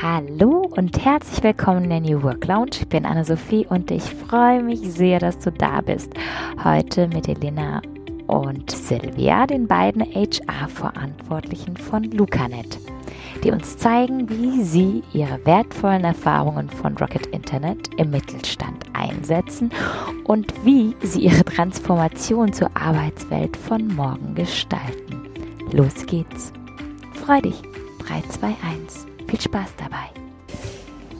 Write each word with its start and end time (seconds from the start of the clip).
Hallo 0.00 0.70
und 0.76 1.04
herzlich 1.04 1.42
willkommen 1.42 1.82
in 1.82 1.90
der 1.90 2.00
New 2.00 2.22
Work 2.22 2.46
Lounge. 2.46 2.70
Ich 2.74 2.88
bin 2.88 3.04
Anna-Sophie 3.04 3.66
und 3.68 3.90
ich 3.90 4.04
freue 4.04 4.62
mich 4.62 4.78
sehr, 4.78 5.18
dass 5.18 5.40
du 5.40 5.50
da 5.50 5.80
bist. 5.80 6.12
Heute 6.62 7.08
mit 7.08 7.26
Elena 7.26 7.82
und 8.28 8.70
Silvia, 8.70 9.44
den 9.48 9.66
beiden 9.66 10.02
HR-Verantwortlichen 10.02 11.76
von 11.76 12.04
Lucanet, 12.04 12.78
die 13.42 13.50
uns 13.50 13.76
zeigen, 13.76 14.28
wie 14.28 14.62
sie 14.62 15.02
ihre 15.12 15.44
wertvollen 15.44 16.04
Erfahrungen 16.04 16.70
von 16.70 16.96
Rocket 16.96 17.26
Internet 17.26 17.90
im 17.96 18.10
Mittelstand 18.10 18.84
einsetzen 18.92 19.72
und 20.22 20.54
wie 20.64 20.94
sie 21.02 21.22
ihre 21.22 21.44
Transformation 21.44 22.52
zur 22.52 22.70
Arbeitswelt 22.76 23.56
von 23.56 23.88
morgen 23.88 24.36
gestalten. 24.36 25.28
Los 25.72 26.06
geht's. 26.06 26.52
Freu 27.14 27.40
dich. 27.40 27.60
3, 28.06 28.22
2, 28.28 28.46
1. 28.46 29.08
Viel 29.28 29.40
Spaß 29.40 29.68
dabei. 29.76 30.08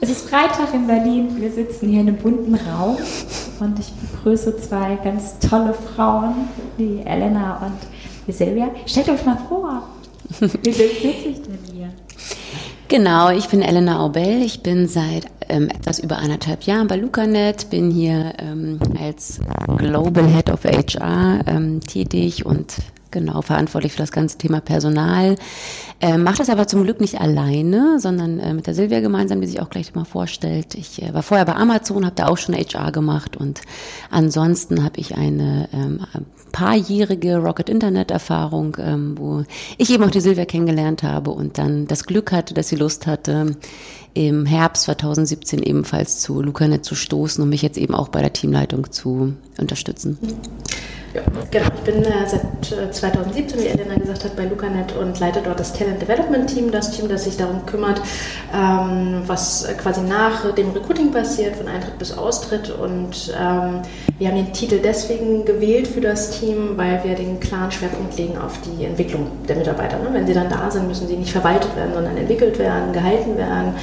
Es 0.01 0.09
ist 0.09 0.29
Freitag 0.29 0.73
in 0.73 0.87
Berlin. 0.87 1.39
Wir 1.39 1.51
sitzen 1.51 1.89
hier 1.89 2.01
in 2.01 2.07
einem 2.07 2.17
bunten 2.17 2.55
Raum 2.55 2.97
und 3.59 3.79
ich 3.79 3.91
begrüße 3.93 4.57
zwei 4.57 4.95
ganz 5.03 5.37
tolle 5.39 5.73
Frauen, 5.73 6.33
die 6.77 7.01
Elena 7.05 7.57
und 7.65 7.77
die 8.25 8.31
Silvia. 8.31 8.69
Stellt 8.85 9.09
euch 9.09 9.25
mal 9.25 9.37
vor, 9.47 9.83
wie 10.39 10.71
sitze 10.71 11.07
ich 11.07 11.41
denn 11.41 11.59
hier? 11.71 11.89
Genau, 12.87 13.29
ich 13.29 13.47
bin 13.49 13.61
Elena 13.61 13.99
Aubel. 13.99 14.41
Ich 14.41 14.63
bin 14.63 14.87
seit 14.87 15.27
ähm, 15.47 15.69
etwas 15.69 15.99
über 15.99 16.17
anderthalb 16.17 16.63
Jahren 16.63 16.87
bei 16.87 16.95
Lucanet, 16.95 17.69
bin 17.69 17.91
hier 17.91 18.33
ähm, 18.39 18.79
als 18.99 19.39
Global 19.77 20.25
Head 20.25 20.49
of 20.49 20.63
HR 20.63 21.41
ähm, 21.45 21.81
tätig 21.81 22.45
und 22.45 22.77
genau 23.11 23.41
verantwortlich 23.41 23.93
für 23.93 23.99
das 23.99 24.11
ganze 24.11 24.37
Thema 24.37 24.61
Personal. 24.61 25.35
Äh, 25.99 26.17
Macht 26.17 26.39
das 26.39 26.49
aber 26.49 26.67
zum 26.67 26.83
Glück 26.83 27.01
nicht 27.01 27.19
alleine, 27.19 27.99
sondern 27.99 28.39
äh, 28.39 28.53
mit 28.53 28.67
der 28.67 28.73
Silvia 28.73 28.99
gemeinsam, 28.99 29.41
die 29.41 29.47
sich 29.47 29.61
auch 29.61 29.69
gleich 29.69 29.95
mal 29.95 30.05
vorstellt. 30.05 30.75
Ich 30.75 31.01
äh, 31.01 31.13
war 31.13 31.23
vorher 31.23 31.45
bei 31.45 31.55
Amazon, 31.55 32.05
habe 32.05 32.15
da 32.15 32.27
auch 32.27 32.37
schon 32.37 32.55
HR 32.55 32.91
gemacht 32.91 33.37
und 33.37 33.61
ansonsten 34.09 34.83
habe 34.83 34.99
ich 34.99 35.15
eine 35.15 35.69
ähm, 35.73 36.01
paarjährige 36.51 37.37
Rocket 37.37 37.69
Internet 37.69 38.11
Erfahrung, 38.11 38.77
ähm, 38.79 39.17
wo 39.17 39.43
ich 39.77 39.91
eben 39.91 40.03
auch 40.03 40.11
die 40.11 40.21
Silvia 40.21 40.45
kennengelernt 40.45 41.03
habe 41.03 41.31
und 41.31 41.57
dann 41.57 41.87
das 41.87 42.05
Glück 42.05 42.31
hatte, 42.31 42.53
dass 42.53 42.69
sie 42.69 42.75
Lust 42.75 43.07
hatte, 43.07 43.57
im 44.13 44.45
Herbst 44.45 44.83
2017 44.83 45.61
ebenfalls 45.61 46.19
zu 46.19 46.41
Lucanet 46.41 46.83
zu 46.83 46.95
stoßen 46.95 47.43
und 47.43 47.49
mich 47.49 47.61
jetzt 47.61 47.77
eben 47.77 47.93
auch 47.93 48.09
bei 48.09 48.21
der 48.21 48.33
Teamleitung 48.33 48.91
zu 48.91 49.33
unterstützen. 49.57 50.17
Ja, 51.13 51.21
genau. 51.49 51.65
Ich 51.75 51.91
bin 51.91 52.03
äh, 52.03 52.27
seit 52.27 52.93
2017, 52.93 53.59
äh, 53.59 53.63
wie 53.63 53.67
Elena 53.67 53.95
gesagt 53.95 54.23
hat, 54.25 54.35
bei 54.35 54.45
Lucanet 54.45 54.95
und 54.95 55.19
leite 55.19 55.41
dort 55.43 55.59
das 55.59 55.73
Talent 55.73 56.01
Development 56.01 56.47
Team, 56.47 56.71
das 56.71 56.91
Team, 56.91 57.09
das 57.09 57.23
sich 57.23 57.35
darum 57.35 57.65
kümmert, 57.65 57.99
ähm, 58.53 59.23
was 59.25 59.67
quasi 59.81 60.01
nach 60.01 60.53
dem 60.53 60.69
Recruiting 60.71 61.11
passiert, 61.11 61.55
von 61.55 61.67
Eintritt 61.67 61.97
bis 61.97 62.15
Austritt. 62.15 62.69
Und 62.69 63.33
ähm, 63.39 63.81
wir 64.19 64.27
haben 64.27 64.35
den 64.35 64.53
Titel 64.53 64.79
deswegen 64.83 65.45
gewählt 65.45 65.87
für 65.87 66.01
das 66.01 66.39
Team, 66.39 66.77
weil 66.77 67.03
wir 67.03 67.15
den 67.15 67.39
klaren 67.39 67.71
Schwerpunkt 67.71 68.15
legen 68.17 68.37
auf 68.37 68.59
die 68.61 68.85
Entwicklung 68.85 69.31
der 69.47 69.55
Mitarbeiter. 69.55 69.97
Ne? 69.97 70.09
Wenn 70.11 70.27
sie 70.27 70.33
dann 70.33 70.49
da 70.49 70.69
sind, 70.69 70.87
müssen 70.87 71.07
sie 71.07 71.17
nicht 71.17 71.31
verwaltet 71.31 71.75
werden, 71.75 71.93
sondern 71.93 72.17
entwickelt 72.17 72.59
werden, 72.59 72.93
gehalten 72.93 73.35
werden. 73.35 73.73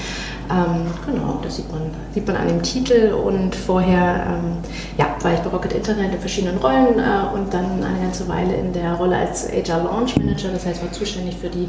Ähm, 0.50 0.86
genau, 1.04 1.40
das 1.42 1.56
sieht 1.56 1.70
man, 1.70 1.90
sieht 2.14 2.26
man 2.26 2.36
an 2.36 2.48
dem 2.48 2.62
Titel 2.62 3.12
und 3.12 3.54
vorher 3.54 4.26
ähm, 4.28 4.58
ja, 4.96 5.16
war 5.22 5.34
ich 5.34 5.40
bei 5.40 5.50
Rocket 5.50 5.72
Internet 5.72 6.14
in 6.14 6.20
verschiedenen 6.20 6.58
Rollen 6.58 6.98
äh, 6.98 7.34
und 7.34 7.52
dann 7.52 7.82
eine 7.82 8.00
ganze 8.00 8.28
Weile 8.28 8.54
in 8.54 8.72
der 8.72 8.94
Rolle 8.94 9.16
als 9.16 9.48
HR 9.48 9.84
Launch 9.84 10.16
Manager, 10.16 10.50
das 10.52 10.66
heißt 10.66 10.82
war 10.82 10.92
zuständig 10.92 11.36
für, 11.36 11.48
die, 11.48 11.68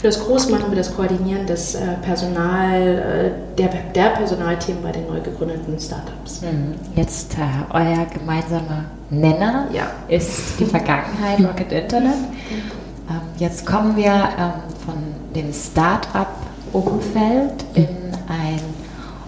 für 0.00 0.08
das 0.08 0.20
Großmachen, 0.24 0.70
für 0.70 0.76
das 0.76 0.94
Koordinieren 0.94 1.46
des 1.46 1.74
äh, 1.74 1.80
Personal, 2.02 2.80
äh, 2.80 3.56
der, 3.56 3.68
der 3.94 4.10
Personalthemen 4.10 4.82
bei 4.82 4.92
den 4.92 5.06
neu 5.06 5.20
gegründeten 5.20 5.78
Startups. 5.78 6.42
Mhm. 6.42 6.74
Jetzt 6.94 7.34
äh, 7.34 7.42
euer 7.72 8.06
gemeinsamer 8.12 8.84
Nenner 9.10 9.68
ja. 9.72 9.90
ist 10.08 10.58
die 10.58 10.64
Vergangenheit 10.66 11.38
Rocket 11.40 11.70
Internet. 11.70 12.16
Mhm. 12.16 12.86
Ähm, 13.08 13.20
jetzt 13.38 13.64
kommen 13.64 13.96
wir 13.96 14.12
ähm, 14.12 14.52
von 14.84 14.96
dem 15.34 15.52
Startup 15.52 16.28
Umfeld 16.72 17.64
in 17.74 18.05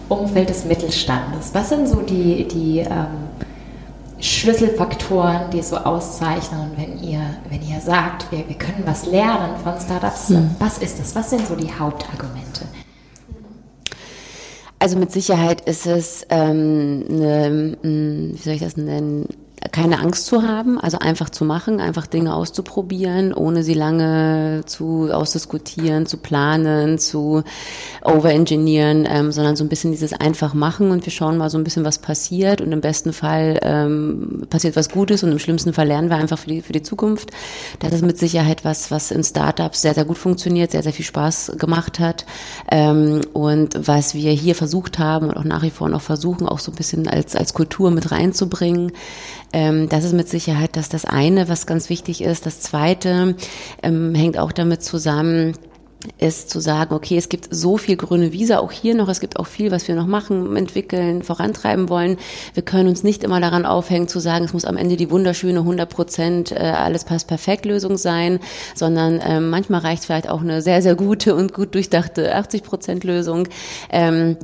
Umfeld 0.09 0.49
des 0.49 0.65
Mittelstandes. 0.65 1.51
Was 1.53 1.69
sind 1.69 1.89
so 1.89 2.01
die, 2.03 2.47
die 2.49 2.81
ähm, 2.81 3.29
Schlüsselfaktoren, 4.21 5.51
die 5.53 5.63
so 5.63 5.77
auszeichnen, 5.77 6.73
wenn 6.77 6.99
ihr, 7.03 7.21
wenn 7.51 7.63
ihr 7.63 7.81
sagt, 7.81 8.31
wir, 8.33 8.49
wir 8.49 8.57
können 8.57 8.83
was 8.85 9.07
lernen 9.07 9.57
von 9.63 9.75
Startups? 9.81 10.31
Hm. 10.31 10.51
Was 10.59 10.79
ist 10.79 10.99
das? 10.99 11.15
Was 11.15 11.31
sind 11.31 11.47
so 11.47 11.55
die 11.55 11.73
Hauptargumente? 11.73 12.63
Also 14.81 14.99
mit 14.99 15.13
Sicherheit 15.13 15.61
ist 15.63 15.87
es 15.87 16.27
ähm, 16.31 17.05
eine, 17.09 17.77
hm, 17.83 18.33
wie 18.35 18.43
soll 18.43 18.55
ich 18.55 18.61
das 18.61 18.77
nennen, 18.77 19.27
keine 19.73 20.01
Angst 20.01 20.27
zu 20.27 20.43
haben, 20.43 20.79
also 20.79 20.99
einfach 20.99 21.31
zu 21.31 21.45
machen, 21.45 21.81
einfach 21.81 22.07
Dinge 22.07 22.35
auszuprobieren, 22.35 23.33
ohne 23.33 23.63
sie 23.63 23.75
lange 23.75 24.63
zu 24.67 25.11
ausdiskutieren, 25.13 26.07
zu 26.07 26.17
planen, 26.19 26.99
zu 26.99 27.43
overengineeren, 28.05 29.07
ähm, 29.11 29.33
sondern 29.33 29.57
so 29.57 29.65
ein 29.65 29.69
bisschen 29.69 29.93
dieses 29.93 30.13
einfach 30.13 30.55
machen 30.55 30.91
und 30.91 31.05
wir 31.05 31.13
schauen 31.13 31.37
mal 31.37 31.51
so 31.51 31.59
ein 31.59 31.65
bisschen, 31.65 31.85
was 31.85 31.99
passiert 31.99 32.61
und 32.61 32.73
im 32.73 32.81
besten 32.81 33.13
Fall 33.13 33.59
ähm, 33.63 34.47
passiert 34.51 34.77
was 34.77 34.89
Gutes 34.89 35.23
und 35.23 35.33
im 35.33 35.39
schlimmsten 35.39 35.73
Fall 35.73 35.87
lernen 35.87 36.11
wir 36.11 36.17
einfach 36.17 36.39
für 36.39 36.49
die, 36.49 36.63
für 36.63 36.73
die 36.73 36.83
Zukunft. 36.83 37.31
Das 37.81 37.93
ist 37.93 38.03
mit 38.03 38.19
Sicherheit 38.19 38.65
was, 38.65 38.91
was 38.91 39.11
in 39.11 39.25
Startups 39.25 39.83
sehr, 39.83 39.95
sehr 39.95 40.05
gut 40.05 40.19
funktioniert, 40.19 40.71
sehr, 40.71 40.83
sehr 40.83 40.93
viel 40.93 41.05
Spaß 41.05 41.53
gemacht 41.59 41.99
hat 42.01 42.27
ähm, 42.71 43.21
und 43.33 43.87
was 43.87 44.15
wir 44.15 44.33
hier 44.33 44.55
versucht 44.55 44.99
haben 44.99 45.29
und 45.29 45.37
auch 45.37 45.45
nach 45.45 45.63
wie 45.63 45.71
vor 45.71 45.89
noch 45.89 46.03
versuchen, 46.03 46.49
auch 46.49 46.59
so 46.59 46.73
ein 46.73 46.77
bisschen 46.77 47.09
als, 47.09 47.37
als 47.37 47.55
Kultur 47.55 47.91
mit 47.91 48.11
reinzubringen. 48.11 48.93
Ähm, 49.53 49.89
das 49.89 50.05
ist 50.05 50.13
mit 50.13 50.29
Sicherheit 50.29 50.77
das, 50.77 50.89
das 50.89 51.05
eine, 51.05 51.49
was 51.49 51.67
ganz 51.67 51.89
wichtig 51.89 52.23
ist. 52.23 52.47
Das 52.47 52.61
zweite 52.61 53.37
ähm, 53.83 54.15
hängt 54.15 54.39
auch 54.39 54.53
damit 54.53 54.83
zusammen, 54.83 55.55
ist 56.19 56.49
zu 56.49 56.61
sagen, 56.61 56.95
okay, 56.95 57.17
es 57.17 57.29
gibt 57.29 57.49
so 57.51 57.77
viel 57.77 57.97
grüne 57.97 58.33
Wiese 58.33 58.61
auch 58.61 58.71
hier 58.71 58.95
noch, 58.95 59.09
es 59.09 59.21
gibt 59.21 59.39
auch 59.39 59.47
viel, 59.47 59.71
was 59.71 59.89
wir 59.89 59.97
noch 59.97 60.07
machen, 60.07 60.57
entwickeln, 60.57 61.23
vorantreiben 61.23 61.89
wollen. 61.89 62.19
Wir 62.55 62.63
können 62.63 62.89
uns 62.89 63.03
nicht 63.03 63.25
immer 63.25 63.41
daran 63.41 63.67
aufhängen 63.67 64.07
zu 64.07 64.21
sagen, 64.21 64.45
es 64.45 64.53
muss 64.53 64.65
am 64.65 64.77
Ende 64.77 64.97
die 64.97 65.11
wunderschöne 65.11 65.61
100 65.61 65.89
Prozent 65.89 66.53
äh, 66.53 66.57
alles 66.57 67.05
passt 67.05 67.27
perfekt 67.27 67.65
Lösung 67.65 67.97
sein, 67.97 68.39
sondern 68.75 69.19
äh, 69.19 69.41
manchmal 69.41 69.81
reicht 69.81 70.05
vielleicht 70.05 70.29
auch 70.29 70.41
eine 70.41 70.63
sehr, 70.63 70.83
sehr 70.83 70.95
gute 70.95 71.35
und 71.35 71.53
gut 71.53 71.75
durchdachte 71.75 72.35
80 72.35 72.63
Prozent 72.63 73.05
Lösung. 73.05 73.49
Ähm, 73.91 74.37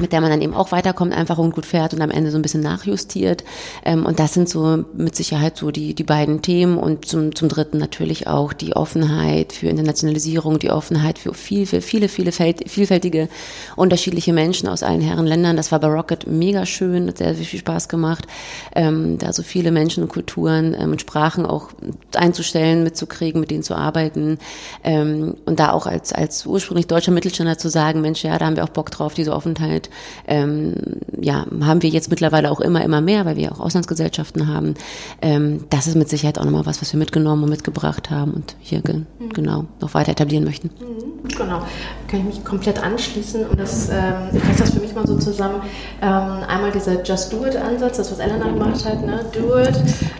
mit 0.00 0.12
der 0.12 0.20
man 0.20 0.30
dann 0.30 0.42
eben 0.42 0.54
auch 0.54 0.72
weiterkommt, 0.72 1.12
einfach 1.12 1.38
und 1.38 1.54
gut 1.54 1.66
fährt 1.66 1.94
und 1.94 2.02
am 2.02 2.10
Ende 2.10 2.30
so 2.30 2.38
ein 2.38 2.42
bisschen 2.42 2.62
nachjustiert. 2.62 3.44
Ähm, 3.84 4.06
und 4.06 4.18
das 4.18 4.34
sind 4.34 4.48
so 4.48 4.84
mit 4.94 5.14
Sicherheit 5.14 5.56
so 5.56 5.70
die, 5.70 5.94
die 5.94 6.04
beiden 6.04 6.42
Themen. 6.42 6.78
Und 6.78 7.04
zum, 7.04 7.34
zum 7.34 7.48
dritten 7.48 7.78
natürlich 7.78 8.26
auch 8.26 8.52
die 8.52 8.74
Offenheit 8.74 9.52
für 9.52 9.68
Internationalisierung, 9.68 10.58
die 10.58 10.70
Offenheit 10.70 11.18
für 11.18 11.34
viel, 11.34 11.66
für 11.66 11.80
viele, 11.80 12.08
viele 12.08 12.32
vielfältige, 12.32 13.28
unterschiedliche 13.76 14.32
Menschen 14.32 14.68
aus 14.68 14.82
allen 14.82 15.00
Herren 15.00 15.26
Ländern. 15.26 15.56
Das 15.56 15.72
war 15.72 15.78
bei 15.80 15.88
Rocket 15.88 16.26
mega 16.26 16.66
schön, 16.66 17.08
hat 17.08 17.18
sehr, 17.18 17.34
sehr 17.34 17.44
viel 17.44 17.60
Spaß 17.60 17.88
gemacht, 17.88 18.26
ähm, 18.74 19.18
da 19.18 19.32
so 19.32 19.42
viele 19.42 19.70
Menschen 19.70 20.02
und 20.02 20.08
Kulturen 20.08 20.74
ähm, 20.78 20.92
und 20.92 21.00
Sprachen 21.00 21.46
auch 21.46 21.70
einzustellen, 22.14 22.82
mitzukriegen, 22.82 23.40
mit 23.40 23.50
denen 23.50 23.62
zu 23.62 23.74
arbeiten. 23.74 24.38
Und 24.82 25.36
da 25.46 25.72
auch 25.72 25.86
als, 25.86 26.12
als 26.12 26.46
ursprünglich 26.46 26.86
deutscher 26.86 27.12
Mittelständler 27.12 27.58
zu 27.58 27.68
sagen, 27.68 28.00
Mensch, 28.00 28.22
ja, 28.22 28.38
da 28.38 28.46
haben 28.46 28.56
wir 28.56 28.64
auch 28.64 28.70
Bock 28.70 28.90
drauf, 28.90 29.14
diese 29.14 29.32
Offenheit 29.32 29.89
ähm, 30.26 30.74
ja, 31.20 31.46
haben 31.62 31.82
wir 31.82 31.90
jetzt 31.90 32.10
mittlerweile 32.10 32.50
auch 32.50 32.60
immer, 32.60 32.84
immer 32.84 33.00
mehr, 33.00 33.24
weil 33.24 33.36
wir 33.36 33.52
auch 33.52 33.60
Auslandsgesellschaften 33.60 34.48
haben. 34.48 34.74
Ähm, 35.22 35.64
das 35.70 35.86
ist 35.86 35.96
mit 35.96 36.08
Sicherheit 36.08 36.38
auch 36.38 36.44
nochmal 36.44 36.66
was, 36.66 36.80
was 36.80 36.92
wir 36.92 36.98
mitgenommen 36.98 37.44
und 37.44 37.50
mitgebracht 37.50 38.10
haben 38.10 38.32
und 38.32 38.56
hier 38.60 38.80
ge 38.82 38.96
mhm. 38.96 39.30
genau 39.32 39.64
noch 39.80 39.94
weiter 39.94 40.12
etablieren 40.12 40.44
möchten. 40.44 40.70
Mhm. 40.80 41.10
Genau, 41.28 41.62
kann 42.08 42.20
ich 42.20 42.24
mich 42.24 42.44
komplett 42.44 42.82
anschließen 42.82 43.46
und 43.46 43.60
das, 43.60 43.88
ähm, 43.90 44.30
ich 44.32 44.42
fasse 44.42 44.60
das 44.60 44.70
für 44.70 44.80
mich 44.80 44.94
mal 44.94 45.06
so 45.06 45.16
zusammen. 45.18 45.62
Ähm, 46.00 46.44
einmal 46.48 46.70
dieser 46.72 47.02
Just 47.02 47.32
Do 47.32 47.44
It 47.44 47.56
Ansatz, 47.56 47.98
das 47.98 48.10
was 48.10 48.18
Elena 48.18 48.46
gemacht 48.46 48.84
hat, 48.84 49.04
ne? 49.04 49.24
Do 49.32 49.58
it, 49.58 49.76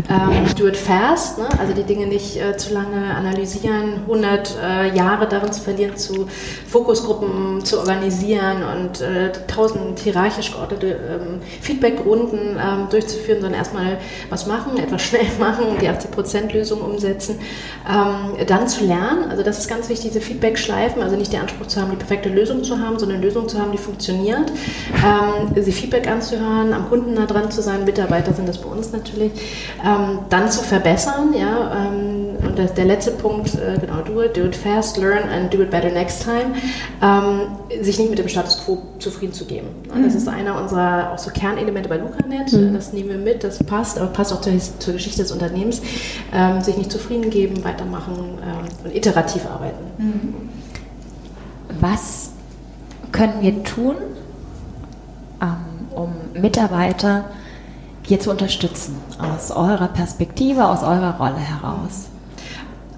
ähm, 0.08 0.46
do 0.58 0.66
it 0.66 0.76
fast, 0.76 1.38
ne? 1.38 1.48
also 1.58 1.72
die 1.72 1.84
Dinge 1.84 2.06
nicht 2.06 2.36
äh, 2.36 2.56
zu 2.56 2.74
lange 2.74 3.14
analysieren, 3.14 4.00
100 4.02 4.56
äh, 4.62 4.96
Jahre 4.96 5.26
darin 5.26 5.52
zu 5.52 5.62
verlieren, 5.62 5.96
zu 5.96 6.26
Fokusgruppen 6.66 7.64
zu 7.64 7.78
organisieren 7.78 8.62
und 8.62 9.00
äh, 9.00 9.32
tausend 9.60 9.98
hierarchisch 10.00 10.52
geordnete 10.52 10.86
ähm, 10.88 11.40
Feedbackrunden 11.60 12.58
ähm, 12.58 12.86
durchzuführen, 12.90 13.40
sondern 13.40 13.58
erstmal 13.58 13.98
was 14.30 14.46
machen, 14.46 14.78
etwas 14.78 15.02
schnell 15.02 15.26
machen, 15.38 15.64
die 15.80 15.88
80%-Lösung 15.88 16.80
umsetzen, 16.80 17.38
ähm, 17.88 18.46
dann 18.46 18.68
zu 18.68 18.84
lernen. 18.84 19.30
Also 19.30 19.42
das 19.42 19.58
ist 19.58 19.68
ganz 19.68 19.88
wichtig, 19.88 20.10
diese 20.10 20.20
Feedback-Schleifen, 20.20 21.02
also 21.02 21.16
nicht 21.16 21.32
den 21.32 21.40
Anspruch 21.40 21.66
zu 21.66 21.80
haben, 21.80 21.90
die 21.90 21.96
perfekte 21.96 22.28
Lösung 22.28 22.64
zu 22.64 22.78
haben, 22.78 22.98
sondern 22.98 23.18
eine 23.18 23.26
Lösung 23.26 23.48
zu 23.48 23.60
haben, 23.60 23.72
die 23.72 23.78
funktioniert, 23.78 24.50
ähm, 24.94 25.62
sie 25.62 25.72
Feedback 25.72 26.08
anzuhören, 26.08 26.72
am 26.72 26.88
Kunden 26.88 27.14
nah 27.14 27.26
dran 27.26 27.50
zu 27.50 27.62
sein, 27.62 27.84
Mitarbeiter 27.84 28.32
sind 28.32 28.48
das 28.48 28.58
bei 28.58 28.70
uns 28.70 28.92
natürlich, 28.92 29.32
ähm, 29.84 30.20
dann 30.30 30.50
zu 30.50 30.62
verbessern, 30.62 31.34
ja, 31.34 31.86
der, 32.60 32.68
der 32.68 32.84
letzte 32.84 33.12
Punkt, 33.12 33.54
äh, 33.54 33.78
genau, 33.80 34.02
do 34.02 34.22
it, 34.22 34.36
do 34.36 34.42
it 34.42 34.54
fast, 34.54 34.96
learn 34.96 35.28
and 35.28 35.52
do 35.52 35.62
it 35.62 35.70
better 35.70 35.90
next 35.90 36.22
time, 36.22 36.54
ähm, 37.02 37.82
sich 37.82 37.98
nicht 37.98 38.10
mit 38.10 38.18
dem 38.18 38.28
Status 38.28 38.62
quo 38.64 38.82
zufrieden 38.98 39.32
zu 39.32 39.44
geben. 39.46 39.68
Mhm. 39.94 40.04
Das 40.04 40.14
ist 40.14 40.28
einer 40.28 40.60
unserer 40.60 41.12
auch 41.12 41.18
so 41.18 41.30
Kernelemente 41.30 41.88
bei 41.88 41.96
LucaNet, 41.96 42.52
mhm. 42.52 42.74
das 42.74 42.92
nehmen 42.92 43.08
wir 43.08 43.18
mit, 43.18 43.44
das 43.44 43.62
passt, 43.64 43.98
aber 43.98 44.08
passt 44.08 44.32
auch 44.32 44.40
zur, 44.40 44.52
zur 44.78 44.94
Geschichte 44.94 45.22
des 45.22 45.32
Unternehmens, 45.32 45.80
ähm, 46.32 46.60
sich 46.60 46.76
nicht 46.76 46.92
zufrieden 46.92 47.30
geben, 47.30 47.64
weitermachen 47.64 48.38
ähm, 48.42 48.68
und 48.84 48.94
iterativ 48.94 49.46
arbeiten. 49.46 49.84
Mhm. 49.98 50.34
Was 51.80 52.30
können 53.12 53.40
wir 53.40 53.62
tun, 53.64 53.96
ähm, 55.40 55.88
um 55.94 56.12
Mitarbeiter 56.40 57.24
hier 58.02 58.20
zu 58.20 58.30
unterstützen, 58.30 58.96
aus 59.18 59.50
eurer 59.50 59.88
Perspektive, 59.88 60.66
aus 60.66 60.82
eurer 60.82 61.16
Rolle 61.18 61.38
heraus? 61.38 62.10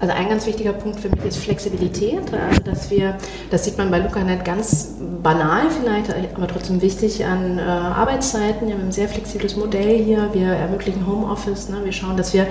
Also 0.03 0.15
ein 0.15 0.27
ganz 0.27 0.45
wichtiger 0.45 0.73
Punkt 0.73 0.99
für 0.99 1.07
mich 1.07 1.23
ist 1.23 1.37
Flexibilität, 1.37 2.19
also 2.33 2.61
dass 2.61 2.91
wir, 2.91 3.17
das 3.51 3.63
sieht 3.63 3.77
man 3.77 3.89
bei 3.89 3.99
LucaNet 3.99 4.43
ganz 4.43 4.95
banal 5.23 5.67
vielleicht, 5.69 6.13
aber 6.35 6.45
trotzdem 6.49 6.81
wichtig 6.81 7.23
an 7.23 7.57
äh, 7.57 7.61
Arbeitszeiten. 7.61 8.67
Wir 8.67 8.75
haben 8.75 8.83
ein 8.83 8.91
sehr 8.91 9.07
flexibles 9.07 9.55
Modell 9.55 10.03
hier, 10.03 10.29
wir 10.33 10.47
ermöglichen 10.47 11.07
Homeoffice, 11.07 11.69
ne? 11.69 11.85
wir 11.85 11.93
schauen, 11.93 12.17
dass 12.17 12.33
wir 12.33 12.47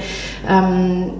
ähm, 0.49 1.12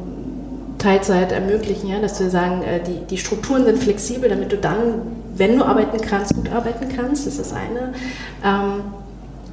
Teilzeit 0.79 1.32
ermöglichen, 1.32 1.90
ja, 1.90 2.00
dass 2.00 2.19
wir 2.19 2.31
sagen, 2.31 2.62
äh, 2.62 2.82
die, 2.82 3.05
die 3.11 3.19
Strukturen 3.19 3.67
sind 3.67 3.81
flexibel, 3.81 4.31
damit 4.31 4.52
du 4.52 4.56
dann, 4.56 5.02
wenn 5.37 5.58
du 5.58 5.67
arbeiten 5.67 6.00
kannst, 6.00 6.34
gut 6.34 6.50
arbeiten 6.50 6.88
kannst, 6.96 7.26
das 7.26 7.34
ist 7.34 7.40
das 7.40 7.52
eine. 7.52 7.93
Ähm, 8.43 8.84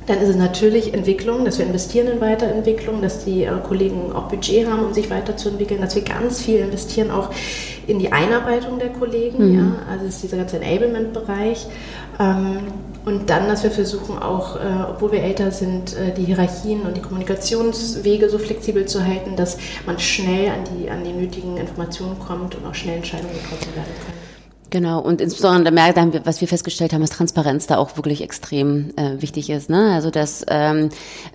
dann 0.07 0.19
ist 0.19 0.29
es 0.29 0.35
natürlich 0.35 0.93
Entwicklung, 0.93 1.45
dass 1.45 1.59
wir 1.59 1.65
investieren 1.65 2.07
in 2.07 2.21
Weiterentwicklung, 2.21 3.01
dass 3.01 3.25
die 3.25 3.43
äh, 3.43 3.51
Kollegen 3.67 4.11
auch 4.11 4.27
Budget 4.27 4.67
haben, 4.67 4.83
um 4.83 4.93
sich 4.93 5.09
weiterzuentwickeln, 5.09 5.81
dass 5.81 5.95
wir 5.95 6.01
ganz 6.03 6.41
viel 6.41 6.59
investieren 6.59 7.11
auch 7.11 7.29
in 7.85 7.99
die 7.99 8.11
Einarbeitung 8.11 8.79
der 8.79 8.89
Kollegen, 8.89 9.51
mhm. 9.51 9.55
ja, 9.55 9.75
also 9.91 10.05
ist 10.05 10.23
dieser 10.23 10.37
ganze 10.37 10.57
Enablement-Bereich. 10.59 11.67
Ähm, 12.19 12.59
und 13.05 13.29
dann, 13.29 13.47
dass 13.47 13.63
wir 13.63 13.71
versuchen 13.71 14.19
auch, 14.19 14.55
äh, 14.55 14.59
obwohl 14.89 15.13
wir 15.13 15.23
älter 15.23 15.51
sind, 15.51 15.95
äh, 15.95 16.13
die 16.13 16.25
Hierarchien 16.25 16.81
und 16.81 16.97
die 16.97 17.01
Kommunikationswege 17.01 18.29
so 18.29 18.37
flexibel 18.37 18.85
zu 18.85 19.05
halten, 19.05 19.35
dass 19.35 19.57
man 19.85 19.99
schnell 19.99 20.49
an 20.49 20.63
die, 20.75 20.89
an 20.89 21.03
die 21.03 21.13
nötigen 21.13 21.57
Informationen 21.57 22.19
kommt 22.19 22.55
und 22.55 22.65
auch 22.65 22.75
schnell 22.75 22.97
Entscheidungen 22.97 23.33
getroffen 23.33 23.75
werden 23.75 23.93
können. 24.05 24.28
Genau, 24.71 24.99
und 24.99 25.19
insbesondere 25.19 25.73
merkt 25.73 25.97
haben 25.97 26.13
wir, 26.13 26.25
was 26.25 26.41
wir 26.41 26.47
festgestellt 26.47 26.93
haben, 26.93 27.01
dass 27.01 27.09
Transparenz 27.09 27.65
da 27.65 27.77
auch 27.77 27.97
wirklich 27.97 28.21
extrem 28.21 28.91
äh, 28.97 29.19
wichtig 29.21 29.49
ist. 29.49 29.69
Ne? 29.69 29.93
Also 29.93 30.11
dass 30.11 30.45
ähm, 30.47 30.89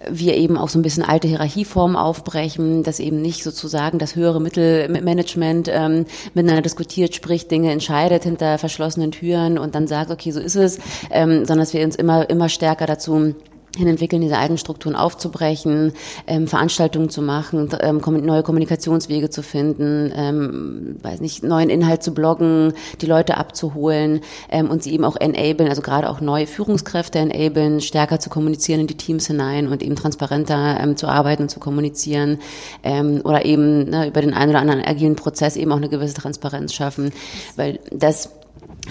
wir 0.08 0.36
eben 0.36 0.56
auch 0.56 0.68
so 0.68 0.78
ein 0.78 0.82
bisschen 0.82 1.02
alte 1.02 1.26
Hierarchieformen 1.26 1.96
aufbrechen, 1.96 2.84
dass 2.84 3.00
eben 3.00 3.20
nicht 3.20 3.42
sozusagen 3.42 3.98
das 3.98 4.14
höhere 4.14 4.40
Mittelmanagement 4.40 5.68
ähm, 5.72 6.06
miteinander 6.34 6.62
diskutiert, 6.62 7.14
spricht, 7.14 7.50
Dinge 7.50 7.72
entscheidet 7.72 8.22
hinter 8.22 8.58
verschlossenen 8.58 9.10
Türen 9.10 9.58
und 9.58 9.74
dann 9.74 9.88
sagt, 9.88 10.10
okay, 10.10 10.30
so 10.30 10.40
ist 10.40 10.56
es, 10.56 10.78
ähm, 11.10 11.38
sondern 11.44 11.60
dass 11.60 11.72
wir 11.74 11.84
uns 11.84 11.96
immer, 11.96 12.28
immer 12.30 12.48
stärker 12.48 12.86
dazu 12.86 13.34
hin 13.76 13.88
entwickeln, 13.88 14.22
diese 14.22 14.38
alten 14.38 14.58
Strukturen 14.58 14.96
aufzubrechen, 14.96 15.92
ähm, 16.26 16.46
Veranstaltungen 16.46 17.08
zu 17.08 17.22
machen, 17.22 17.68
ähm, 17.80 18.00
neue 18.24 18.42
Kommunikationswege 18.42 19.30
zu 19.30 19.42
finden, 19.42 20.12
ähm, 20.14 20.96
weiß 21.02 21.20
nicht, 21.20 21.42
neuen 21.42 21.70
Inhalt 21.70 22.02
zu 22.02 22.12
bloggen, 22.14 22.72
die 23.00 23.06
Leute 23.06 23.36
abzuholen 23.36 24.20
ähm, 24.50 24.70
und 24.70 24.82
sie 24.82 24.92
eben 24.92 25.04
auch 25.04 25.16
enablen, 25.16 25.68
also 25.68 25.82
gerade 25.82 26.08
auch 26.08 26.20
neue 26.20 26.46
Führungskräfte 26.46 27.18
enablen, 27.18 27.80
stärker 27.80 28.20
zu 28.20 28.30
kommunizieren 28.30 28.80
in 28.80 28.86
die 28.86 28.96
Teams 28.96 29.26
hinein 29.26 29.68
und 29.68 29.82
eben 29.82 29.96
transparenter 29.96 30.78
ähm, 30.80 30.96
zu 30.96 31.08
arbeiten 31.08 31.44
und 31.44 31.48
zu 31.48 31.60
kommunizieren 31.60 32.38
ähm, 32.82 33.20
oder 33.24 33.44
eben 33.44 33.88
ne, 33.90 34.08
über 34.08 34.20
den 34.20 34.34
einen 34.34 34.50
oder 34.50 34.60
anderen 34.60 34.84
agilen 34.84 35.16
Prozess 35.16 35.56
eben 35.56 35.72
auch 35.72 35.76
eine 35.76 35.88
gewisse 35.88 36.14
Transparenz 36.14 36.72
schaffen, 36.74 37.12
weil 37.56 37.80
das 37.90 38.30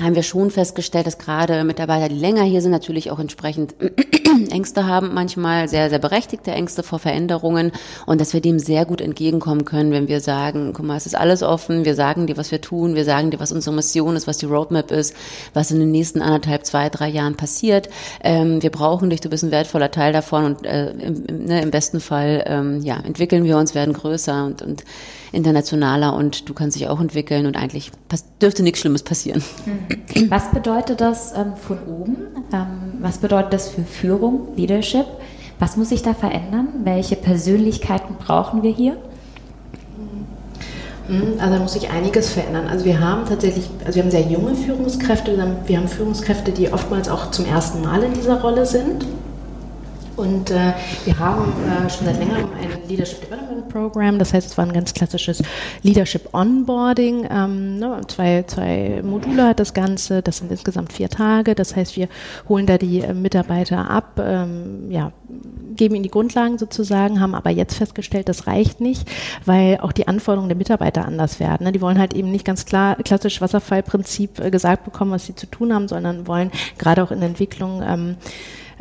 haben 0.01 0.15
wir 0.15 0.23
schon 0.23 0.49
festgestellt, 0.49 1.05
dass 1.05 1.17
gerade 1.17 1.63
Mitarbeiter, 1.63 2.09
die 2.09 2.19
länger 2.19 2.43
hier 2.43 2.61
sind, 2.61 2.71
natürlich 2.71 3.11
auch 3.11 3.19
entsprechend 3.19 3.75
Ängste 4.49 4.87
haben, 4.87 5.13
manchmal 5.13 5.67
sehr, 5.67 5.89
sehr 5.89 5.99
berechtigte 5.99 6.51
Ängste 6.51 6.83
vor 6.83 6.99
Veränderungen 6.99 7.71
und 8.05 8.19
dass 8.19 8.33
wir 8.33 8.41
dem 8.41 8.59
sehr 8.59 8.85
gut 8.85 9.01
entgegenkommen 9.01 9.65
können, 9.65 9.91
wenn 9.91 10.07
wir 10.07 10.19
sagen, 10.19 10.73
guck 10.73 10.85
mal, 10.85 10.97
es 10.97 11.05
ist 11.05 11.15
alles 11.15 11.43
offen, 11.43 11.85
wir 11.85 11.95
sagen 11.95 12.27
dir, 12.27 12.37
was 12.37 12.51
wir 12.51 12.61
tun, 12.61 12.95
wir 12.95 13.05
sagen 13.05 13.31
dir, 13.31 13.39
was 13.39 13.51
unsere 13.51 13.75
Mission 13.75 14.15
ist, 14.15 14.27
was 14.27 14.37
die 14.37 14.45
Roadmap 14.45 14.91
ist, 14.91 15.15
was 15.53 15.71
in 15.71 15.79
den 15.79 15.91
nächsten 15.91 16.21
anderthalb, 16.21 16.65
zwei, 16.65 16.89
drei 16.89 17.09
Jahren 17.09 17.35
passiert. 17.35 17.89
Ähm, 18.23 18.63
wir 18.63 18.71
brauchen 18.71 19.09
dich, 19.09 19.21
du 19.21 19.29
bist 19.29 19.43
ein 19.43 19.51
wertvoller 19.51 19.91
Teil 19.91 20.13
davon 20.13 20.45
und 20.45 20.65
äh, 20.65 20.91
im, 20.91 21.45
ne, 21.45 21.61
im 21.61 21.71
besten 21.71 21.99
Fall 21.99 22.43
ähm, 22.47 22.81
ja, 22.81 22.99
entwickeln 22.99 23.43
wir 23.43 23.57
uns, 23.57 23.75
werden 23.75 23.93
größer 23.93 24.45
und, 24.45 24.61
und 24.61 24.83
internationaler 25.31 26.15
und 26.15 26.47
du 26.47 26.53
kannst 26.53 26.79
dich 26.79 26.87
auch 26.87 26.99
entwickeln 26.99 27.45
und 27.45 27.57
eigentlich 27.57 27.91
dürfte 28.41 28.63
nichts 28.63 28.79
Schlimmes 28.79 29.03
passieren. 29.03 29.43
Mhm. 29.65 29.82
Was 30.29 30.51
bedeutet 30.51 31.01
das 31.01 31.33
ähm, 31.35 31.53
von 31.55 31.77
oben? 31.87 32.17
Ähm, 32.53 32.99
was 32.99 33.17
bedeutet 33.17 33.53
das 33.53 33.69
für 33.69 33.83
Führung, 33.83 34.49
Leadership? 34.55 35.05
Was 35.59 35.77
muss 35.77 35.89
sich 35.89 36.01
da 36.01 36.13
verändern? 36.13 36.67
Welche 36.83 37.15
Persönlichkeiten 37.15 38.15
brauchen 38.15 38.63
wir 38.63 38.71
hier? 38.71 38.97
Mhm, 41.07 41.39
also 41.39 41.53
da 41.55 41.59
muss 41.59 41.73
sich 41.73 41.89
einiges 41.89 42.31
verändern. 42.31 42.67
Also 42.67 42.85
wir 42.85 42.99
haben 42.99 43.25
tatsächlich, 43.25 43.69
also 43.85 43.95
wir 43.95 44.03
haben 44.03 44.11
sehr 44.11 44.21
junge 44.21 44.55
Führungskräfte, 44.55 45.37
wir 45.65 45.77
haben 45.77 45.87
Führungskräfte, 45.87 46.51
die 46.51 46.71
oftmals 46.71 47.09
auch 47.09 47.31
zum 47.31 47.45
ersten 47.45 47.81
Mal 47.81 48.03
in 48.03 48.13
dieser 48.13 48.41
Rolle 48.41 48.65
sind. 48.65 49.05
Und 50.15 50.51
äh, 50.51 50.73
wir 51.05 51.17
haben 51.17 51.51
äh, 51.65 51.89
schon 51.89 52.05
seit 52.05 52.19
längerem 52.19 52.49
ein 52.61 52.87
Leadership 52.87 53.21
Development 53.21 53.67
Program, 53.69 54.19
das 54.19 54.33
heißt, 54.33 54.51
es 54.51 54.57
war 54.57 54.65
ein 54.65 54.73
ganz 54.73 54.93
klassisches 54.93 55.41
Leadership 55.81 56.33
Onboarding. 56.33 57.27
Ähm, 57.31 57.79
ne, 57.79 58.01
zwei, 58.07 58.43
zwei 58.45 59.01
Module 59.03 59.47
hat 59.47 59.59
das 59.59 59.73
Ganze, 59.73 60.21
das 60.21 60.37
sind 60.37 60.51
insgesamt 60.51 60.93
vier 60.93 61.09
Tage. 61.09 61.55
Das 61.55 61.75
heißt, 61.75 61.95
wir 61.97 62.07
holen 62.47 62.67
da 62.67 62.77
die 62.77 63.01
äh, 63.01 63.13
Mitarbeiter 63.13 63.89
ab, 63.89 64.19
ähm, 64.23 64.91
ja, 64.91 65.11
geben 65.75 65.95
ihnen 65.95 66.03
die 66.03 66.11
Grundlagen 66.11 66.59
sozusagen, 66.59 67.19
haben 67.19 67.33
aber 67.33 67.49
jetzt 67.49 67.75
festgestellt, 67.75 68.29
das 68.29 68.45
reicht 68.45 68.81
nicht, 68.81 69.09
weil 69.45 69.79
auch 69.81 69.91
die 69.91 70.07
Anforderungen 70.07 70.49
der 70.49 70.57
Mitarbeiter 70.57 71.05
anders 71.05 71.39
werden. 71.39 71.63
Ne? 71.65 71.71
Die 71.71 71.81
wollen 71.81 71.97
halt 71.97 72.13
eben 72.13 72.29
nicht 72.31 72.45
ganz 72.45 72.65
klar 72.65 72.95
klassisch 72.97 73.41
Wasserfallprinzip 73.41 74.39
äh, 74.39 74.51
gesagt 74.51 74.85
bekommen, 74.85 75.11
was 75.11 75.25
sie 75.25 75.33
zu 75.35 75.47
tun 75.47 75.73
haben, 75.73 75.87
sondern 75.87 76.27
wollen 76.27 76.51
gerade 76.77 77.01
auch 77.01 77.09
in 77.09 77.21
Entwicklung 77.23 77.81
ähm, 77.83 78.17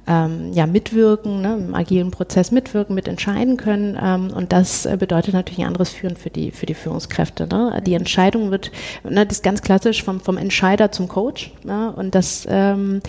ähm, 0.07 0.53
ja, 0.53 0.67
mitwirken, 0.67 1.43
ne, 1.43 1.55
im 1.55 1.75
agilen 1.75 2.11
Prozess 2.11 2.51
mitwirken, 2.51 2.95
mitentscheiden 2.95 3.57
können. 3.57 3.99
Ähm, 4.03 4.33
und 4.35 4.53
das 4.53 4.87
äh, 4.87 4.97
bedeutet 4.99 5.35
natürlich 5.35 5.61
ein 5.61 5.69
anderes 5.69 5.91
Führen 5.91 6.17
für 6.17 6.31
die, 6.31 6.51
für 6.51 6.67
die 6.67 6.75
Führungskräfte. 6.75 7.47
Ne? 7.47 7.81
Die 7.87 7.95
Entscheidung 7.95 8.51
wird, 8.51 8.73
ne, 9.09 9.25
das 9.25 9.39
ist 9.39 9.45
ganz 9.45 9.63
klassisch 9.63 10.03
vom, 10.03 10.21
vom 10.21 10.37
Entscheider 10.37 10.91
zum 10.91 11.09
Coach. 11.09 11.53
Ne? 11.65 11.93
Und 11.95 12.15
das 12.15 12.47
ähm, 12.49 13.01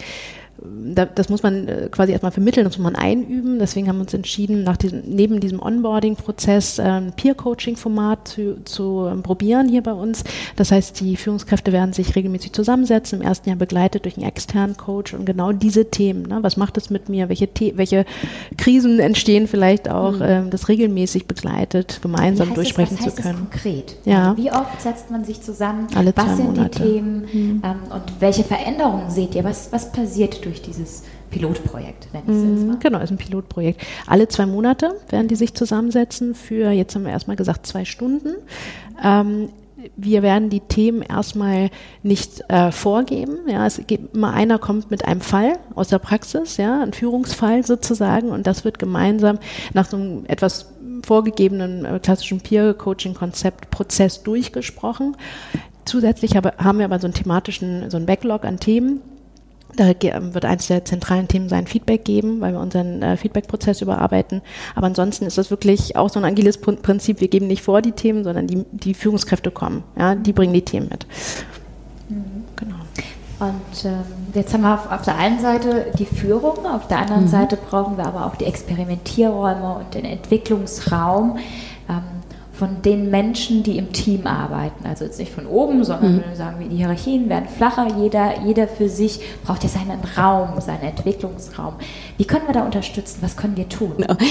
das 1.15 1.29
muss 1.29 1.43
man 1.43 1.67
äh, 1.67 1.89
quasi 1.91 2.11
erstmal 2.11 2.31
vermitteln, 2.31 2.63
das 2.63 2.77
muss 2.77 2.83
man 2.83 2.95
einüben. 2.95 3.59
Deswegen 3.59 3.87
haben 3.87 3.97
wir 3.97 4.03
uns 4.03 4.13
entschieden, 4.13 4.63
nach 4.63 4.77
diesem, 4.77 5.01
neben 5.05 5.39
diesem 5.39 5.61
Onboarding-Prozess 5.61 6.79
ein 6.79 7.13
Peer-Coaching-Format 7.13 8.27
zu, 8.27 8.63
zu 8.63 9.07
ähm, 9.11 9.23
probieren 9.23 9.67
hier 9.67 9.83
bei 9.83 9.93
uns. 9.93 10.23
Das 10.55 10.71
heißt, 10.71 10.99
die 10.99 11.17
Führungskräfte 11.17 11.71
werden 11.71 11.93
sich 11.93 12.15
regelmäßig 12.15 12.53
zusammensetzen, 12.53 13.21
im 13.21 13.27
ersten 13.27 13.49
Jahr 13.49 13.57
begleitet 13.57 14.05
durch 14.05 14.17
einen 14.17 14.27
externen 14.27 14.77
Coach 14.77 15.13
und 15.13 15.25
genau 15.25 15.51
diese 15.51 15.89
Themen. 15.89 16.23
Ne? 16.23 16.39
Was 16.41 16.57
macht 16.57 16.77
es 16.77 16.89
mit 16.89 17.09
mir? 17.09 17.29
Welche, 17.29 17.49
welche 17.75 18.05
Krisen 18.57 18.99
entstehen 18.99 19.47
vielleicht 19.47 19.89
auch, 19.89 20.13
mhm. 20.13 20.21
ähm, 20.23 20.49
das 20.49 20.69
regelmäßig 20.69 21.27
begleitet, 21.27 21.99
gemeinsam 22.01 22.53
durchsprechen 22.53 22.97
das, 23.03 23.15
zu 23.15 23.21
können. 23.21 23.47
konkret? 23.49 23.95
Ja. 24.05 24.31
Also 24.31 24.43
wie 24.43 24.51
oft 24.51 24.81
setzt 24.81 25.11
man 25.11 25.25
sich 25.25 25.41
zusammen? 25.41 25.87
Alle 25.95 26.13
was 26.15 26.37
sind 26.37 26.55
Monate. 26.55 26.83
die 26.83 26.89
Themen? 26.89 27.25
Mhm. 27.31 27.61
Ähm, 27.63 27.91
und 27.91 28.03
welche 28.19 28.43
Veränderungen 28.43 29.09
seht 29.09 29.35
ihr? 29.35 29.43
Was, 29.43 29.71
was 29.71 29.91
passiert 29.91 30.43
durch 30.45 30.52
durch 30.53 30.61
dieses 30.61 31.03
Pilotprojekt, 31.31 32.13
nenne 32.13 32.25
ich 32.27 32.35
es 32.35 32.43
jetzt 32.43 32.61
mhm, 32.61 32.67
mal. 32.67 32.77
Genau, 32.79 32.99
ist 32.99 33.11
ein 33.11 33.17
Pilotprojekt. 33.17 33.81
Alle 34.05 34.27
zwei 34.27 34.45
Monate 34.45 34.95
werden 35.09 35.27
die 35.27 35.35
sich 35.35 35.55
zusammensetzen 35.55 36.35
für, 36.35 36.71
jetzt 36.71 36.93
haben 36.93 37.05
wir 37.05 37.11
erstmal 37.11 37.37
gesagt, 37.37 37.65
zwei 37.65 37.85
Stunden. 37.85 38.35
Ähm, 39.03 39.49
wir 39.97 40.21
werden 40.21 40.49
die 40.49 40.61
Themen 40.61 41.01
erstmal 41.01 41.69
nicht 42.03 42.41
äh, 42.49 42.71
vorgeben. 42.71 43.39
Ja, 43.47 43.65
es 43.65 43.81
gibt 43.85 44.15
immer 44.15 44.31
einer 44.31 44.59
kommt 44.59 44.91
mit 44.91 45.05
einem 45.05 45.21
Fall 45.21 45.57
aus 45.75 45.89
der 45.89 45.99
Praxis, 45.99 46.57
ja, 46.57 46.81
ein 46.81 46.93
Führungsfall 46.93 47.65
sozusagen, 47.65 48.29
und 48.29 48.45
das 48.45 48.63
wird 48.63 48.77
gemeinsam 48.77 49.39
nach 49.73 49.89
so 49.89 49.97
einem 49.97 50.25
etwas 50.27 50.71
vorgegebenen 51.03 51.83
äh, 51.83 51.99
klassischen 51.99 52.41
Peer-Coaching-Konzept 52.41 53.71
Prozess 53.71 54.21
durchgesprochen. 54.21 55.17
Zusätzlich 55.83 56.37
habe, 56.37 56.53
haben 56.59 56.77
wir 56.77 56.85
aber 56.85 56.99
so 56.99 57.07
einen 57.07 57.15
thematischen, 57.15 57.89
so 57.89 57.97
einen 57.97 58.05
Backlog 58.05 58.45
an 58.45 58.59
Themen, 58.59 59.01
da 59.75 59.87
wird 59.87 60.45
eines 60.45 60.67
der 60.67 60.85
zentralen 60.85 61.27
Themen 61.27 61.49
sein 61.49 61.67
Feedback 61.67 62.05
geben, 62.05 62.41
weil 62.41 62.53
wir 62.53 62.59
unseren 62.59 63.01
äh, 63.01 63.17
Feedback-Prozess 63.17 63.81
überarbeiten. 63.81 64.41
Aber 64.75 64.87
ansonsten 64.87 65.25
ist 65.25 65.37
das 65.37 65.49
wirklich 65.49 65.95
auch 65.95 66.09
so 66.09 66.19
ein 66.19 66.25
agiles 66.25 66.59
Prinzip. 66.59 67.21
Wir 67.21 67.27
geben 67.27 67.47
nicht 67.47 67.63
vor 67.63 67.81
die 67.81 67.91
Themen, 67.91 68.23
sondern 68.23 68.47
die, 68.47 68.65
die 68.71 68.93
Führungskräfte 68.93 69.51
kommen. 69.51 69.83
Ja, 69.97 70.15
die 70.15 70.33
bringen 70.33 70.53
die 70.53 70.63
Themen 70.63 70.89
mit. 70.89 71.05
Mhm. 72.09 72.43
Genau. 72.55 72.75
Und 73.39 73.85
ähm, 73.85 74.03
jetzt 74.33 74.53
haben 74.53 74.61
wir 74.61 74.73
auf, 74.73 74.91
auf, 74.91 75.01
der 75.01 75.17
einen 75.17 75.39
Seite 75.39 75.87
die 75.97 76.05
Führung, 76.05 76.65
auf 76.65 76.87
der 76.87 76.99
anderen 76.99 77.23
mhm. 77.23 77.29
Seite 77.29 77.57
brauchen 77.57 77.97
wir 77.97 78.05
aber 78.05 78.25
auch 78.25 78.35
die 78.35 78.45
Experimentierräume 78.45 79.75
und 79.75 79.93
den 79.93 80.05
Entwicklungsraum. 80.05 81.37
Ähm, 81.89 82.03
von 82.63 82.81
den 82.81 83.11
Menschen, 83.11 83.61
die 83.61 83.77
im 83.77 83.91
Team 83.91 84.25
arbeiten. 84.25 84.85
Also 84.85 85.03
jetzt 85.03 85.19
nicht 85.19 85.33
von 85.33 85.45
oben, 85.47 85.83
sondern 85.83 86.15
mhm. 86.15 86.35
sagen 86.35 86.61
wir, 86.61 86.69
die 86.69 86.77
Hierarchien 86.77 87.27
werden 87.27 87.49
flacher. 87.49 87.87
Jeder, 87.99 88.39
jeder 88.45 88.69
für 88.69 88.87
sich 88.87 89.19
braucht 89.45 89.63
ja 89.63 89.69
seinen 89.69 89.99
Raum, 90.17 90.61
seinen 90.61 90.83
Entwicklungsraum. 90.83 91.73
Wie 92.17 92.23
können 92.23 92.47
wir 92.47 92.53
da 92.53 92.63
unterstützen? 92.63 93.17
Was 93.19 93.35
können 93.35 93.57
wir 93.57 93.67
tun? 93.67 93.95
Genau. 93.97 94.15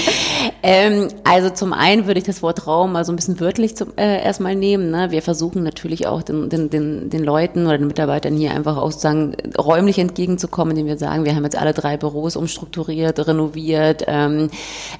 Ähm, 0.65 1.09
also 1.25 1.49
zum 1.49 1.73
einen 1.73 2.07
würde 2.07 2.19
ich 2.19 2.25
das 2.25 2.41
Wort 2.41 2.67
Raum 2.67 2.93
mal 2.93 3.03
so 3.03 3.11
ein 3.11 3.17
bisschen 3.17 3.41
wörtlich 3.41 3.75
zum, 3.75 3.89
äh, 3.97 4.23
erstmal 4.23 4.55
nehmen. 4.55 4.91
Ne? 4.91 5.11
Wir 5.11 5.21
versuchen 5.21 5.61
natürlich 5.61 6.07
auch 6.07 6.23
den, 6.23 6.47
den, 6.47 6.69
den, 6.69 7.09
den 7.09 7.21
Leuten 7.21 7.65
oder 7.65 7.77
den 7.77 7.87
Mitarbeitern 7.87 8.37
hier 8.37 8.51
einfach 8.51 8.77
auch 8.77 8.91
sozusagen 8.91 9.35
räumlich 9.57 9.99
entgegenzukommen, 9.99 10.71
indem 10.71 10.87
wir 10.87 10.97
sagen, 10.97 11.25
wir 11.25 11.35
haben 11.35 11.43
jetzt 11.43 11.57
alle 11.57 11.73
drei 11.73 11.97
Büros 11.97 12.37
umstrukturiert, 12.37 13.27
renoviert, 13.27 14.05
ähm, 14.07 14.49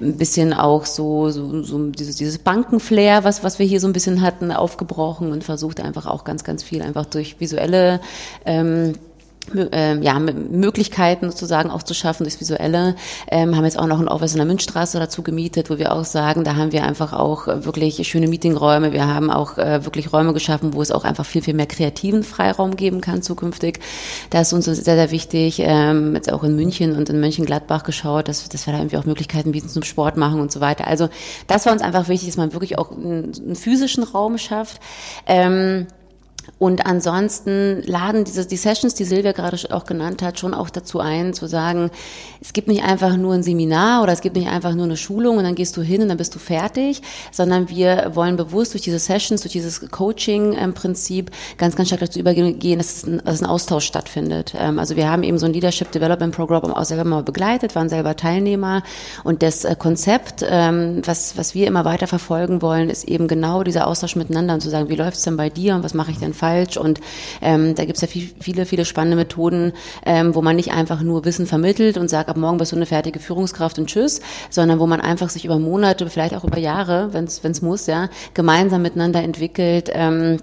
ein 0.02 0.18
bisschen 0.18 0.52
auch 0.52 0.84
so, 0.84 1.30
so, 1.30 1.62
so 1.62 1.78
dieses, 1.86 2.16
dieses 2.16 2.38
Bankenflair, 2.38 3.23
was, 3.24 3.42
was 3.42 3.58
wir 3.58 3.66
hier 3.66 3.80
so 3.80 3.88
ein 3.88 3.92
bisschen 3.92 4.22
hatten, 4.22 4.52
aufgebrochen 4.52 5.32
und 5.32 5.44
versucht 5.44 5.80
einfach 5.80 6.06
auch 6.06 6.24
ganz, 6.24 6.44
ganz 6.44 6.62
viel 6.62 6.82
einfach 6.82 7.06
durch 7.06 7.40
visuelle 7.40 8.00
ähm, 8.44 8.94
ja, 9.52 10.18
Möglichkeiten 10.18 11.30
sozusagen 11.30 11.70
auch 11.70 11.82
zu 11.82 11.94
schaffen 11.94 12.24
durchs 12.24 12.40
Visuelle. 12.40 12.96
Ähm, 13.30 13.56
haben 13.56 13.64
jetzt 13.64 13.78
auch 13.78 13.86
noch 13.86 14.00
ein 14.00 14.08
Office 14.08 14.32
in 14.32 14.38
der 14.38 14.46
Münchstraße 14.46 14.98
dazu 14.98 15.22
gemietet, 15.22 15.70
wo 15.70 15.78
wir 15.78 15.92
auch 15.92 16.04
sagen, 16.04 16.44
da 16.44 16.56
haben 16.56 16.72
wir 16.72 16.84
einfach 16.84 17.12
auch 17.12 17.46
wirklich 17.46 18.06
schöne 18.08 18.28
Meetingräume. 18.28 18.92
Wir 18.92 19.06
haben 19.06 19.30
auch 19.30 19.58
äh, 19.58 19.84
wirklich 19.84 20.12
Räume 20.12 20.32
geschaffen, 20.32 20.74
wo 20.74 20.82
es 20.82 20.90
auch 20.90 21.04
einfach 21.04 21.26
viel, 21.26 21.42
viel 21.42 21.54
mehr 21.54 21.66
kreativen 21.66 22.22
Freiraum 22.22 22.76
geben 22.76 23.00
kann 23.00 23.22
zukünftig. 23.22 23.80
Da 24.30 24.40
ist 24.40 24.52
uns 24.52 24.64
sehr, 24.64 24.82
sehr 24.82 25.10
wichtig, 25.10 25.60
ähm, 25.60 26.14
jetzt 26.14 26.32
auch 26.32 26.44
in 26.44 26.56
München 26.56 26.96
und 26.96 27.08
in 27.10 27.20
Mönchengladbach 27.20 27.82
geschaut, 27.82 28.28
dass, 28.28 28.48
dass 28.48 28.66
wir 28.66 28.72
da 28.72 28.78
irgendwie 28.78 28.96
auch 28.96 29.04
Möglichkeiten 29.04 29.52
bieten 29.52 29.68
zum 29.68 29.82
Sport 29.82 30.16
machen 30.16 30.40
und 30.40 30.52
so 30.52 30.60
weiter. 30.60 30.86
Also 30.86 31.08
das 31.46 31.66
war 31.66 31.72
uns 31.72 31.82
einfach 31.82 32.08
wichtig, 32.08 32.28
dass 32.28 32.36
man 32.36 32.52
wirklich 32.52 32.78
auch 32.78 32.92
einen, 32.92 33.32
einen 33.34 33.56
physischen 33.56 34.04
Raum 34.04 34.38
schafft. 34.38 34.80
Ähm, 35.26 35.86
und 36.58 36.86
ansonsten 36.86 37.82
laden 37.84 38.24
diese, 38.24 38.46
die 38.46 38.56
Sessions, 38.56 38.94
die 38.94 39.04
Silvia 39.04 39.32
gerade 39.32 39.58
auch 39.70 39.84
genannt 39.84 40.22
hat, 40.22 40.38
schon 40.38 40.54
auch 40.54 40.70
dazu 40.70 41.00
ein, 41.00 41.34
zu 41.34 41.46
sagen, 41.46 41.90
es 42.40 42.52
gibt 42.52 42.68
nicht 42.68 42.84
einfach 42.84 43.16
nur 43.16 43.34
ein 43.34 43.42
Seminar 43.42 44.02
oder 44.02 44.12
es 44.12 44.20
gibt 44.20 44.36
nicht 44.36 44.48
einfach 44.48 44.74
nur 44.74 44.84
eine 44.84 44.96
Schulung 44.96 45.38
und 45.38 45.44
dann 45.44 45.54
gehst 45.54 45.76
du 45.76 45.82
hin 45.82 46.02
und 46.02 46.08
dann 46.08 46.16
bist 46.16 46.34
du 46.34 46.38
fertig, 46.38 47.02
sondern 47.32 47.68
wir 47.68 48.12
wollen 48.14 48.36
bewusst 48.36 48.74
durch 48.74 48.82
diese 48.82 48.98
Sessions, 48.98 49.40
durch 49.40 49.52
dieses 49.52 49.90
Coaching-Prinzip 49.90 51.30
ganz, 51.56 51.74
ganz 51.76 51.88
stark 51.88 52.00
dazu 52.00 52.18
übergehen, 52.18 52.78
dass, 52.78 53.04
ein, 53.04 53.22
dass 53.24 53.42
ein 53.42 53.46
Austausch 53.46 53.84
stattfindet. 53.84 54.54
Ähm, 54.58 54.78
also 54.78 54.96
wir 54.96 55.10
haben 55.10 55.22
eben 55.22 55.38
so 55.38 55.46
ein 55.46 55.52
Leadership 55.52 55.90
Development 55.92 56.34
Program 56.34 56.72
auch 56.72 56.84
selber 56.84 57.04
mal 57.04 57.22
begleitet, 57.22 57.74
waren 57.74 57.88
selber 57.88 58.14
Teilnehmer 58.16 58.82
und 59.24 59.42
das 59.42 59.64
äh, 59.64 59.74
Konzept, 59.76 60.44
ähm, 60.46 61.02
was, 61.04 61.36
was 61.36 61.54
wir 61.54 61.66
immer 61.66 61.84
weiter 61.84 62.06
verfolgen 62.06 62.62
wollen, 62.62 62.90
ist 62.90 63.04
eben 63.04 63.26
genau 63.26 63.62
dieser 63.64 63.86
Austausch 63.86 64.16
miteinander 64.16 64.54
und 64.54 64.60
zu 64.60 64.70
sagen, 64.70 64.88
wie 64.88 64.96
läuft's 64.96 65.22
denn 65.22 65.36
bei 65.36 65.50
dir 65.50 65.74
und 65.74 65.82
was 65.82 65.94
mache 65.94 66.10
ich 66.10 66.18
denn 66.18 66.33
falsch. 66.34 66.76
Und 66.76 67.00
ähm, 67.40 67.74
da 67.74 67.84
gibt 67.84 67.96
es 67.96 68.02
ja 68.02 68.08
viel, 68.08 68.30
viele, 68.40 68.66
viele 68.66 68.84
spannende 68.84 69.16
Methoden, 69.16 69.72
ähm, 70.04 70.34
wo 70.34 70.42
man 70.42 70.56
nicht 70.56 70.72
einfach 70.72 71.02
nur 71.02 71.24
Wissen 71.24 71.46
vermittelt 71.46 71.96
und 71.96 72.08
sagt, 72.08 72.28
ab 72.28 72.36
morgen 72.36 72.58
bist 72.58 72.72
du 72.72 72.76
eine 72.76 72.86
fertige 72.86 73.20
Führungskraft 73.20 73.78
und 73.78 73.86
tschüss, 73.86 74.20
sondern 74.50 74.78
wo 74.78 74.86
man 74.86 75.00
einfach 75.00 75.30
sich 75.30 75.44
über 75.44 75.58
Monate, 75.58 76.08
vielleicht 76.10 76.34
auch 76.34 76.44
über 76.44 76.58
Jahre, 76.58 77.12
wenn 77.12 77.24
es 77.24 77.62
muss, 77.62 77.86
ja, 77.86 78.08
gemeinsam 78.34 78.82
miteinander 78.82 79.22
entwickelt. 79.22 79.90
Ähm, 79.92 80.38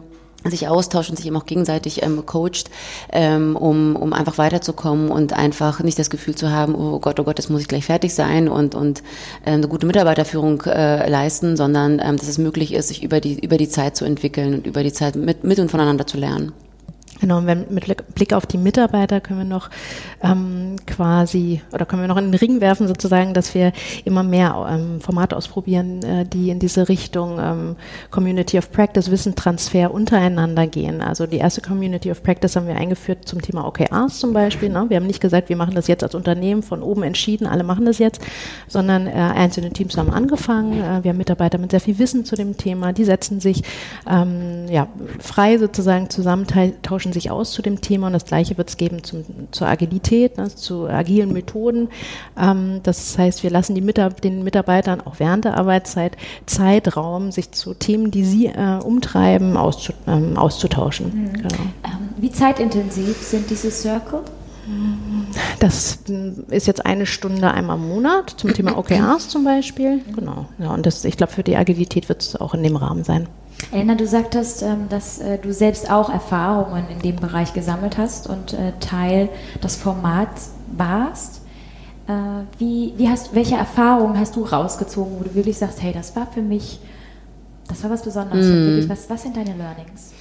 sich 0.50 0.68
austauscht 0.68 1.10
und 1.10 1.18
sich 1.18 1.28
eben 1.28 1.36
auch 1.36 1.46
gegenseitig 1.46 2.04
ähm, 2.04 2.26
coacht, 2.26 2.70
ähm, 3.12 3.56
um, 3.56 3.96
um 3.96 4.14
einfach 4.14 4.38
weiterzukommen 4.38 5.10
und 5.10 5.34
einfach 5.34 5.82
nicht 5.82 6.00
das 6.00 6.10
Gefühl 6.10 6.36
zu 6.36 6.50
haben, 6.50 6.76
oh 6.76 7.00
Gott, 7.00 7.20
oh 7.20 7.24
Gott, 7.24 7.38
jetzt 7.38 7.50
muss 7.50 7.62
ich 7.62 7.68
gleich 7.68 7.86
fertig 7.86 8.14
sein 8.14 8.48
und, 8.48 8.76
und 8.76 9.04
äh, 9.46 9.52
eine 9.52 9.68
gute 9.68 9.86
Mitarbeiterführung 9.86 10.62
äh, 10.62 11.10
leisten, 11.10 11.58
sondern 11.58 12.00
ähm, 12.04 12.18
dass 12.18 12.28
es 12.28 12.38
möglich 12.38 12.74
ist, 12.74 12.88
sich 12.88 13.04
über 13.04 13.20
die, 13.20 13.40
über 13.40 13.58
die 13.58 13.70
Zeit 13.70 13.96
zu 13.96 14.06
entwickeln 14.06 14.56
und 14.56 14.68
über 14.68 14.84
die 14.84 14.94
Zeit 14.94 15.16
mit, 15.16 15.44
mit 15.44 15.60
und 15.60 15.70
voneinander 15.70 16.08
zu 16.08 16.18
lernen. 16.18 16.54
Genau, 17.22 17.38
und 17.38 17.46
wenn, 17.46 17.66
mit 17.70 17.86
Blick 18.16 18.34
auf 18.34 18.48
die 18.48 18.58
Mitarbeiter 18.58 19.22
können 19.22 19.40
wir 19.40 19.46
noch 19.46 19.70
ähm, 20.24 20.76
quasi 20.88 21.62
oder 21.72 21.86
können 21.86 22.02
wir 22.02 22.08
noch 22.08 22.18
in 22.18 22.32
den 22.32 22.34
Ring 22.34 22.62
werfen 22.62 22.88
sozusagen, 22.88 23.36
dass 23.36 23.54
wir 23.54 23.74
immer 24.06 24.24
mehr 24.24 24.68
ähm, 24.68 25.00
Formate 25.02 25.38
ausprobieren, 25.38 26.02
äh, 26.02 26.26
die 26.26 26.50
in 26.50 26.58
diese 26.58 26.90
Richtung 26.90 27.38
ähm, 27.40 27.76
Community 28.10 28.58
of 28.58 28.72
Practice, 28.72 29.12
Wissentransfer 29.12 29.94
untereinander 29.94 30.66
gehen. 30.66 31.02
Also 31.02 31.28
die 31.28 31.38
erste 31.38 31.62
Community 31.62 32.10
of 32.10 32.24
Practice 32.24 32.56
haben 32.56 32.66
wir 32.66 32.76
eingeführt 32.76 33.28
zum 33.28 33.40
Thema 33.40 33.68
OKRs 33.68 34.18
zum 34.18 34.34
Beispiel. 34.34 34.70
Ne? 34.70 34.86
Wir 34.90 34.98
haben 34.98 35.06
nicht 35.06 35.22
gesagt, 35.22 35.50
wir 35.50 35.58
machen 35.58 35.76
das 35.76 35.86
jetzt 35.88 36.04
als 36.04 36.16
Unternehmen 36.16 36.64
von 36.64 36.82
oben 36.82 37.04
entschieden, 37.04 37.46
alle 37.46 37.64
machen 37.64 37.86
das 37.86 38.00
jetzt, 38.00 38.22
sondern 38.68 39.06
äh, 39.06 39.12
einzelne 39.12 39.70
Teams 39.70 39.96
haben 39.96 40.10
angefangen. 40.10 40.82
Äh, 40.82 41.04
wir 41.04 41.10
haben 41.10 41.18
Mitarbeiter 41.18 41.60
mit 41.60 41.70
sehr 41.70 41.82
viel 41.82 42.00
Wissen 42.00 42.26
zu 42.26 42.36
dem 42.36 42.58
Thema, 42.58 42.94
die 42.94 43.06
setzen 43.06 43.40
sich 43.40 43.62
ähm, 44.10 44.66
ja, 44.72 44.88
frei 45.20 45.60
sozusagen 45.60 46.10
zusammen, 46.10 46.48
tauschen 46.82 47.11
tauschen 47.12 47.14
sich 47.14 47.32
aus 47.32 47.52
zu 47.52 47.62
dem 47.62 47.82
Thema 47.82 48.08
und 48.08 48.14
das 48.14 48.26
Gleiche 48.26 48.58
wird 48.58 48.70
es 48.70 48.78
geben 48.78 49.04
zum, 49.04 49.24
zur 49.52 49.68
Agilität, 49.68 50.38
ne, 50.38 50.54
zu 50.54 50.88
agilen 50.88 51.34
Methoden. 51.34 51.90
Ähm, 52.38 52.82
das 52.84 53.18
heißt, 53.18 53.44
wir 53.44 53.50
lassen 53.50 53.76
die 53.76 53.82
Mitab 53.82 54.22
den 54.22 54.44
Mitarbeitern 54.44 55.02
auch 55.02 55.20
während 55.20 55.46
der 55.46 55.58
Arbeitszeit 55.58 56.18
Zeitraum, 56.46 57.32
sich 57.32 57.52
zu 57.52 57.74
Themen, 57.74 58.12
die 58.12 58.26
sie 58.26 58.48
äh, 58.48 58.80
umtreiben, 58.84 59.58
auszu 59.58 59.94
ähm, 60.08 60.38
auszutauschen. 60.38 61.08
Mhm. 61.08 61.34
Genau. 61.34 61.64
Ähm, 61.84 62.10
wie 62.18 62.32
zeitintensiv 62.32 63.18
sind 63.18 63.50
diese 63.50 63.72
Circle? 63.72 64.22
Das 65.60 66.00
ist 66.50 66.68
jetzt 66.68 66.86
eine 66.86 67.06
Stunde 67.06 67.52
einmal 67.52 67.78
im 67.78 67.90
Monat 67.90 68.30
zum 68.38 68.54
Thema 68.54 68.78
OKRs 68.78 69.28
zum 69.28 69.44
Beispiel. 69.44 70.02
Genau. 70.16 70.46
Ja, 70.60 70.74
und 70.74 70.86
das, 70.86 71.04
ich 71.04 71.18
glaube, 71.18 71.34
für 71.34 71.44
die 71.44 71.58
Agilität 71.58 72.10
wird 72.10 72.22
es 72.22 72.36
auch 72.36 72.54
in 72.54 72.64
dem 72.64 72.76
Rahmen 72.76 73.04
sein. 73.04 73.28
Elena, 73.72 73.96
du 73.96 74.08
sagtest, 74.08 74.64
ähm, 74.64 74.90
dass 74.90 75.20
äh, 75.20 75.38
du 75.38 75.54
selbst 75.54 75.90
auch 75.90 76.10
Erfahrungen 76.10 76.86
in 76.90 77.00
dem 77.00 77.16
Bereich 77.18 77.54
gesammelt 77.54 77.98
hast 77.98 78.28
und 78.28 78.54
äh, 78.54 78.74
Teil 78.80 79.30
des 79.64 79.76
Formats 79.76 80.52
warst. 80.76 81.42
Äh, 82.08 82.12
wie, 82.58 82.94
wie 82.98 83.10
hast, 83.10 83.36
welche 83.36 83.56
Erfahrungen 83.56 84.20
hast 84.20 84.36
du 84.36 84.44
rausgezogen, 84.44 85.20
wo 85.20 85.24
du 85.24 85.36
wirklich 85.36 85.58
sagst, 85.58 85.82
hey, 85.82 85.94
das 85.94 86.16
war 86.16 86.28
für 86.28 86.42
mich, 86.42 86.80
das 87.68 87.84
war 87.84 87.92
was 87.92 88.02
Besonderes. 88.02 88.46
Mm. 88.46 88.90
Was, 88.90 89.10
was 89.10 89.22
sind 89.22 89.38
deine 89.38 89.56
Learnings? 89.56 90.12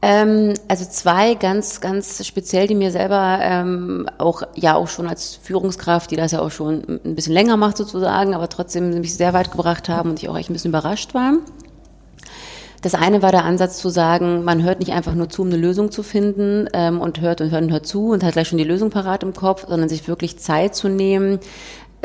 Ähm, 0.00 0.54
also 0.68 0.84
zwei 0.84 1.34
ganz, 1.34 1.80
ganz 1.80 2.24
speziell, 2.24 2.68
die 2.68 2.76
mir 2.76 2.92
selber 2.92 3.40
ähm, 3.42 4.08
auch 4.18 4.42
ja 4.54 4.76
auch 4.76 4.86
schon 4.86 5.08
als 5.08 5.40
Führungskraft, 5.42 6.10
die 6.10 6.16
das 6.16 6.32
ja 6.32 6.40
auch 6.40 6.52
schon 6.52 7.00
ein 7.04 7.16
bisschen 7.16 7.32
länger 7.32 7.56
macht 7.56 7.76
sozusagen, 7.76 8.34
aber 8.34 8.48
trotzdem 8.48 9.00
mich 9.00 9.14
sehr 9.14 9.32
weit 9.32 9.50
gebracht 9.50 9.88
haben 9.88 10.10
und 10.10 10.22
ich 10.22 10.28
auch 10.28 10.38
echt 10.38 10.50
ein 10.50 10.52
bisschen 10.52 10.70
überrascht 10.70 11.14
war. 11.14 11.34
Das 12.80 12.94
eine 12.94 13.22
war 13.22 13.32
der 13.32 13.44
Ansatz 13.44 13.78
zu 13.78 13.88
sagen, 13.88 14.44
man 14.44 14.62
hört 14.62 14.78
nicht 14.78 14.92
einfach 14.92 15.14
nur 15.14 15.28
zu, 15.28 15.42
um 15.42 15.48
eine 15.48 15.56
Lösung 15.56 15.90
zu 15.90 16.02
finden 16.02 16.68
ähm, 16.72 17.00
und 17.00 17.20
hört 17.20 17.40
und 17.40 17.50
hört 17.50 17.62
und 17.62 17.72
hört 17.72 17.86
zu 17.86 18.10
und 18.10 18.22
hat 18.22 18.34
gleich 18.34 18.48
schon 18.48 18.58
die 18.58 18.64
Lösung 18.64 18.90
parat 18.90 19.24
im 19.24 19.34
Kopf, 19.34 19.66
sondern 19.68 19.88
sich 19.88 20.06
wirklich 20.06 20.38
Zeit 20.38 20.76
zu 20.76 20.88
nehmen, 20.88 21.40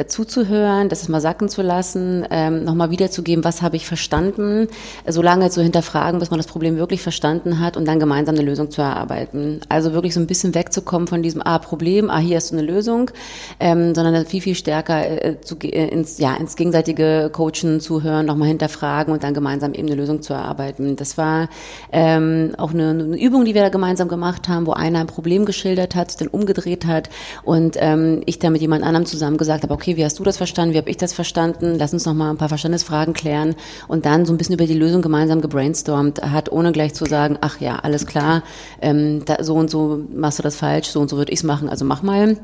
zuzuhören, 0.07 0.89
das 0.89 1.07
mal 1.07 1.21
sacken 1.21 1.49
zu 1.49 1.61
lassen, 1.61 2.25
ähm, 2.31 2.63
nochmal 2.63 2.89
wiederzugeben, 2.89 3.43
was 3.43 3.61
habe 3.61 3.75
ich 3.75 3.85
verstanden, 3.85 4.67
so 5.07 5.21
lange 5.21 5.51
zu 5.51 5.61
hinterfragen, 5.61 6.19
bis 6.19 6.31
man 6.31 6.39
das 6.39 6.47
Problem 6.47 6.77
wirklich 6.77 7.01
verstanden 7.01 7.59
hat 7.59 7.77
und 7.77 7.87
dann 7.87 7.99
gemeinsam 7.99 8.35
eine 8.35 8.43
Lösung 8.43 8.71
zu 8.71 8.81
erarbeiten. 8.81 9.61
Also 9.69 9.93
wirklich 9.93 10.15
so 10.15 10.19
ein 10.19 10.25
bisschen 10.25 10.55
wegzukommen 10.55 11.07
von 11.07 11.21
diesem 11.21 11.41
ah, 11.45 11.59
Problem, 11.59 12.09
ah, 12.09 12.17
hier 12.17 12.37
hast 12.37 12.51
du 12.51 12.57
eine 12.57 12.65
Lösung, 12.65 13.11
ähm, 13.59 13.93
sondern 13.93 14.25
viel, 14.25 14.41
viel 14.41 14.55
stärker 14.55 15.23
äh, 15.23 15.41
zu, 15.41 15.57
äh, 15.59 15.89
ins, 15.89 16.17
ja, 16.17 16.33
ins 16.35 16.55
gegenseitige 16.55 17.29
Coachen, 17.31 17.79
Zuhören, 17.79 18.25
nochmal 18.25 18.47
hinterfragen 18.47 19.13
und 19.13 19.23
dann 19.23 19.35
gemeinsam 19.35 19.73
eben 19.73 19.87
eine 19.87 19.95
Lösung 19.95 20.23
zu 20.23 20.33
erarbeiten. 20.33 20.95
Das 20.95 21.19
war 21.19 21.49
ähm, 21.91 22.53
auch 22.57 22.71
eine, 22.71 22.89
eine 22.89 23.21
Übung, 23.21 23.45
die 23.45 23.53
wir 23.53 23.61
da 23.61 23.69
gemeinsam 23.69 24.07
gemacht 24.07 24.49
haben, 24.49 24.65
wo 24.65 24.71
einer 24.71 24.99
ein 24.99 25.07
Problem 25.07 25.45
geschildert 25.45 25.93
hat, 25.93 26.19
dann 26.19 26.29
umgedreht 26.29 26.87
hat 26.87 27.09
und 27.43 27.75
ähm, 27.79 28.23
ich 28.25 28.39
dann 28.39 28.53
mit 28.53 28.61
jemand 28.61 28.83
anderem 28.83 29.05
zusammen 29.05 29.37
gesagt 29.37 29.61
habe, 29.63 29.73
okay, 29.73 29.82
wie 29.85 30.03
hast 30.03 30.19
du 30.19 30.23
das 30.23 30.37
verstanden, 30.37 30.73
wie 30.73 30.77
habe 30.77 30.89
ich 30.89 30.97
das 30.97 31.13
verstanden, 31.13 31.75
lass 31.77 31.93
uns 31.93 32.05
noch 32.05 32.13
mal 32.13 32.29
ein 32.29 32.37
paar 32.37 32.49
Verstandesfragen 32.49 33.13
klären 33.13 33.55
und 33.87 34.05
dann 34.05 34.25
so 34.25 34.33
ein 34.33 34.37
bisschen 34.37 34.55
über 34.55 34.65
die 34.65 34.73
Lösung 34.73 35.01
gemeinsam 35.01 35.41
gebrainstormt 35.41 36.21
hat, 36.21 36.51
ohne 36.51 36.71
gleich 36.71 36.93
zu 36.93 37.05
sagen, 37.05 37.37
ach 37.41 37.59
ja, 37.59 37.77
alles 37.77 38.05
klar, 38.05 38.43
ähm, 38.81 39.23
da, 39.25 39.43
so 39.43 39.55
und 39.55 39.69
so 39.69 40.03
machst 40.13 40.39
du 40.39 40.43
das 40.43 40.55
falsch, 40.55 40.87
so 40.87 40.99
und 40.99 41.09
so 41.09 41.17
würde 41.17 41.31
ich 41.31 41.39
es 41.39 41.43
machen, 41.43 41.69
also 41.69 41.85
mach 41.85 42.01
mal 42.01 42.37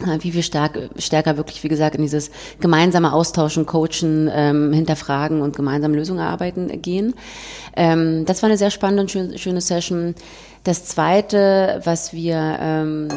äh, 0.00 0.18
wie 0.20 0.32
viel 0.32 0.42
stark, 0.42 0.78
stärker 0.98 1.36
wirklich, 1.36 1.62
wie 1.62 1.68
gesagt, 1.68 1.94
in 1.94 2.02
dieses 2.02 2.30
gemeinsame 2.60 3.12
Austauschen, 3.12 3.66
Coachen, 3.66 4.30
ähm, 4.32 4.72
hinterfragen 4.72 5.40
und 5.40 5.56
gemeinsam 5.56 5.94
Lösungen 5.94 6.20
erarbeiten 6.20 6.82
gehen. 6.82 7.14
Ähm, 7.76 8.24
das 8.26 8.42
war 8.42 8.48
eine 8.48 8.58
sehr 8.58 8.70
spannende 8.70 9.02
und 9.02 9.10
schöne, 9.10 9.38
schöne 9.38 9.60
Session. 9.60 10.14
Das 10.64 10.84
Zweite, 10.86 11.80
was 11.84 12.12
wir 12.12 12.58
ähm, 12.60 13.08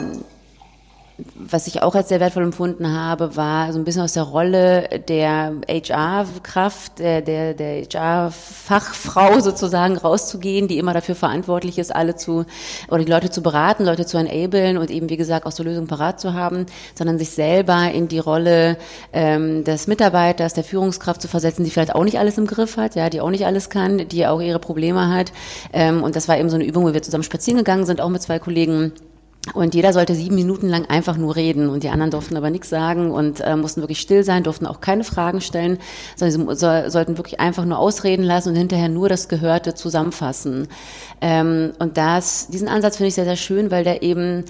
was 1.35 1.65
ich 1.65 1.81
auch 1.81 1.95
als 1.95 2.09
sehr 2.09 2.19
wertvoll 2.19 2.43
empfunden 2.43 2.93
habe, 2.93 3.35
war 3.35 3.73
so 3.73 3.79
ein 3.79 3.85
bisschen 3.85 4.03
aus 4.03 4.13
der 4.13 4.23
Rolle 4.23 4.87
der 5.07 5.53
HR-Kraft, 5.67 6.99
der, 6.99 7.21
der, 7.21 7.55
der 7.55 7.83
HR-Fachfrau 7.83 9.39
sozusagen 9.39 9.97
rauszugehen, 9.97 10.67
die 10.67 10.77
immer 10.77 10.93
dafür 10.93 11.15
verantwortlich 11.15 11.79
ist, 11.79 11.95
alle 11.95 12.15
zu, 12.15 12.45
oder 12.89 13.03
die 13.03 13.11
Leute 13.11 13.31
zu 13.31 13.41
beraten, 13.41 13.83
Leute 13.83 14.05
zu 14.05 14.17
enablen 14.17 14.77
und 14.77 14.91
eben, 14.91 15.09
wie 15.09 15.17
gesagt, 15.17 15.47
auch 15.47 15.51
so 15.51 15.63
Lösungen 15.63 15.87
parat 15.87 16.19
zu 16.19 16.33
haben, 16.33 16.67
sondern 16.93 17.17
sich 17.17 17.31
selber 17.31 17.89
in 17.91 18.07
die 18.07 18.19
Rolle 18.19 18.77
ähm, 19.11 19.63
des 19.63 19.87
Mitarbeiters, 19.87 20.53
der 20.53 20.63
Führungskraft 20.63 21.21
zu 21.21 21.27
versetzen, 21.27 21.63
die 21.63 21.71
vielleicht 21.71 21.95
auch 21.95 22.03
nicht 22.03 22.19
alles 22.19 22.37
im 22.37 22.45
Griff 22.45 22.77
hat, 22.77 22.93
ja, 22.95 23.09
die 23.09 23.21
auch 23.21 23.31
nicht 23.31 23.45
alles 23.47 23.71
kann, 23.71 24.07
die 24.07 24.27
auch 24.27 24.39
ihre 24.39 24.59
Probleme 24.59 25.09
hat. 25.09 25.31
Ähm, 25.73 26.03
und 26.03 26.15
das 26.15 26.27
war 26.27 26.37
eben 26.37 26.49
so 26.49 26.55
eine 26.55 26.65
Übung, 26.65 26.85
wo 26.85 26.93
wir 26.93 27.01
zusammen 27.01 27.23
spazieren 27.23 27.57
gegangen 27.57 27.87
sind, 27.87 28.01
auch 28.01 28.09
mit 28.09 28.21
zwei 28.21 28.37
Kollegen 28.37 28.91
und 29.53 29.75
jeder 29.75 29.93
sollte 29.93 30.15
sieben 30.15 30.35
Minuten 30.35 30.69
lang 30.69 30.85
einfach 30.85 31.17
nur 31.17 31.35
reden 31.35 31.69
und 31.69 31.83
die 31.83 31.89
anderen 31.89 32.11
durften 32.11 32.37
aber 32.37 32.49
nichts 32.49 32.69
sagen 32.69 33.11
und 33.11 33.41
äh, 33.41 33.55
mussten 33.55 33.81
wirklich 33.81 33.99
still 33.99 34.23
sein, 34.23 34.43
durften 34.43 34.65
auch 34.65 34.81
keine 34.81 35.03
Fragen 35.03 35.41
stellen, 35.41 35.79
sondern 36.15 36.49
sie 36.49 36.55
so, 36.55 36.89
sollten 36.89 37.17
wirklich 37.17 37.39
einfach 37.39 37.65
nur 37.65 37.77
ausreden 37.79 38.23
lassen 38.23 38.49
und 38.49 38.55
hinterher 38.55 38.89
nur 38.89 39.09
das 39.09 39.27
Gehörte 39.29 39.73
zusammenfassen. 39.73 40.67
Ähm, 41.21 41.73
und 41.79 41.97
das, 41.97 42.47
diesen 42.47 42.67
Ansatz 42.67 42.97
finde 42.97 43.09
ich 43.09 43.15
sehr, 43.15 43.25
sehr 43.25 43.35
schön, 43.35 43.71
weil 43.71 43.83
der 43.83 44.03
eben 44.03 44.45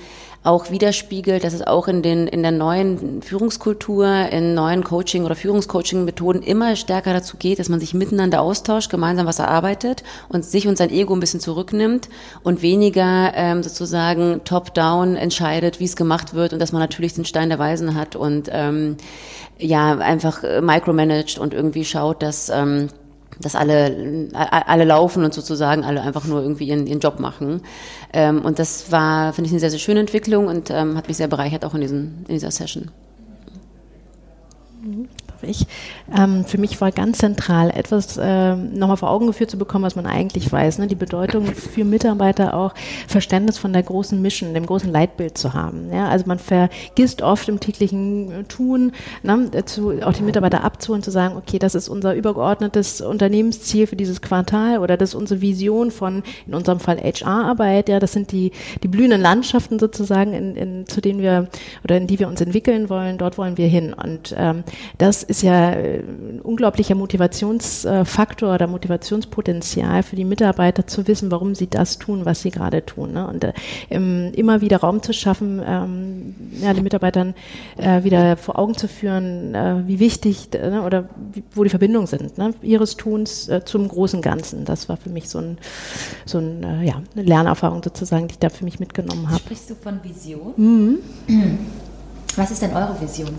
auch 0.47 0.71
widerspiegelt, 0.71 1.43
dass 1.43 1.53
es 1.53 1.61
auch 1.61 1.87
in, 1.87 2.01
den, 2.01 2.25
in 2.25 2.41
der 2.41 2.51
neuen 2.51 3.21
Führungskultur, 3.21 4.07
in 4.31 4.53
neuen 4.53 4.83
Coaching- 4.83 5.25
oder 5.25 5.35
Führungscoaching-Methoden 5.35 6.41
immer 6.41 6.75
stärker 6.75 7.13
dazu 7.13 7.37
geht, 7.37 7.59
dass 7.59 7.69
man 7.69 7.79
sich 7.79 7.93
miteinander 7.93 8.41
austauscht, 8.41 8.89
gemeinsam 8.89 9.27
was 9.27 9.39
erarbeitet 9.39 10.03
und 10.29 10.45
sich 10.45 10.67
und 10.67 10.77
sein 10.77 10.89
Ego 10.89 11.13
ein 11.13 11.19
bisschen 11.19 11.41
zurücknimmt 11.41 12.07
und 12.43 12.61
weniger 12.61 13.33
ähm, 13.35 13.61
sozusagen 13.61 14.41
top-down 14.45 15.17
entscheidet, 15.17 15.79
wie 15.79 15.85
es 15.85 15.95
gemacht 15.95 16.33
wird 16.33 16.53
und 16.53 16.59
dass 16.59 16.71
man 16.71 16.81
natürlich 16.81 17.13
den 17.13 17.25
Stein 17.25 17.49
der 17.49 17.59
Weisen 17.59 17.93
hat 17.93 18.15
und 18.15 18.49
ähm, 18.51 18.97
ja 19.59 19.97
einfach 19.97 20.43
micromanagt 20.61 21.37
und 21.39 21.53
irgendwie 21.53 21.83
schaut, 21.83 22.23
dass 22.23 22.49
ähm, 22.49 22.87
dass 23.41 23.55
alle, 23.55 24.29
alle 24.33 24.83
laufen 24.85 25.23
und 25.23 25.33
sozusagen 25.33 25.83
alle 25.83 26.01
einfach 26.01 26.25
nur 26.25 26.41
irgendwie 26.41 26.65
ihren, 26.65 26.87
ihren 26.87 26.99
Job 26.99 27.19
machen. 27.19 27.61
Ähm, 28.13 28.43
und 28.43 28.59
das 28.59 28.91
war, 28.91 29.33
finde 29.33 29.47
ich, 29.47 29.53
eine 29.53 29.59
sehr, 29.59 29.71
sehr 29.71 29.79
schöne 29.79 29.99
Entwicklung 29.99 30.47
und 30.47 30.69
ähm, 30.69 30.97
hat 30.97 31.07
mich 31.07 31.17
sehr 31.17 31.27
bereichert 31.27 31.65
auch 31.65 31.73
in, 31.73 31.81
diesen, 31.81 32.25
in 32.27 32.33
dieser 32.35 32.51
Session. 32.51 32.91
Mhm 34.81 35.07
ich. 35.45 35.67
Ähm, 36.17 36.45
für 36.45 36.57
mich 36.57 36.79
war 36.81 36.91
ganz 36.91 37.19
zentral, 37.19 37.69
etwas 37.69 38.17
äh, 38.17 38.55
nochmal 38.55 38.97
vor 38.97 39.09
Augen 39.09 39.27
geführt 39.27 39.51
zu 39.51 39.57
bekommen, 39.57 39.85
was 39.85 39.95
man 39.95 40.05
eigentlich 40.05 40.51
weiß. 40.51 40.79
Ne? 40.79 40.87
Die 40.87 40.95
Bedeutung 40.95 41.45
für 41.47 41.85
Mitarbeiter 41.85 42.53
auch, 42.53 42.73
Verständnis 43.07 43.57
von 43.57 43.73
der 43.73 43.83
großen 43.83 44.21
Mission, 44.21 44.53
dem 44.53 44.65
großen 44.65 44.91
Leitbild 44.91 45.37
zu 45.37 45.53
haben. 45.53 45.91
Ja? 45.91 46.07
Also 46.07 46.25
man 46.27 46.39
vergisst 46.39 47.21
oft 47.21 47.49
im 47.49 47.59
täglichen 47.59 48.45
Tun, 48.47 48.93
ne, 49.23 49.49
zu, 49.65 50.01
auch 50.01 50.13
die 50.13 50.23
Mitarbeiter 50.23 50.63
abzuholen, 50.63 51.03
zu 51.03 51.11
sagen, 51.11 51.35
okay, 51.37 51.59
das 51.59 51.75
ist 51.75 51.89
unser 51.89 52.15
übergeordnetes 52.15 53.01
Unternehmensziel 53.01 53.87
für 53.87 53.95
dieses 53.95 54.21
Quartal 54.21 54.79
oder 54.79 54.97
das 54.97 55.09
ist 55.09 55.15
unsere 55.15 55.41
Vision 55.41 55.91
von, 55.91 56.23
in 56.45 56.53
unserem 56.53 56.79
Fall 56.79 56.97
HR-Arbeit. 56.97 57.89
Ja, 57.89 57.99
das 57.99 58.13
sind 58.13 58.31
die, 58.31 58.51
die 58.83 58.87
blühenden 58.87 59.21
Landschaften 59.21 59.79
sozusagen, 59.79 60.33
in, 60.33 60.55
in, 60.55 60.87
zu 60.87 61.01
denen 61.01 61.21
wir 61.21 61.47
oder 61.83 61.97
in 61.97 62.07
die 62.07 62.19
wir 62.19 62.27
uns 62.27 62.41
entwickeln 62.41 62.89
wollen. 62.89 63.17
Dort 63.17 63.37
wollen 63.37 63.57
wir 63.57 63.67
hin. 63.67 63.93
Und 63.93 64.35
ähm, 64.37 64.63
das 64.97 65.23
ist 65.27 65.43
ja 65.43 65.71
äh, 65.71 65.99
ein 65.99 66.41
unglaublicher 66.41 66.95
Motivationsfaktor 66.95 68.53
oder 68.53 68.67
Motivationspotenzial 68.67 70.03
für 70.03 70.15
die 70.15 70.25
Mitarbeiter 70.25 70.87
zu 70.87 71.07
wissen, 71.07 71.31
warum 71.31 71.55
sie 71.55 71.67
das 71.67 71.99
tun, 71.99 72.25
was 72.25 72.41
sie 72.41 72.51
gerade 72.51 72.85
tun. 72.85 73.13
Ne? 73.13 73.27
Und 73.27 73.43
äh, 73.43 73.53
immer 73.89 74.61
wieder 74.61 74.77
Raum 74.77 75.03
zu 75.03 75.13
schaffen, 75.13 75.61
ähm, 75.65 76.35
ja, 76.61 76.73
den 76.73 76.83
Mitarbeitern 76.83 77.35
äh, 77.77 78.03
wieder 78.03 78.37
vor 78.37 78.57
Augen 78.57 78.75
zu 78.75 78.87
führen, 78.87 79.53
äh, 79.53 79.87
wie 79.87 79.99
wichtig 79.99 80.49
äh, 80.53 80.79
oder 80.85 81.09
wie, 81.33 81.43
wo 81.53 81.63
die 81.63 81.69
Verbindungen 81.69 82.07
sind, 82.07 82.37
ne? 82.37 82.53
ihres 82.61 82.95
Tuns 82.95 83.49
äh, 83.49 83.63
zum 83.65 83.87
großen 83.87 84.21
Ganzen. 84.21 84.65
Das 84.65 84.89
war 84.89 84.97
für 84.97 85.09
mich 85.09 85.29
so, 85.29 85.39
ein, 85.39 85.57
so 86.25 86.39
ein, 86.39 86.83
ja, 86.83 87.01
eine 87.15 87.23
Lernerfahrung 87.23 87.83
sozusagen, 87.83 88.27
die 88.27 88.33
ich 88.33 88.39
da 88.39 88.49
für 88.49 88.63
mich 88.63 88.79
mitgenommen 88.79 89.27
habe. 89.27 89.39
Sprichst 89.39 89.69
du 89.69 89.75
von 89.75 89.99
Vision? 90.03 90.53
Mhm. 90.55 90.99
Was 92.35 92.51
ist 92.51 92.61
denn 92.61 92.71
eure 92.71 92.99
Vision? 93.01 93.29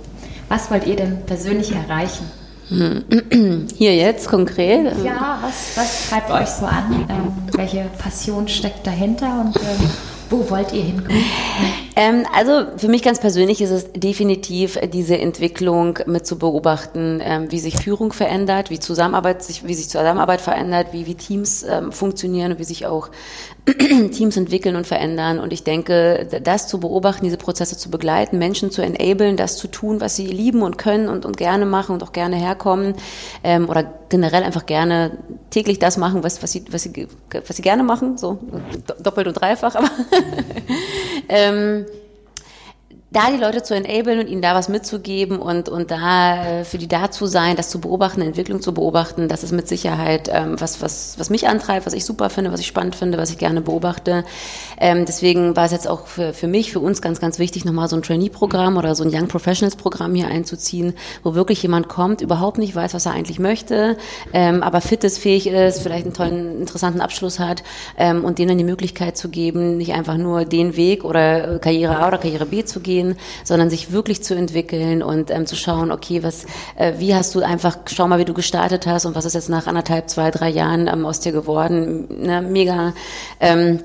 Was 0.48 0.70
wollt 0.70 0.86
ihr 0.86 0.96
denn 0.96 1.24
persönlich 1.26 1.72
erreichen? 1.72 2.30
Hier 3.78 3.96
jetzt 3.96 4.28
konkret? 4.28 4.92
Ja, 5.04 5.38
was, 5.42 5.76
was 5.76 6.08
treibt 6.08 6.30
euch 6.30 6.48
so 6.48 6.66
an? 6.66 7.06
Ähm, 7.08 7.32
welche 7.52 7.84
Passion 7.98 8.46
steckt 8.46 8.86
dahinter 8.86 9.40
und 9.40 9.56
ähm, 9.56 9.90
wo 10.28 10.48
wollt 10.50 10.72
ihr 10.72 10.82
hinkommen? 10.82 11.22
Ähm, 11.98 12.26
also 12.32 12.64
für 12.76 12.86
mich 12.86 13.02
ganz 13.02 13.18
persönlich 13.18 13.60
ist 13.60 13.72
es 13.72 13.92
definitiv 13.92 14.78
diese 14.92 15.18
Entwicklung 15.18 15.98
mit 16.06 16.28
zu 16.28 16.38
beobachten, 16.38 17.20
ähm, 17.20 17.50
wie 17.50 17.58
sich 17.58 17.76
Führung 17.76 18.12
verändert, 18.12 18.70
wie 18.70 18.78
Zusammenarbeit 18.78 19.42
sich, 19.42 19.66
wie 19.66 19.74
sich 19.74 19.88
Zusammenarbeit 19.88 20.40
verändert, 20.40 20.92
wie, 20.92 21.06
wie 21.06 21.16
Teams 21.16 21.64
ähm, 21.64 21.90
funktionieren 21.90 22.52
und 22.52 22.60
wie 22.60 22.64
sich 22.64 22.86
auch 22.86 23.10
Teams 24.12 24.36
entwickeln 24.36 24.76
und 24.76 24.86
verändern. 24.86 25.40
Und 25.40 25.52
ich 25.52 25.64
denke, 25.64 26.28
das 26.44 26.68
zu 26.68 26.78
beobachten, 26.78 27.24
diese 27.24 27.36
Prozesse 27.36 27.76
zu 27.76 27.90
begleiten, 27.90 28.38
Menschen 28.38 28.70
zu 28.70 28.80
enablen, 28.80 29.36
das 29.36 29.56
zu 29.56 29.66
tun, 29.66 30.00
was 30.00 30.14
sie 30.14 30.28
lieben 30.28 30.62
und 30.62 30.78
können 30.78 31.08
und, 31.08 31.26
und 31.26 31.36
gerne 31.36 31.66
machen 31.66 31.94
und 31.94 32.04
auch 32.04 32.12
gerne 32.12 32.36
herkommen 32.36 32.94
ähm, 33.42 33.68
oder 33.68 33.82
generell 34.08 34.44
einfach 34.44 34.66
gerne 34.66 35.18
täglich 35.50 35.80
das 35.80 35.96
machen, 35.96 36.22
was, 36.22 36.42
was, 36.44 36.52
sie, 36.52 36.64
was, 36.70 36.84
sie, 36.84 37.08
was 37.46 37.56
sie 37.56 37.62
gerne 37.62 37.82
machen, 37.82 38.16
so 38.16 38.38
doppelt 39.02 39.26
und 39.26 39.34
dreifach, 39.34 39.74
aber 39.74 39.90
ähm, 41.28 41.86
da 43.10 43.30
die 43.30 43.38
Leute 43.38 43.62
zu 43.62 43.74
enablen 43.74 44.20
und 44.20 44.28
ihnen 44.28 44.42
da 44.42 44.54
was 44.54 44.68
mitzugeben 44.68 45.38
und, 45.38 45.70
und 45.70 45.90
da 45.90 46.60
äh, 46.60 46.64
für 46.64 46.76
die 46.76 46.88
da 46.88 47.10
zu 47.10 47.24
sein, 47.24 47.56
das 47.56 47.70
zu 47.70 47.80
beobachten, 47.80 48.20
Entwicklung 48.20 48.60
zu 48.60 48.74
beobachten, 48.74 49.28
das 49.28 49.42
ist 49.42 49.52
mit 49.52 49.66
Sicherheit 49.66 50.28
ähm, 50.30 50.60
was, 50.60 50.82
was, 50.82 51.18
was 51.18 51.30
mich 51.30 51.48
antreibt, 51.48 51.86
was 51.86 51.94
ich 51.94 52.04
super 52.04 52.28
finde, 52.28 52.52
was 52.52 52.60
ich 52.60 52.66
spannend 52.66 52.96
finde, 52.96 53.16
was 53.16 53.30
ich 53.30 53.38
gerne 53.38 53.62
beobachte. 53.62 54.24
Ähm, 54.78 55.06
deswegen 55.06 55.56
war 55.56 55.64
es 55.64 55.72
jetzt 55.72 55.88
auch 55.88 56.06
für, 56.06 56.34
für 56.34 56.48
mich, 56.48 56.70
für 56.70 56.80
uns 56.80 57.00
ganz, 57.00 57.18
ganz 57.18 57.38
wichtig, 57.38 57.64
nochmal 57.64 57.88
so 57.88 57.96
ein 57.96 58.02
Trainee-Programm 58.02 58.76
oder 58.76 58.94
so 58.94 59.04
ein 59.04 59.10
Young 59.10 59.28
Professionals-Programm 59.28 60.14
hier 60.14 60.28
einzuziehen, 60.28 60.92
wo 61.22 61.34
wirklich 61.34 61.62
jemand 61.62 61.88
kommt, 61.88 62.20
überhaupt 62.20 62.58
nicht 62.58 62.74
weiß, 62.74 62.92
was 62.92 63.06
er 63.06 63.12
eigentlich 63.12 63.38
möchte, 63.38 63.96
ähm, 64.34 64.62
aber 64.62 64.82
fit 64.82 65.02
ist, 65.02 65.16
fähig 65.18 65.46
ist, 65.46 65.80
vielleicht 65.80 66.04
einen 66.04 66.14
tollen, 66.14 66.60
interessanten 66.60 67.00
Abschluss 67.00 67.38
hat 67.38 67.62
ähm, 67.96 68.22
und 68.22 68.38
denen 68.38 68.48
dann 68.48 68.58
die 68.58 68.64
Möglichkeit 68.64 69.16
zu 69.16 69.30
geben, 69.30 69.78
nicht 69.78 69.94
einfach 69.94 70.18
nur 70.18 70.44
den 70.44 70.76
Weg 70.76 71.04
oder 71.04 71.58
Karriere 71.58 71.96
A 72.00 72.08
oder 72.08 72.18
Karriere 72.18 72.44
B 72.44 72.66
zu 72.66 72.80
gehen, 72.80 72.97
gehen, 72.98 73.16
sondern 73.44 73.70
sich 73.70 73.92
wirklich 73.92 74.22
zu 74.22 74.34
entwickeln 74.34 75.02
und 75.02 75.30
ähm, 75.30 75.46
zu 75.46 75.56
schauen, 75.56 75.90
okay, 75.90 76.22
was, 76.22 76.44
äh, 76.76 76.94
wie 76.98 77.14
hast 77.14 77.34
du 77.34 77.40
einfach, 77.40 77.78
schau 77.86 78.08
mal, 78.08 78.18
wie 78.18 78.24
du 78.24 78.34
gestartet 78.34 78.86
hast 78.86 79.06
und 79.06 79.14
was 79.14 79.24
ist 79.24 79.34
jetzt 79.34 79.48
nach 79.48 79.66
anderthalb, 79.66 80.08
zwei, 80.08 80.30
drei 80.30 80.48
Jahren 80.48 80.88
ähm, 80.88 81.06
aus 81.06 81.20
dir 81.20 81.32
geworden. 81.32 82.06
Ne, 82.22 82.42
mega. 82.42 82.94
Ähm, 83.40 83.80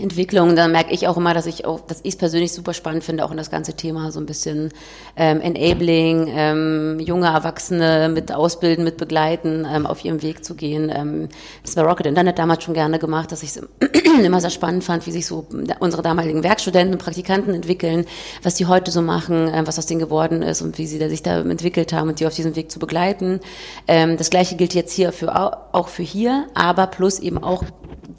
Entwicklung, 0.00 0.56
da 0.56 0.68
merke 0.68 0.94
ich 0.94 1.06
auch 1.06 1.18
immer, 1.18 1.34
dass 1.34 1.44
ich 1.44 1.66
auch, 1.66 1.80
dass 1.80 2.00
ich 2.02 2.14
es 2.14 2.16
persönlich 2.16 2.52
super 2.52 2.72
spannend 2.72 3.04
finde, 3.04 3.26
auch 3.26 3.30
in 3.30 3.36
das 3.36 3.50
ganze 3.50 3.74
Thema 3.74 4.10
so 4.10 4.20
ein 4.20 4.26
bisschen 4.26 4.70
ähm, 5.16 5.42
Enabling, 5.42 6.28
ähm, 6.30 6.98
junge 6.98 7.26
Erwachsene 7.26 8.08
mit 8.08 8.32
ausbilden, 8.32 8.84
mit 8.84 8.96
begleiten, 8.96 9.66
ähm, 9.70 9.86
auf 9.86 10.02
ihrem 10.02 10.22
Weg 10.22 10.46
zu 10.46 10.54
gehen. 10.54 10.90
Ähm, 10.94 11.28
das 11.62 11.76
war 11.76 11.84
Rocket 11.84 12.06
Internet 12.06 12.38
damals 12.38 12.64
schon 12.64 12.72
gerne 12.72 12.98
gemacht, 12.98 13.32
dass 13.32 13.42
ich 13.42 13.50
es 13.50 13.62
immer 14.24 14.40
sehr 14.40 14.50
spannend 14.50 14.82
fand, 14.82 15.06
wie 15.06 15.12
sich 15.12 15.26
so 15.26 15.46
unsere 15.78 16.02
damaligen 16.02 16.42
Werkstudenten 16.42 16.94
und 16.94 17.02
Praktikanten 17.02 17.52
entwickeln, 17.52 18.06
was 18.42 18.54
die 18.54 18.64
heute 18.64 18.90
so 18.90 19.02
machen, 19.02 19.50
ähm, 19.52 19.66
was 19.66 19.78
aus 19.78 19.84
denen 19.84 20.00
geworden 20.00 20.40
ist 20.40 20.62
und 20.62 20.78
wie 20.78 20.86
sie 20.86 20.98
da 20.98 21.10
sich 21.10 21.22
da 21.22 21.40
entwickelt 21.40 21.92
haben 21.92 22.08
und 22.08 22.18
die 22.18 22.26
auf 22.26 22.34
diesem 22.34 22.56
Weg 22.56 22.70
zu 22.70 22.78
begleiten. 22.78 23.40
Ähm, 23.86 24.16
das 24.16 24.30
gleiche 24.30 24.56
gilt 24.56 24.72
jetzt 24.72 24.92
hier 24.92 25.12
für 25.12 25.32
auch 25.74 25.88
für 25.88 26.02
hier, 26.02 26.46
aber 26.54 26.86
plus 26.86 27.18
eben 27.18 27.42
auch 27.42 27.62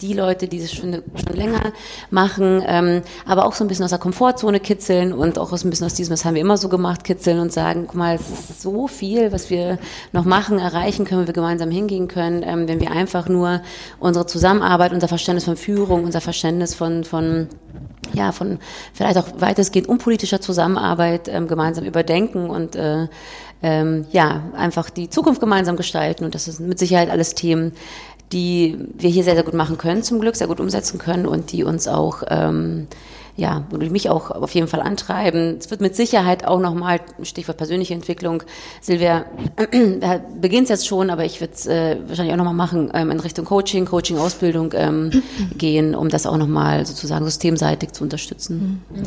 die 0.01 0.13
Leute, 0.13 0.47
die 0.47 0.59
es 0.59 0.73
schon, 0.73 1.01
schon 1.15 1.35
länger 1.35 1.62
machen, 2.09 2.63
ähm, 2.65 3.01
aber 3.25 3.45
auch 3.45 3.53
so 3.53 3.63
ein 3.63 3.67
bisschen 3.67 3.85
aus 3.85 3.91
der 3.91 3.99
Komfortzone 3.99 4.59
kitzeln 4.59 5.13
und 5.13 5.37
auch 5.39 5.55
so 5.55 5.67
ein 5.67 5.69
bisschen 5.69 5.85
aus 5.85 5.93
diesem, 5.93 6.11
das 6.11 6.25
haben 6.25 6.35
wir 6.35 6.41
immer 6.41 6.57
so 6.57 6.69
gemacht, 6.69 7.03
kitzeln 7.03 7.39
und 7.39 7.51
sagen, 7.51 7.85
guck 7.87 7.95
mal, 7.95 8.15
es 8.15 8.29
ist 8.29 8.61
so 8.61 8.87
viel, 8.87 9.31
was 9.31 9.49
wir 9.49 9.77
noch 10.11 10.25
machen, 10.25 10.59
erreichen 10.59 11.05
können, 11.05 11.27
wir 11.27 11.33
gemeinsam 11.33 11.71
hingehen 11.71 12.07
können, 12.07 12.43
ähm, 12.43 12.67
wenn 12.67 12.79
wir 12.79 12.91
einfach 12.91 13.27
nur 13.27 13.61
unsere 13.99 14.25
Zusammenarbeit, 14.25 14.93
unser 14.93 15.07
Verständnis 15.07 15.45
von 15.45 15.57
Führung, 15.57 16.03
unser 16.03 16.21
Verständnis 16.21 16.73
von, 16.73 17.03
von 17.03 17.47
ja, 18.13 18.31
von 18.31 18.59
vielleicht 18.93 19.17
auch 19.17 19.27
weitestgehend 19.39 19.89
unpolitischer 19.89 20.39
Zusammenarbeit 20.39 21.27
ähm, 21.27 21.47
gemeinsam 21.47 21.83
überdenken 21.83 22.49
und 22.49 22.75
äh, 22.75 23.07
ähm, 23.63 24.05
ja, 24.11 24.43
einfach 24.55 24.89
die 24.89 25.09
Zukunft 25.09 25.39
gemeinsam 25.39 25.77
gestalten. 25.77 26.25
Und 26.25 26.35
das 26.35 26.45
sind 26.45 26.67
mit 26.67 26.77
Sicherheit 26.77 27.09
alles 27.09 27.33
Themen, 27.33 27.71
die 28.33 28.77
wir 28.97 29.09
hier 29.09 29.23
sehr, 29.23 29.35
sehr 29.35 29.43
gut 29.43 29.53
machen 29.53 29.77
können, 29.77 30.03
zum 30.03 30.19
Glück, 30.19 30.35
sehr 30.35 30.47
gut 30.47 30.59
umsetzen 30.59 30.97
können 30.97 31.25
und 31.25 31.51
die 31.51 31.63
uns 31.63 31.87
auch, 31.87 32.23
ähm, 32.27 32.87
ja, 33.35 33.63
und 33.71 33.91
mich 33.91 34.09
auch 34.09 34.29
auf 34.29 34.53
jeden 34.53 34.67
Fall 34.67 34.81
antreiben. 34.81 35.57
Es 35.59 35.71
wird 35.71 35.81
mit 35.81 35.95
Sicherheit 35.95 36.45
auch 36.45 36.59
nochmal, 36.59 36.99
Stichwort 37.23 37.57
persönliche 37.57 37.93
Entwicklung, 37.93 38.43
Silvia, 38.81 39.25
äh, 39.71 40.19
beginnt 40.39 40.69
jetzt 40.69 40.87
schon, 40.87 41.09
aber 41.09 41.25
ich 41.25 41.39
würde 41.39 41.53
es 41.53 41.65
äh, 41.65 41.97
wahrscheinlich 42.07 42.33
auch 42.33 42.37
nochmal 42.37 42.53
machen, 42.53 42.91
ähm, 42.93 43.11
in 43.11 43.19
Richtung 43.19 43.45
Coaching, 43.45 43.85
Coaching-Ausbildung 43.85 44.73
ähm, 44.75 45.23
gehen, 45.57 45.95
um 45.95 46.09
das 46.09 46.25
auch 46.25 46.37
nochmal 46.37 46.85
sozusagen 46.85 47.25
systemseitig 47.25 47.93
zu 47.93 48.03
unterstützen. 48.03 48.83
Mhm. 48.89 49.03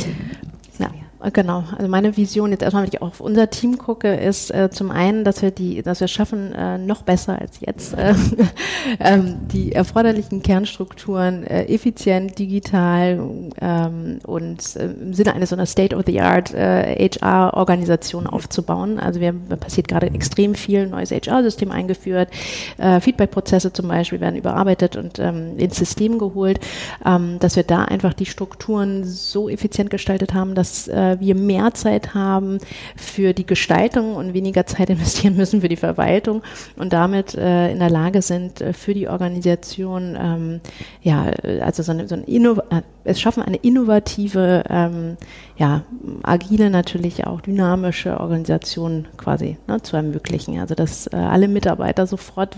Ja. 0.79 0.91
Genau, 1.33 1.65
also 1.77 1.89
meine 1.89 2.15
Vision 2.17 2.51
jetzt 2.51 2.63
erstmal, 2.63 2.83
wenn 2.83 2.91
ich 2.93 3.01
auf 3.01 3.21
unser 3.21 3.49
Team 3.49 3.79
gucke, 3.79 4.15
ist 4.15 4.51
äh, 4.51 4.69
zum 4.71 4.91
einen, 4.91 5.25
dass 5.25 5.41
wir 5.41 5.51
die, 5.51 5.81
dass 5.81 6.01
wir 6.01 6.09
schaffen, 6.09 6.53
äh, 6.53 6.77
noch 6.77 7.03
besser 7.03 7.41
als 7.41 7.59
jetzt, 7.61 7.95
äh, 7.95 8.15
ähm, 9.01 9.37
die 9.51 9.73
erforderlichen 9.73 10.43
Kernstrukturen 10.43 11.45
äh, 11.45 11.65
effizient, 11.73 12.39
digital 12.39 13.19
ähm, 13.61 14.19
und 14.27 14.77
äh, 14.77 14.85
im 14.85 15.15
Sinne 15.15 15.35
eines 15.35 15.51
so 15.51 15.57
einer 15.57 15.65
State-of-the-Art 15.65 16.53
äh, 16.53 17.09
HR-Organisation 17.09 18.27
aufzubauen. 18.27 18.99
Also 18.99 19.19
wir 19.19 19.33
passiert 19.33 19.89
gerade 19.89 20.09
extrem 20.09 20.55
viel, 20.55 20.87
neues 20.87 21.13
HR-System 21.13 21.71
eingeführt, 21.71 22.29
äh, 22.77 23.01
Feedback-Prozesse 23.01 23.73
zum 23.73 23.89
Beispiel 23.89 24.21
werden 24.21 24.37
überarbeitet 24.37 24.97
und 24.97 25.19
ähm, 25.19 25.57
ins 25.57 25.77
System 25.77 26.19
geholt, 26.19 26.61
dass 27.03 27.57
wir 27.57 27.63
da 27.63 27.85
einfach 27.85 28.13
die 28.15 28.27
Strukturen 28.27 29.05
so 29.05 29.49
effizient 29.49 29.91
gestaltet 29.91 30.35
haben, 30.35 30.55
dass 30.55 30.89
äh, 31.13 31.21
wir 31.21 31.35
mehr 31.35 31.75
Zeit 31.75 32.15
haben 32.15 32.59
für 32.97 33.33
die 33.33 33.47
Gestaltung 33.47 34.17
und 34.17 34.35
weniger 34.35 34.67
Zeit 34.67 34.91
investieren 34.97 35.37
müssen 35.37 35.61
für 35.61 35.69
die 35.69 35.77
Verwaltung 35.77 36.43
und 36.77 36.93
damit 36.93 37.35
äh, 37.35 37.71
in 37.73 37.79
der 37.79 37.91
Lage 37.91 38.23
sind, 38.23 38.61
äh, 38.61 38.73
für 38.73 38.95
die 38.95 39.09
Organisation, 39.09 40.17
ähm, 40.19 40.61
ja, 41.03 41.31
also 41.61 41.83
so 41.83 41.93
eine, 41.93 42.09
so 42.09 42.15
eine 42.15 42.25
Inno 42.25 42.61
äh, 42.71 42.83
es 43.07 43.21
schaffen 43.21 43.43
eine 43.43 43.57
innovative, 43.57 44.65
ähm, 44.69 45.17
ja, 45.57 45.83
agile 46.23 46.71
natürlich 46.71 47.27
auch 47.27 47.41
dynamische 47.41 48.21
Organisation 48.21 49.07
quasi 49.17 49.59
ne, 49.69 49.81
zu 49.81 49.97
ermöglichen. 49.97 50.59
Also 50.59 50.75
dass 50.75 51.07
äh, 51.07 51.17
alle 51.17 51.49
Mitarbeiter 51.49 52.07
sofort 52.07 52.57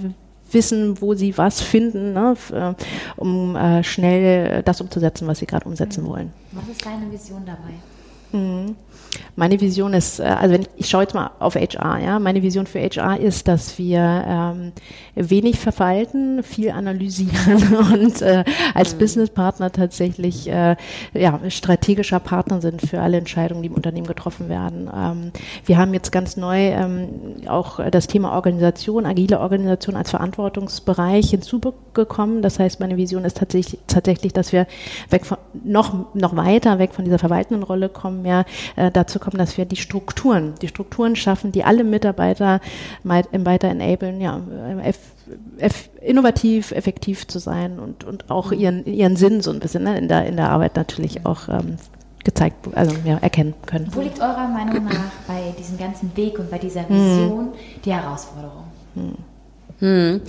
wissen, 0.51 1.01
wo 1.01 1.15
sie 1.15 1.37
was 1.37 1.61
finden, 1.61 2.15
ne, 2.15 2.35
äh, 2.53 2.75
um 3.17 3.57
äh, 3.57 3.85
schnell 3.85 4.63
das 4.63 4.81
umzusetzen, 4.81 5.29
was 5.29 5.39
sie 5.39 5.47
gerade 5.47 5.67
umsetzen 5.67 6.07
wollen. 6.07 6.33
Was 6.53 6.69
ist 6.69 6.85
deine 6.85 7.11
Vision 7.13 7.45
dabei? 7.45 7.75
Mhm. 8.33 8.88
Meine 9.37 9.61
Vision 9.61 9.95
ist, 9.95 10.21
äh, 10.21 10.25
also 10.25 10.55
wenn 10.55 10.63
ich, 10.63 10.69
ich 10.77 10.89
schaue 10.89 11.03
jetzt 11.03 11.15
mal 11.15 11.31
auf 11.39 11.55
HR, 11.55 11.99
ja, 11.99 12.19
meine 12.19 12.43
Vision 12.43 12.67
für 12.67 12.81
HR 12.81 13.19
ist, 13.19 13.49
dass 13.49 13.79
wir 13.79 14.25
ähm, 14.27 14.73
wenig 15.15 15.59
verwalten, 15.59 16.43
viel 16.43 16.71
analysieren 16.71 17.77
und 17.93 18.23
äh, 18.23 18.45
als 18.75 18.95
mhm. 18.95 18.99
Businesspartner 18.99 19.73
tatsächlich 19.73 20.49
äh, 20.49 20.77
ja, 21.15 21.39
strategischer 21.49 22.21
Partner 22.21 22.61
sind 22.61 22.83
für 22.83 23.01
alle 23.01 23.17
Entscheidungen, 23.19 23.63
die 23.63 23.69
im 23.69 23.75
Unternehmen 23.75 24.07
getroffen 24.07 24.49
werden. 24.49 24.91
Ähm, 24.95 25.33
wir 25.65 25.79
haben 25.79 25.95
jetzt 25.95 26.13
ganz 26.13 26.37
neu 26.37 26.59
ähm, 26.59 27.09
auch 27.47 27.81
das 27.91 28.07
Thema 28.07 28.33
Organisation, 28.33 29.07
agile 29.07 29.41
Organisation 29.41 29.97
als 29.97 30.11
Verantwortungsbereich 30.11 31.31
hinzugekommen. 31.31 32.43
Das 32.43 32.59
heißt, 32.59 32.81
meine 32.81 32.97
Vision 32.97 33.25
ist 33.25 33.37
tatsächlich, 33.37 33.81
tatsächlich 33.87 34.33
dass 34.33 34.53
wir 34.53 34.67
weg 35.11 35.27
von, 35.27 35.39
noch, 35.65 36.15
noch 36.15 36.37
weiter 36.37 36.79
weg 36.79 36.93
von 36.93 37.05
dieser 37.05 37.19
verwaltenden 37.19 37.63
Rolle 37.63 37.89
kommen, 37.89 38.23
mehr 38.23 38.45
äh, 38.77 38.91
dazu 38.91 39.08
kommen, 39.19 39.39
dass 39.39 39.57
wir 39.57 39.65
die 39.65 39.77
Strukturen, 39.77 40.55
die 40.61 40.69
Strukturen 40.69 41.17
schaffen, 41.17 41.53
die 41.53 41.65
alle 41.65 41.85
Mitarbeiter 41.85 42.61
weiter 43.05 43.69
enablen, 43.69 44.21
ja, 44.21 44.41
eff, 44.83 44.99
eff, 45.59 45.89
innovativ, 46.01 46.73
effektiv 46.73 47.27
zu 47.27 47.39
sein 47.39 47.79
und, 47.79 48.05
und 48.05 48.31
auch 48.31 48.51
mhm. 48.51 48.59
ihren, 48.59 48.85
ihren 48.87 49.17
Sinn 49.17 49.41
so 49.41 49.51
ein 49.51 49.61
bisschen 49.61 49.85
ne, 49.85 49.97
in, 49.99 50.09
der, 50.09 50.27
in 50.27 50.37
der 50.37 50.51
Arbeit 50.51 50.77
natürlich 50.77 51.25
auch 51.25 51.49
ähm, 51.49 51.77
gezeigt, 52.25 52.69
also 52.75 52.95
ja, 53.05 53.17
erkennen 53.19 53.55
können. 53.67 53.89
Wo 53.93 54.01
liegt 54.01 54.21
eurer 54.21 54.49
Meinung 54.49 54.85
nach 54.85 55.11
bei 55.27 55.55
diesem 55.59 55.79
ganzen 55.79 56.15
Weg 56.17 56.39
und 56.39 56.51
bei 56.51 56.59
dieser 56.59 56.83
mhm. 56.83 56.95
Vision 56.95 57.39
hm. 57.39 57.53
die 57.85 57.93
Herausforderung? 57.93 58.65
Hm. 58.95 59.15
Hm. 59.79 60.21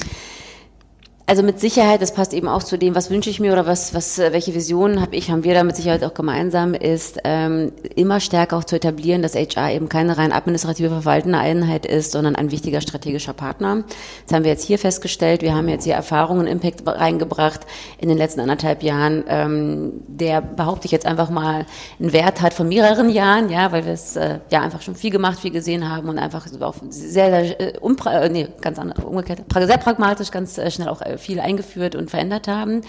Also 1.29 1.43
mit 1.43 1.59
Sicherheit, 1.59 2.01
das 2.01 2.11
passt 2.11 2.33
eben 2.33 2.47
auch 2.47 2.63
zu 2.63 2.75
dem, 2.75 2.95
was 2.95 3.11
wünsche 3.11 3.29
ich 3.29 3.39
mir 3.39 3.53
oder 3.53 3.67
was, 3.67 3.93
was, 3.93 4.17
äh, 4.17 4.33
welche 4.33 4.55
Visionen 4.55 4.99
habe 4.99 5.15
ich, 5.15 5.29
haben 5.29 5.43
wir 5.43 5.53
da 5.53 5.63
mit 5.63 5.75
Sicherheit 5.75 6.03
auch 6.03 6.15
gemeinsam, 6.15 6.73
ist 6.73 7.19
ähm, 7.23 7.71
immer 7.95 8.19
stärker 8.19 8.57
auch 8.57 8.63
zu 8.63 8.77
etablieren, 8.77 9.21
dass 9.21 9.35
HR 9.35 9.71
eben 9.71 9.89
keine 9.89 10.17
rein 10.17 10.31
administrative 10.31 10.89
verwaltende 10.89 11.37
Einheit 11.37 11.85
ist, 11.85 12.13
sondern 12.13 12.35
ein 12.35 12.49
wichtiger 12.49 12.81
strategischer 12.81 13.33
Partner. 13.33 13.83
Das 14.25 14.35
haben 14.35 14.43
wir 14.43 14.49
jetzt 14.49 14.65
hier 14.65 14.79
festgestellt. 14.79 15.43
Wir 15.43 15.53
haben 15.53 15.69
jetzt 15.69 15.83
hier 15.83 15.93
Erfahrungen, 15.93 16.47
Impact 16.47 16.87
reingebracht 16.87 17.59
in 17.99 18.09
den 18.09 18.17
letzten 18.17 18.39
anderthalb 18.39 18.81
Jahren, 18.81 19.23
ähm, 19.27 20.01
der 20.07 20.41
behaupte 20.41 20.87
ich 20.87 20.91
jetzt 20.91 21.05
einfach 21.05 21.29
mal 21.29 21.67
einen 21.99 22.11
Wert 22.11 22.41
hat 22.41 22.55
von 22.55 22.67
mehreren 22.67 23.11
Jahren, 23.11 23.51
ja, 23.51 23.71
weil 23.71 23.85
wir 23.85 23.93
es 23.93 24.15
äh, 24.15 24.39
ja 24.49 24.61
einfach 24.61 24.81
schon 24.81 24.95
viel 24.95 25.11
gemacht, 25.11 25.39
viel 25.39 25.51
gesehen 25.51 25.91
haben 25.91 26.09
und 26.09 26.17
einfach 26.17 26.47
auch 26.59 26.75
sehr, 26.89 27.29
sehr 27.29 27.59
äh, 27.59 27.73
äh, 27.77 28.29
nee, 28.29 28.47
ganz 28.61 28.79
anders, 28.79 29.05
umgekehrt, 29.05 29.41
sehr 29.53 29.77
pragmatisch, 29.77 30.31
ganz 30.31 30.57
äh, 30.57 30.71
schnell 30.71 30.89
auch 30.89 31.03
äh, 31.03 31.18
viel 31.19 31.39
eingeführt 31.39 31.95
und 31.95 32.09
verändert 32.09 32.47
haben. 32.47 32.81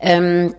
Ähm, 0.00 0.54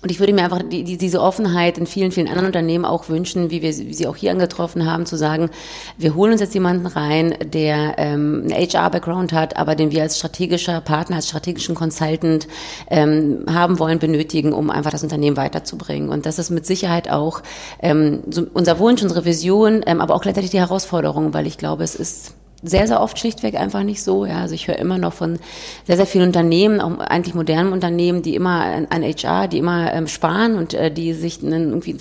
und 0.00 0.12
ich 0.12 0.20
würde 0.20 0.32
mir 0.32 0.44
einfach 0.44 0.62
die, 0.62 0.84
die, 0.84 0.96
diese 0.96 1.20
Offenheit 1.20 1.76
in 1.76 1.84
vielen, 1.84 2.12
vielen 2.12 2.28
anderen 2.28 2.46
Unternehmen 2.46 2.84
auch 2.84 3.08
wünschen, 3.08 3.50
wie 3.50 3.62
wir 3.62 3.72
sie 3.72 4.06
auch 4.06 4.14
hier 4.14 4.30
angetroffen 4.30 4.88
haben, 4.88 5.06
zu 5.06 5.16
sagen, 5.16 5.50
wir 5.96 6.14
holen 6.14 6.30
uns 6.30 6.40
jetzt 6.40 6.54
jemanden 6.54 6.86
rein, 6.86 7.34
der 7.52 7.96
ähm, 7.98 8.44
einen 8.44 8.52
HR-Background 8.52 9.32
hat, 9.32 9.56
aber 9.56 9.74
den 9.74 9.90
wir 9.90 10.02
als 10.02 10.16
strategischer 10.16 10.80
Partner, 10.82 11.16
als 11.16 11.26
strategischen 11.26 11.74
Consultant 11.74 12.46
ähm, 12.90 13.44
haben 13.50 13.80
wollen, 13.80 13.98
benötigen, 13.98 14.52
um 14.52 14.70
einfach 14.70 14.92
das 14.92 15.02
Unternehmen 15.02 15.36
weiterzubringen. 15.36 16.10
Und 16.10 16.26
das 16.26 16.38
ist 16.38 16.50
mit 16.50 16.64
Sicherheit 16.64 17.10
auch 17.10 17.42
ähm, 17.82 18.22
so 18.30 18.46
unser 18.54 18.78
Wunsch, 18.78 19.02
unsere 19.02 19.24
Vision, 19.24 19.82
ähm, 19.84 20.00
aber 20.00 20.14
auch 20.14 20.22
gleichzeitig 20.22 20.50
die 20.50 20.60
Herausforderung, 20.60 21.34
weil 21.34 21.48
ich 21.48 21.58
glaube, 21.58 21.82
es 21.82 21.96
ist 21.96 22.34
sehr, 22.62 22.88
sehr 22.88 23.00
oft 23.00 23.18
schlichtweg 23.18 23.54
einfach 23.54 23.84
nicht 23.84 24.02
so. 24.02 24.24
Ja, 24.24 24.40
also 24.40 24.54
ich 24.54 24.66
höre 24.66 24.78
immer 24.78 24.98
noch 24.98 25.12
von 25.12 25.38
sehr, 25.86 25.96
sehr 25.96 26.06
vielen 26.06 26.26
Unternehmen, 26.26 26.80
auch 26.80 26.98
eigentlich 26.98 27.34
modernen 27.34 27.72
Unternehmen, 27.72 28.22
die 28.22 28.34
immer 28.34 28.64
an 28.90 29.02
HR, 29.02 29.46
die 29.46 29.58
immer 29.58 29.92
ähm, 29.92 30.08
sparen 30.08 30.56
und 30.56 30.74
äh, 30.74 30.90
die 30.90 31.12
sich 31.12 31.42
einen, 31.42 31.68
irgendwie 31.68 31.96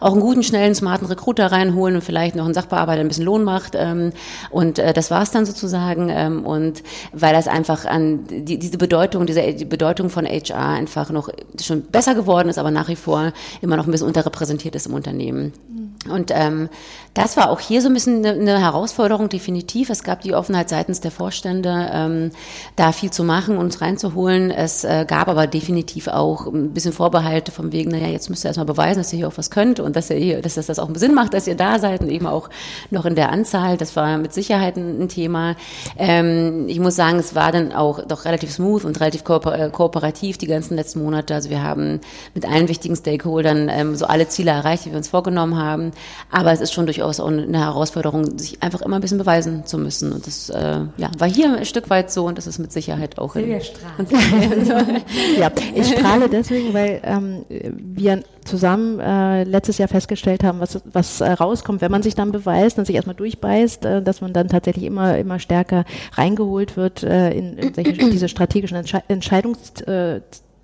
auch 0.00 0.12
einen 0.12 0.20
guten, 0.20 0.42
schnellen, 0.42 0.74
smarten 0.74 1.06
Recruiter 1.06 1.50
reinholen 1.50 1.96
und 1.96 2.02
vielleicht 2.02 2.36
noch 2.36 2.44
einen 2.44 2.52
Sachbearbeiter 2.52 3.00
ein 3.00 3.08
bisschen 3.08 3.24
Lohn 3.24 3.42
macht. 3.42 3.72
Ähm, 3.74 4.12
und 4.50 4.78
äh, 4.78 4.92
das 4.92 5.10
war's 5.10 5.30
dann 5.30 5.46
sozusagen. 5.46 6.10
Ähm, 6.10 6.44
und 6.44 6.82
weil 7.12 7.32
das 7.32 7.48
einfach 7.48 7.86
an 7.86 8.24
die, 8.28 8.58
diese 8.58 8.76
Bedeutung, 8.76 9.24
diese 9.24 9.54
die 9.54 9.64
Bedeutung 9.64 10.10
von 10.10 10.26
HR 10.26 10.68
einfach 10.68 11.10
noch 11.10 11.30
schon 11.60 11.82
besser 11.82 12.14
geworden 12.14 12.50
ist, 12.50 12.58
aber 12.58 12.70
nach 12.70 12.88
wie 12.88 12.96
vor 12.96 13.32
immer 13.62 13.76
noch 13.76 13.86
ein 13.86 13.90
bisschen 13.90 14.08
unterrepräsentiert 14.08 14.74
ist 14.74 14.86
im 14.86 14.94
Unternehmen. 14.94 15.52
Mhm. 15.68 16.12
Und 16.12 16.30
ähm, 16.34 16.68
das 17.14 17.36
war 17.36 17.50
auch 17.50 17.60
hier 17.60 17.80
so 17.80 17.88
ein 17.88 17.94
bisschen 17.94 18.26
eine, 18.26 18.60
Herausforderung, 18.60 19.28
definitiv. 19.28 19.88
Es 19.88 20.02
gab 20.02 20.22
die 20.22 20.34
Offenheit 20.34 20.68
seitens 20.68 21.00
der 21.00 21.12
Vorstände, 21.12 21.88
ähm, 21.92 22.30
da 22.74 22.90
viel 22.90 23.12
zu 23.12 23.22
machen, 23.22 23.56
uns 23.56 23.80
reinzuholen. 23.80 24.50
Es 24.50 24.82
äh, 24.82 25.04
gab 25.06 25.28
aber 25.28 25.46
definitiv 25.46 26.08
auch 26.08 26.46
ein 26.46 26.72
bisschen 26.72 26.92
Vorbehalte 26.92 27.52
vom 27.52 27.70
wegen, 27.70 27.92
naja, 27.92 28.08
jetzt 28.08 28.30
müsst 28.30 28.44
ihr 28.44 28.48
erstmal 28.48 28.66
beweisen, 28.66 28.98
dass 28.98 29.12
ihr 29.12 29.18
hier 29.18 29.28
auch 29.28 29.38
was 29.38 29.52
könnt 29.52 29.78
und 29.78 29.94
dass 29.94 30.10
ihr 30.10 30.16
hier, 30.16 30.42
dass 30.42 30.54
das 30.54 30.78
auch 30.80 30.86
einen 30.86 30.96
Sinn 30.96 31.14
macht, 31.14 31.34
dass 31.34 31.46
ihr 31.46 31.54
da 31.54 31.78
seid 31.78 32.00
und 32.00 32.10
eben 32.10 32.26
auch 32.26 32.50
noch 32.90 33.04
in 33.04 33.14
der 33.14 33.30
Anzahl. 33.30 33.76
Das 33.76 33.94
war 33.94 34.18
mit 34.18 34.32
Sicherheit 34.32 34.76
ein, 34.76 35.02
ein 35.02 35.08
Thema. 35.08 35.54
Ähm, 35.96 36.64
ich 36.66 36.80
muss 36.80 36.96
sagen, 36.96 37.20
es 37.20 37.36
war 37.36 37.52
dann 37.52 37.72
auch 37.72 38.04
doch 38.04 38.24
relativ 38.24 38.50
smooth 38.50 38.84
und 38.84 38.98
relativ 39.00 39.22
kooper 39.22 39.56
äh, 39.56 39.70
kooperativ 39.70 40.36
die 40.36 40.48
ganzen 40.48 40.74
letzten 40.74 41.00
Monate. 41.04 41.32
Also 41.32 41.48
wir 41.48 41.62
haben 41.62 42.00
mit 42.34 42.44
allen 42.44 42.68
wichtigen 42.68 42.96
Stakeholdern 42.96 43.68
ähm, 43.68 43.94
so 43.94 44.06
alle 44.06 44.26
Ziele 44.26 44.50
erreicht, 44.50 44.86
die 44.86 44.90
wir 44.90 44.96
uns 44.96 45.08
vorgenommen 45.08 45.56
haben. 45.56 45.92
Aber 46.32 46.50
es 46.50 46.60
ist 46.60 46.72
schon 46.72 46.86
durchaus 46.86 47.03
durchaus 47.04 47.20
auch 47.20 47.28
eine 47.28 47.58
Herausforderung, 47.58 48.38
sich 48.38 48.62
einfach 48.62 48.80
immer 48.80 48.96
ein 48.96 49.00
bisschen 49.02 49.18
beweisen 49.18 49.66
zu 49.66 49.78
müssen. 49.78 50.12
Und 50.12 50.26
das 50.26 50.48
äh, 50.50 50.80
ja, 50.96 51.10
war 51.18 51.28
hier 51.28 51.56
ein 51.56 51.64
Stück 51.64 51.90
weit 51.90 52.10
so 52.10 52.26
und 52.26 52.38
das 52.38 52.46
ist 52.46 52.58
mit 52.58 52.72
Sicherheit 52.72 53.18
auch. 53.18 53.34
Silvia 53.34 53.60
strahlt. 53.60 54.10
ja, 55.38 55.50
ich 55.74 55.86
strahle 55.88 56.28
deswegen, 56.28 56.72
weil 56.72 57.00
ähm, 57.04 57.44
wir 57.48 58.22
zusammen 58.44 59.00
äh, 59.00 59.44
letztes 59.44 59.78
Jahr 59.78 59.88
festgestellt 59.88 60.44
haben, 60.44 60.60
was, 60.60 60.80
was 60.84 61.20
äh, 61.20 61.30
rauskommt, 61.30 61.80
wenn 61.80 61.90
man 61.90 62.02
sich 62.02 62.14
dann 62.14 62.32
beweist 62.32 62.78
und 62.78 62.86
sich 62.86 62.96
erstmal 62.96 63.16
durchbeißt, 63.16 63.84
äh, 63.84 64.02
dass 64.02 64.20
man 64.20 64.32
dann 64.32 64.48
tatsächlich 64.48 64.84
immer, 64.84 65.18
immer 65.18 65.38
stärker 65.38 65.84
reingeholt 66.12 66.76
wird 66.76 67.02
äh, 67.02 67.32
in, 67.32 67.56
in 67.58 67.74
solche, 67.74 67.92
diese 67.92 68.28
strategischen 68.28 68.76
Entsche 68.76 69.02
Entscheidungs 69.08 69.72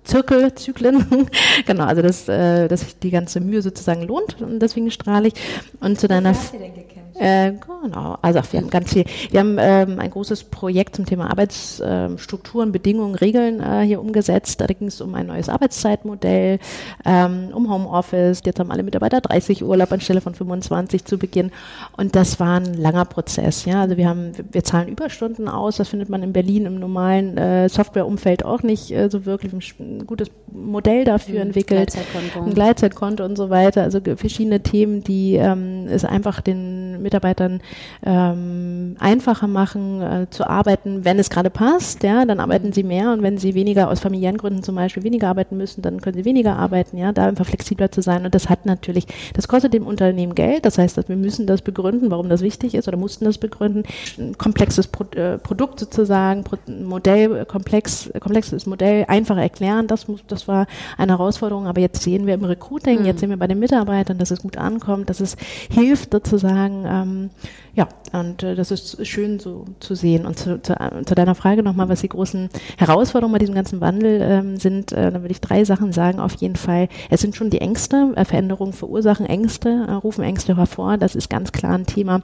äh, 0.03 0.07
Zirkelzyklen. 0.07 1.27
genau, 1.65 1.85
also 1.85 2.01
dass, 2.01 2.27
äh, 2.27 2.67
dass 2.67 2.81
sich 2.81 2.99
die 2.99 3.11
ganze 3.11 3.39
Mühe 3.39 3.61
sozusagen 3.61 4.03
lohnt 4.03 4.41
und 4.41 4.59
deswegen 4.59 4.91
strahle 4.91 5.29
ich. 5.29 5.33
Und 5.79 5.99
zu 5.99 6.07
deiner. 6.07 6.31
Was 6.31 6.39
hast 6.39 6.53
du 6.53 6.59
denn 6.59 6.73
gekämpft? 6.73 7.00
Äh, 7.15 7.53
genau, 7.53 8.17
also 8.21 8.41
wir 8.51 8.59
haben 8.59 8.69
ganz 8.69 8.93
viel. 8.93 9.05
Wir 9.29 9.39
haben 9.39 9.57
ähm, 9.59 9.99
ein 9.99 10.09
großes 10.09 10.45
Projekt 10.45 10.95
zum 10.95 11.05
Thema 11.05 11.29
Arbeitsstrukturen, 11.29 12.69
ähm, 12.69 12.71
Bedingungen, 12.71 13.15
Regeln 13.15 13.59
äh, 13.59 13.81
hier 13.81 13.99
umgesetzt. 13.99 14.61
Da 14.61 14.65
ging 14.67 14.87
es 14.87 15.01
um 15.01 15.13
ein 15.15 15.27
neues 15.27 15.49
Arbeitszeitmodell, 15.49 16.59
ähm, 17.05 17.49
um 17.53 17.69
Homeoffice. 17.69 18.41
Jetzt 18.45 18.59
haben 18.59 18.71
alle 18.71 18.83
Mitarbeiter 18.83 19.21
30 19.21 19.63
Urlaub 19.63 19.91
anstelle 19.91 20.21
von 20.21 20.33
25 20.33 21.05
zu 21.05 21.17
Beginn. 21.17 21.51
Und 21.97 22.15
das 22.15 22.39
war 22.39 22.59
ein 22.59 22.73
langer 22.73 23.05
Prozess. 23.05 23.65
Ja, 23.65 23.81
also 23.81 23.97
wir 23.97 24.07
haben, 24.07 24.31
wir 24.51 24.63
zahlen 24.63 24.87
Überstunden 24.87 25.47
aus. 25.47 25.77
Das 25.77 25.89
findet 25.89 26.09
man 26.09 26.23
in 26.23 26.33
Berlin 26.33 26.65
im 26.65 26.79
normalen 26.79 27.37
äh, 27.37 27.69
Softwareumfeld 27.69 28.45
auch 28.45 28.63
nicht 28.63 28.91
äh, 28.91 29.09
so 29.09 29.25
wirklich 29.25 29.53
ein 29.53 30.05
gutes 30.05 30.29
Modell 30.51 31.03
dafür 31.03 31.35
mhm, 31.35 31.47
entwickelt. 31.47 31.93
Ein 32.35 32.53
Gleitzeitkonto 32.53 33.23
und 33.25 33.35
so 33.35 33.49
weiter. 33.49 33.83
Also 33.83 33.99
verschiedene 34.15 34.61
Themen, 34.61 35.03
die 35.03 35.35
ähm, 35.35 35.87
es 35.89 36.05
einfach 36.05 36.41
den 36.41 37.00
Mitarbeitern 37.01 37.61
ähm, 38.05 38.95
einfacher 38.99 39.47
machen 39.47 40.01
äh, 40.01 40.27
zu 40.29 40.47
arbeiten, 40.47 41.05
wenn 41.05 41.19
es 41.19 41.29
gerade 41.29 41.49
passt, 41.49 42.03
ja, 42.03 42.25
dann 42.25 42.39
arbeiten 42.39 42.73
sie 42.73 42.83
mehr 42.83 43.11
und 43.11 43.23
wenn 43.23 43.37
sie 43.37 43.55
weniger 43.55 43.89
aus 43.89 43.99
familiären 43.99 44.37
Gründen 44.37 44.63
zum 44.63 44.75
Beispiel 44.75 45.03
weniger 45.03 45.29
arbeiten 45.29 45.57
müssen, 45.57 45.81
dann 45.81 46.01
können 46.01 46.17
sie 46.17 46.25
weniger 46.25 46.55
arbeiten, 46.55 46.97
ja, 46.97 47.11
da 47.11 47.27
einfach 47.27 47.45
flexibler 47.45 47.91
zu 47.91 48.01
sein. 48.01 48.25
Und 48.25 48.35
das 48.35 48.49
hat 48.49 48.65
natürlich, 48.65 49.05
das 49.33 49.47
kostet 49.47 49.73
dem 49.73 49.85
Unternehmen 49.85 50.35
Geld, 50.35 50.65
das 50.65 50.77
heißt, 50.77 50.97
dass 50.97 51.09
wir 51.09 51.15
müssen 51.15 51.47
das 51.47 51.61
begründen, 51.61 52.11
warum 52.11 52.29
das 52.29 52.41
wichtig 52.41 52.75
ist 52.75 52.87
oder 52.87 52.97
mussten 52.97 53.25
das 53.25 53.37
begründen, 53.37 53.83
ein 54.17 54.37
komplexes 54.37 54.87
Pro 54.87 55.05
äh, 55.15 55.37
Produkt 55.37 55.79
sozusagen, 55.79 56.43
Pro 56.43 56.57
Modell, 56.67 57.45
komplex, 57.45 58.09
komplexes 58.19 58.65
Modell 58.65 59.05
einfach 59.07 59.37
erklären, 59.37 59.87
das 59.87 60.07
muss, 60.07 60.21
das 60.27 60.47
war 60.47 60.67
eine 60.97 61.13
Herausforderung, 61.13 61.67
aber 61.67 61.81
jetzt 61.81 62.01
sehen 62.03 62.27
wir 62.27 62.33
im 62.33 62.43
Recruiting, 62.43 62.99
mhm. 62.99 63.05
jetzt 63.05 63.19
sehen 63.19 63.29
wir 63.29 63.37
bei 63.37 63.47
den 63.47 63.59
Mitarbeitern, 63.59 64.17
dass 64.17 64.31
es 64.31 64.41
gut 64.41 64.57
ankommt, 64.57 65.09
dass 65.09 65.19
es 65.19 65.37
hilft 65.69 66.11
sozusagen, 66.11 66.85
ähm, 66.91 67.29
ja, 67.73 67.87
und 68.11 68.43
äh, 68.43 68.55
das 68.55 68.71
ist 68.71 69.05
schön 69.07 69.39
so 69.39 69.65
zu 69.79 69.95
sehen. 69.95 70.25
Und 70.25 70.37
zu, 70.37 70.61
zu, 70.61 70.73
äh, 70.73 71.03
zu 71.05 71.15
deiner 71.15 71.35
Frage 71.35 71.63
nochmal, 71.63 71.87
was 71.87 72.01
die 72.01 72.09
großen 72.09 72.49
Herausforderungen 72.77 73.33
bei 73.33 73.39
diesem 73.39 73.55
ganzen 73.55 73.79
Wandel 73.79 74.19
ähm, 74.21 74.57
sind, 74.57 74.91
äh, 74.91 75.11
da 75.11 75.21
würde 75.21 75.31
ich 75.31 75.39
drei 75.39 75.63
Sachen 75.63 75.93
sagen. 75.93 76.19
Auf 76.19 76.33
jeden 76.35 76.57
Fall, 76.57 76.89
es 77.09 77.21
sind 77.21 77.35
schon 77.35 77.49
die 77.49 77.61
Ängste, 77.61 78.11
äh, 78.15 78.25
Veränderungen 78.25 78.73
verursachen 78.73 79.25
Ängste, 79.25 79.85
äh, 79.87 79.93
rufen 79.93 80.23
Ängste 80.23 80.57
hervor. 80.57 80.97
Das 80.97 81.15
ist 81.15 81.29
ganz 81.29 81.51
klar 81.51 81.73
ein 81.73 81.85
Thema. 81.85 82.21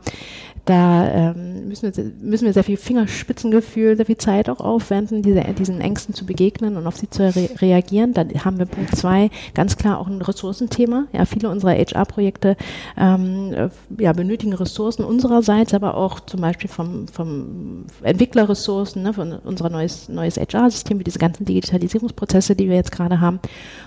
Da 0.68 1.32
ähm, 1.32 1.70
müssen, 1.70 1.96
wir, 1.96 2.12
müssen 2.20 2.46
wir 2.46 2.52
sehr 2.52 2.66
viel 2.66 2.76
Fingerspitzengefühl, 2.76 3.96
sehr 3.96 4.06
viel 4.06 4.18
Zeit 4.18 4.50
auch 4.50 4.60
aufwenden, 4.60 5.22
diese, 5.22 5.42
diesen 5.58 5.80
Ängsten 5.80 6.14
zu 6.14 6.26
begegnen 6.26 6.76
und 6.76 6.86
auf 6.86 6.98
sie 6.98 7.10
zu 7.10 7.24
re 7.24 7.50
reagieren. 7.62 8.14
Da 8.14 8.26
haben 8.44 8.60
wir 8.60 8.66
Punkt 8.66 8.94
zwei 8.94 9.30
ganz 9.54 9.78
klar 9.78 9.98
auch 9.98 10.08
ein 10.08 10.22
Ressourcenthema. 10.22 11.06
Ja, 11.14 11.24
viele 11.24 11.50
unserer 11.50 11.72
HR-Projekte 11.72 12.58
ähm, 12.98 13.54
äh, 13.54 13.70
ja, 13.98 14.12
benötigen 14.12 14.52
Ressourcen 14.54 15.06
unsererseits, 15.06 15.74
aber 15.74 15.96
auch 15.96 16.20
zum 16.20 16.42
Beispiel 16.42 16.70
vom, 16.70 17.08
vom 17.08 17.86
Entwicklerressourcen, 18.04 19.04
ne, 19.04 19.14
von 19.14 19.32
unserer 19.32 19.70
neues, 19.70 20.10
neues 20.10 20.36
HR-System, 20.36 21.00
wie 21.00 21.06
diese 21.06 21.20
ganzen 21.20 21.46
Digitalisierungsprozesse, 21.46 22.58
die 22.58 22.68
wir 22.68 22.76
jetzt 22.76 22.92
gerade 22.92 23.22
haben. 23.22 23.40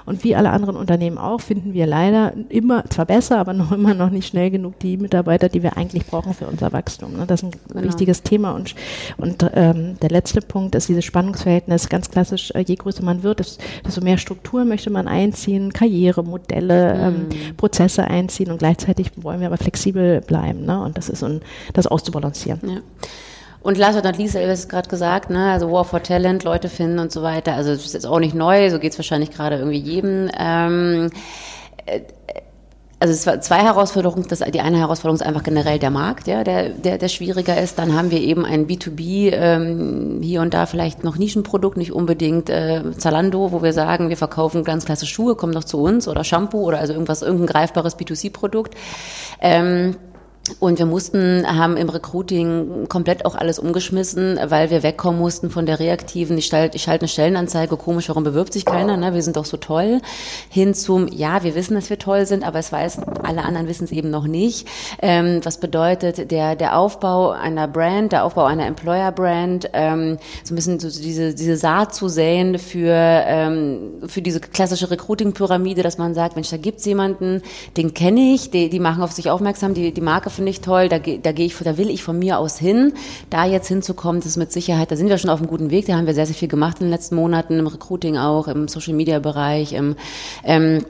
Und 0.07 0.25
wie 0.25 0.35
alle 0.35 0.49
anderen 0.49 0.77
Unternehmen 0.77 1.19
auch, 1.19 1.43
finden 1.43 1.75
wir 1.75 1.87
leider 1.87 2.33
immer, 2.49 2.87
zwar 2.87 3.05
besser, 3.05 3.37
aber 3.37 3.53
noch 3.53 3.71
immer 3.71 3.93
noch 3.93 4.09
nicht 4.09 4.29
schnell 4.29 4.51
genug 4.51 4.79
die 4.79 4.97
Mitarbeiter, 4.97 5.51
die 5.51 5.63
wir 5.63 5.77
eigentlich 5.77 6.07
brauchen 6.07 6.33
für 6.33 6.47
unser 6.47 6.70
Wachstum. 6.73 7.17
Ne? 7.17 7.27
Das 7.27 7.43
ist 7.43 7.55
ein 7.55 7.61
genau. 7.69 7.85
wichtiges 7.85 8.23
Thema. 8.23 8.53
Und, 8.53 8.75
und 9.17 9.45
ähm, 9.55 9.99
der 10.01 10.11
letzte 10.11 10.41
Punkt 10.41 10.75
ist 10.75 10.89
dieses 10.89 11.05
Spannungsverhältnis, 11.05 11.89
ganz 11.89 12.11
klassisch, 12.11 12.51
äh, 12.53 12.61
je 12.61 12.75
größer 12.77 13.03
man 13.03 13.23
wird, 13.23 13.41
desto 13.87 14.01
mehr 14.01 14.19
Struktur 14.19 14.65
möchte 14.65 14.91
man 14.91 15.09
einziehen, 15.09 15.73
Karrieremodelle, 15.73 16.95
mhm. 16.95 17.31
ähm, 17.33 17.57
Prozesse 17.57 18.05
einziehen 18.05 18.51
und 18.51 18.59
gleichzeitig 18.59 19.11
wollen 19.17 19.41
wir 19.41 19.47
aber 19.47 19.59
flexibel 19.59 20.21
bleiben. 20.21 20.65
Ne? 20.65 20.83
Und 20.83 20.97
das 20.97 21.09
ist 21.09 21.23
ein, 21.23 21.41
das 21.73 21.87
auszubalancieren. 21.87 22.61
Ja. 22.69 22.81
Und 23.63 23.77
last 23.77 23.97
but 23.97 24.05
not 24.05 24.17
least, 24.17 24.35
du 24.35 24.49
hast 24.49 24.69
gerade 24.69 24.89
gesagt, 24.89 25.29
ne, 25.29 25.53
also 25.53 25.71
War 25.71 25.85
for 25.85 26.03
Talent, 26.03 26.45
Leute 26.45 26.69
finden 26.69 26.99
und 26.99 27.13
so 27.13 27.23
weiter. 27.23 27.55
Also 27.55 27.71
das 27.73 27.85
ist 27.85 27.93
jetzt 27.93 28.07
auch 28.07 28.19
nicht 28.19 28.35
neu, 28.35 28.71
so 28.71 28.79
geht 28.79 28.93
es 28.93 28.99
wahrscheinlich 28.99 29.31
gerade 29.31 29.57
irgendwie 29.57 29.79
jedem. 29.79 30.31
Ähm, 30.39 31.11
äh, 31.85 32.01
also 33.01 33.15
es 33.15 33.27
war 33.27 33.41
zwei 33.41 33.61
Herausforderungen. 33.61 34.27
Das, 34.29 34.41
die 34.41 34.61
eine 34.61 34.79
Herausforderung 34.79 35.17
ist 35.17 35.27
einfach 35.27 35.43
generell 35.43 35.79
der 35.79 35.91
Markt, 35.91 36.27
ja, 36.27 36.45
der, 36.45 36.69
der, 36.69 36.99
der 36.99 37.09
schwieriger 37.09 37.61
ist. 37.61 37.79
Dann 37.79 37.95
haben 37.95 38.11
wir 38.11 38.21
eben 38.21 38.45
ein 38.45 38.67
B2B, 38.67 39.33
ähm, 39.33 40.21
hier 40.23 40.43
und 40.43 40.53
da 40.53 40.67
vielleicht 40.67 41.03
noch 41.03 41.17
Nischenprodukt, 41.17 41.79
nicht 41.79 41.93
unbedingt 41.93 42.51
äh, 42.51 42.83
Zalando, 42.99 43.53
wo 43.53 43.63
wir 43.63 43.73
sagen, 43.73 44.11
wir 44.11 44.19
verkaufen 44.19 44.65
ganz 44.65 44.85
klasse 44.85 45.07
Schuhe, 45.07 45.35
kommen 45.35 45.55
doch 45.55 45.65
zu 45.65 45.81
uns 45.81 46.09
oder 46.09 46.25
Shampoo 46.25 46.61
oder 46.61 46.79
also 46.79 46.93
irgendwas, 46.93 47.23
irgendein 47.23 47.47
greifbares 47.47 47.99
B2C-Produkt. 47.99 48.75
Ähm, 49.41 49.97
und 50.59 50.79
wir 50.79 50.87
mussten, 50.87 51.47
haben 51.47 51.77
im 51.77 51.89
Recruiting 51.89 52.89
komplett 52.89 53.25
auch 53.25 53.35
alles 53.35 53.59
umgeschmissen, 53.59 54.39
weil 54.49 54.71
wir 54.71 54.83
wegkommen 54.83 55.21
mussten 55.21 55.51
von 55.51 55.67
der 55.67 55.79
reaktiven, 55.79 56.37
ich 56.39 56.47
schalte, 56.47 56.77
ich 56.77 56.83
schalte 56.83 57.03
eine 57.03 57.09
Stellenanzeige, 57.09 57.77
komisch, 57.77 58.09
warum 58.09 58.25
bewirbt 58.25 58.53
sich 58.53 58.65
keiner, 58.65 58.97
ne? 58.97 59.15
wir 59.15 59.23
sind 59.23 59.37
doch 59.37 59.45
so 59.45 59.59
toll, 59.59 60.01
hin 60.49 60.75
zum, 60.75 61.09
ja, 61.09 61.45
wir 61.45 61.55
wissen, 61.55 61.75
dass 61.75 61.91
wir 61.91 61.99
toll 61.99 62.27
sind, 62.27 62.45
aber 62.45 62.59
es 62.59 62.73
weiß, 62.73 63.01
alle 63.23 63.45
anderen 63.45 63.69
wissen 63.69 63.85
es 63.85 63.93
eben 63.93 64.11
noch 64.11 64.27
nicht. 64.27 64.67
Ähm, 65.03 65.41
was 65.45 65.59
bedeutet 65.59 66.31
der, 66.31 66.57
der 66.57 66.77
Aufbau 66.77 67.31
einer 67.31 67.69
Brand, 67.69 68.13
der 68.13 68.25
Aufbau 68.25 68.45
einer 68.45 68.67
Employer-Brand, 68.67 69.71
ähm, 69.73 70.19
so 70.43 70.55
ein 70.55 70.57
bisschen 70.57 70.81
so 70.81 70.89
diese, 70.89 71.35
diese 71.35 71.57
Saat 71.57 71.95
zu 71.95 72.09
säen 72.09 72.59
für, 72.59 72.95
ähm, 72.95 74.03
für 74.07 74.23
diese 74.23 74.41
klassische 74.41 74.91
Recruiting-Pyramide, 74.91 75.83
dass 75.83 75.99
man 75.99 76.15
sagt, 76.15 76.35
Mensch, 76.35 76.51
da 76.51 76.57
gibt's 76.57 76.85
jemanden, 76.87 77.43
den 77.77 77.95
kenne 77.95 78.33
ich, 78.33 78.51
die, 78.51 78.71
die 78.71 78.81
machen 78.81 79.03
auf 79.03 79.13
sich 79.13 79.31
aufmerksam, 79.31 79.75
die, 79.75 79.93
die 79.93 80.01
Marke 80.01 80.30
finde 80.31 80.51
ich 80.51 80.61
toll, 80.61 80.89
da, 80.89 80.99
da 80.99 81.33
gehe 81.33 81.47
ich, 81.47 81.57
da 81.57 81.77
will 81.77 81.91
ich 81.91 82.03
von 82.03 82.19
mir 82.19 82.39
aus 82.39 82.59
hin. 82.59 82.93
Da 83.29 83.45
jetzt 83.45 83.69
hinzukommen, 83.69 84.21
das 84.21 84.27
ist 84.27 84.37
mit 84.37 84.53
Sicherheit, 84.53 84.91
da 84.91 84.97
sind 84.97 85.09
wir 85.09 85.19
schon 85.19 85.31
auf 85.31 85.41
einem 85.41 85.49
guten 85.49 85.71
Weg, 85.71 85.87
da 85.87 85.95
haben 85.95 86.07
wir 86.07 86.15
sehr, 86.15 86.27
sehr 86.27 86.35
viel 86.35 86.49
gemacht 86.49 86.79
in 86.81 86.87
den 86.87 86.93
letzten 86.93 87.17
Monaten, 87.17 87.59
im 87.59 87.67
Recruiting 87.67 88.17
auch, 88.17 88.49
im 88.49 88.69
Social 88.69 88.95
Media 88.95 89.19
Bereich, 89.19 89.73
im, 89.73 89.97
ähm, 90.45 90.85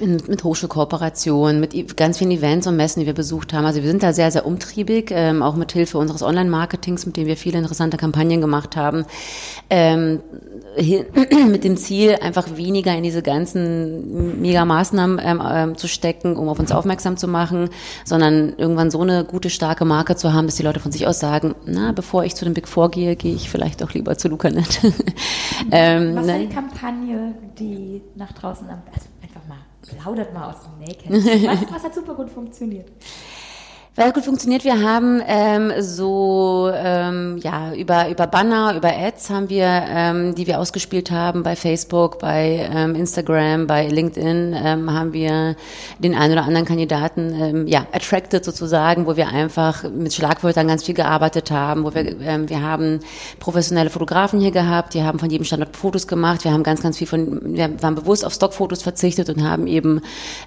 mit 0.00 0.44
Hochschulkooperationen, 0.44 1.60
mit 1.60 1.96
ganz 1.96 2.18
vielen 2.18 2.30
Events 2.30 2.66
und 2.66 2.76
Messen, 2.76 3.00
die 3.00 3.06
wir 3.06 3.14
besucht 3.14 3.52
haben. 3.52 3.64
Also 3.64 3.82
wir 3.82 3.88
sind 3.88 4.02
da 4.02 4.12
sehr, 4.12 4.30
sehr 4.30 4.46
umtriebig, 4.46 5.10
ähm, 5.10 5.42
auch 5.42 5.56
mit 5.56 5.72
Hilfe 5.72 5.98
unseres 5.98 6.22
Online-Marketings, 6.22 7.06
mit 7.06 7.16
dem 7.16 7.26
wir 7.26 7.36
viele 7.36 7.58
interessante 7.58 7.96
Kampagnen 7.96 8.40
gemacht 8.40 8.76
haben, 8.76 9.04
ähm, 9.70 10.20
mit 11.48 11.64
dem 11.64 11.76
Ziel, 11.76 12.16
einfach 12.20 12.56
weniger 12.56 12.96
in 12.96 13.02
diese 13.02 13.22
ganzen 13.22 14.40
Mega-Maßnahmen 14.40 15.20
ähm, 15.22 15.42
ähm, 15.48 15.76
zu 15.76 15.88
stecken, 15.88 16.36
um 16.36 16.48
auf 16.48 16.58
uns 16.58 16.72
aufmerksam 16.72 17.16
zu 17.16 17.28
machen, 17.28 17.70
sondern 18.04 18.54
irgendwann 18.56 18.90
so 18.90 19.00
eine 19.00 19.24
gute, 19.24 19.50
starke 19.50 19.84
Marke 19.84 20.16
zu 20.16 20.32
haben, 20.32 20.46
dass 20.46 20.56
die 20.56 20.62
Leute 20.62 20.80
von 20.80 20.92
sich 20.92 21.06
aus 21.06 21.20
sagen, 21.20 21.54
na, 21.66 21.92
bevor 21.92 22.24
ich 22.24 22.34
zu 22.34 22.44
dem 22.44 22.54
Big 22.54 22.68
Four 22.68 22.90
gehe, 22.90 23.16
gehe 23.16 23.34
ich 23.34 23.48
vielleicht 23.48 23.82
auch 23.82 23.92
lieber 23.92 24.18
zu 24.18 24.28
Lucanet. 24.28 24.80
ähm, 25.70 26.16
Was 26.16 26.26
war 26.26 26.38
ne? 26.38 26.46
die 26.46 26.54
Kampagne, 26.54 27.34
die 27.58 28.02
nach 28.16 28.32
draußen 28.32 28.68
am 28.68 28.82
besten 28.92 29.13
Plaudert 29.86 30.32
mal 30.32 30.50
aus 30.50 30.62
dem 30.62 30.78
Nähkästchen. 30.78 31.46
Was, 31.46 31.72
was 31.72 31.84
hat 31.84 31.94
super 31.94 32.14
gut 32.14 32.30
funktioniert? 32.30 32.90
Weil 33.96 34.12
gut 34.12 34.24
funktioniert. 34.24 34.64
Wir 34.64 34.82
haben 34.82 35.22
ähm, 35.24 35.72
so 35.78 36.68
ähm, 36.74 37.38
ja 37.40 37.72
über 37.74 38.08
über 38.08 38.26
Banner, 38.26 38.74
über 38.76 38.88
Ads 38.88 39.30
haben 39.30 39.48
wir, 39.48 39.66
ähm, 39.66 40.34
die 40.34 40.48
wir 40.48 40.58
ausgespielt 40.58 41.12
haben 41.12 41.44
bei 41.44 41.54
Facebook, 41.54 42.18
bei 42.18 42.68
ähm, 42.74 42.96
Instagram, 42.96 43.68
bei 43.68 43.86
LinkedIn 43.86 44.52
ähm, 44.52 44.92
haben 44.92 45.12
wir 45.12 45.54
den 46.00 46.16
einen 46.16 46.32
oder 46.32 46.42
anderen 46.42 46.66
Kandidaten 46.66 47.40
ähm, 47.40 47.66
ja 47.68 47.86
attracted 47.92 48.44
sozusagen, 48.44 49.06
wo 49.06 49.14
wir 49.14 49.28
einfach 49.28 49.84
mit 49.88 50.12
Schlagwörtern 50.12 50.66
ganz 50.66 50.82
viel 50.82 50.96
gearbeitet 50.96 51.52
haben, 51.52 51.84
wo 51.84 51.94
wir 51.94 52.20
ähm, 52.20 52.48
wir 52.48 52.62
haben 52.62 52.98
professionelle 53.38 53.90
Fotografen 53.90 54.40
hier 54.40 54.50
gehabt, 54.50 54.94
die 54.94 55.04
haben 55.04 55.20
von 55.20 55.30
jedem 55.30 55.44
Standort 55.44 55.76
Fotos 55.76 56.08
gemacht. 56.08 56.42
Wir 56.42 56.50
haben 56.50 56.64
ganz 56.64 56.82
ganz 56.82 56.98
viel 56.98 57.06
von 57.06 57.54
wir 57.54 57.80
waren 57.80 57.94
bewusst 57.94 58.24
auf 58.24 58.32
Stockfotos 58.34 58.82
verzichtet 58.82 59.28
und 59.30 59.48
haben 59.48 59.68
eben 59.68 60.00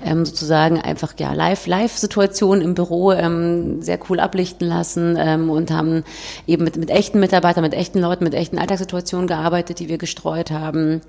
ähm, 0.03 0.25
sozusagen 0.25 0.81
einfach 0.81 1.13
ja 1.17 1.31
live 1.31 1.65
live 1.65 1.95
Situationen 1.97 2.61
im 2.61 2.73
Büro 2.73 3.13
ähm, 3.13 3.36
ähm, 3.37 3.81
sehr 3.81 3.99
cool 4.09 4.19
ablichten 4.19 4.67
lassen 4.67 5.15
ähm, 5.19 5.49
und 5.49 5.71
haben 5.71 6.03
eben 6.45 6.63
mit, 6.63 6.77
mit 6.77 6.89
echten 6.89 7.19
Mitarbeitern, 7.19 7.63
mit 7.63 7.73
echten 7.73 7.99
Leuten, 7.99 8.23
mit 8.23 8.33
echten 8.33 8.57
Alltagssituationen 8.57 9.27
gearbeitet, 9.27 9.79
die 9.79 9.89
wir 9.89 9.97
gestreut 9.97 10.51
haben. 10.51 11.01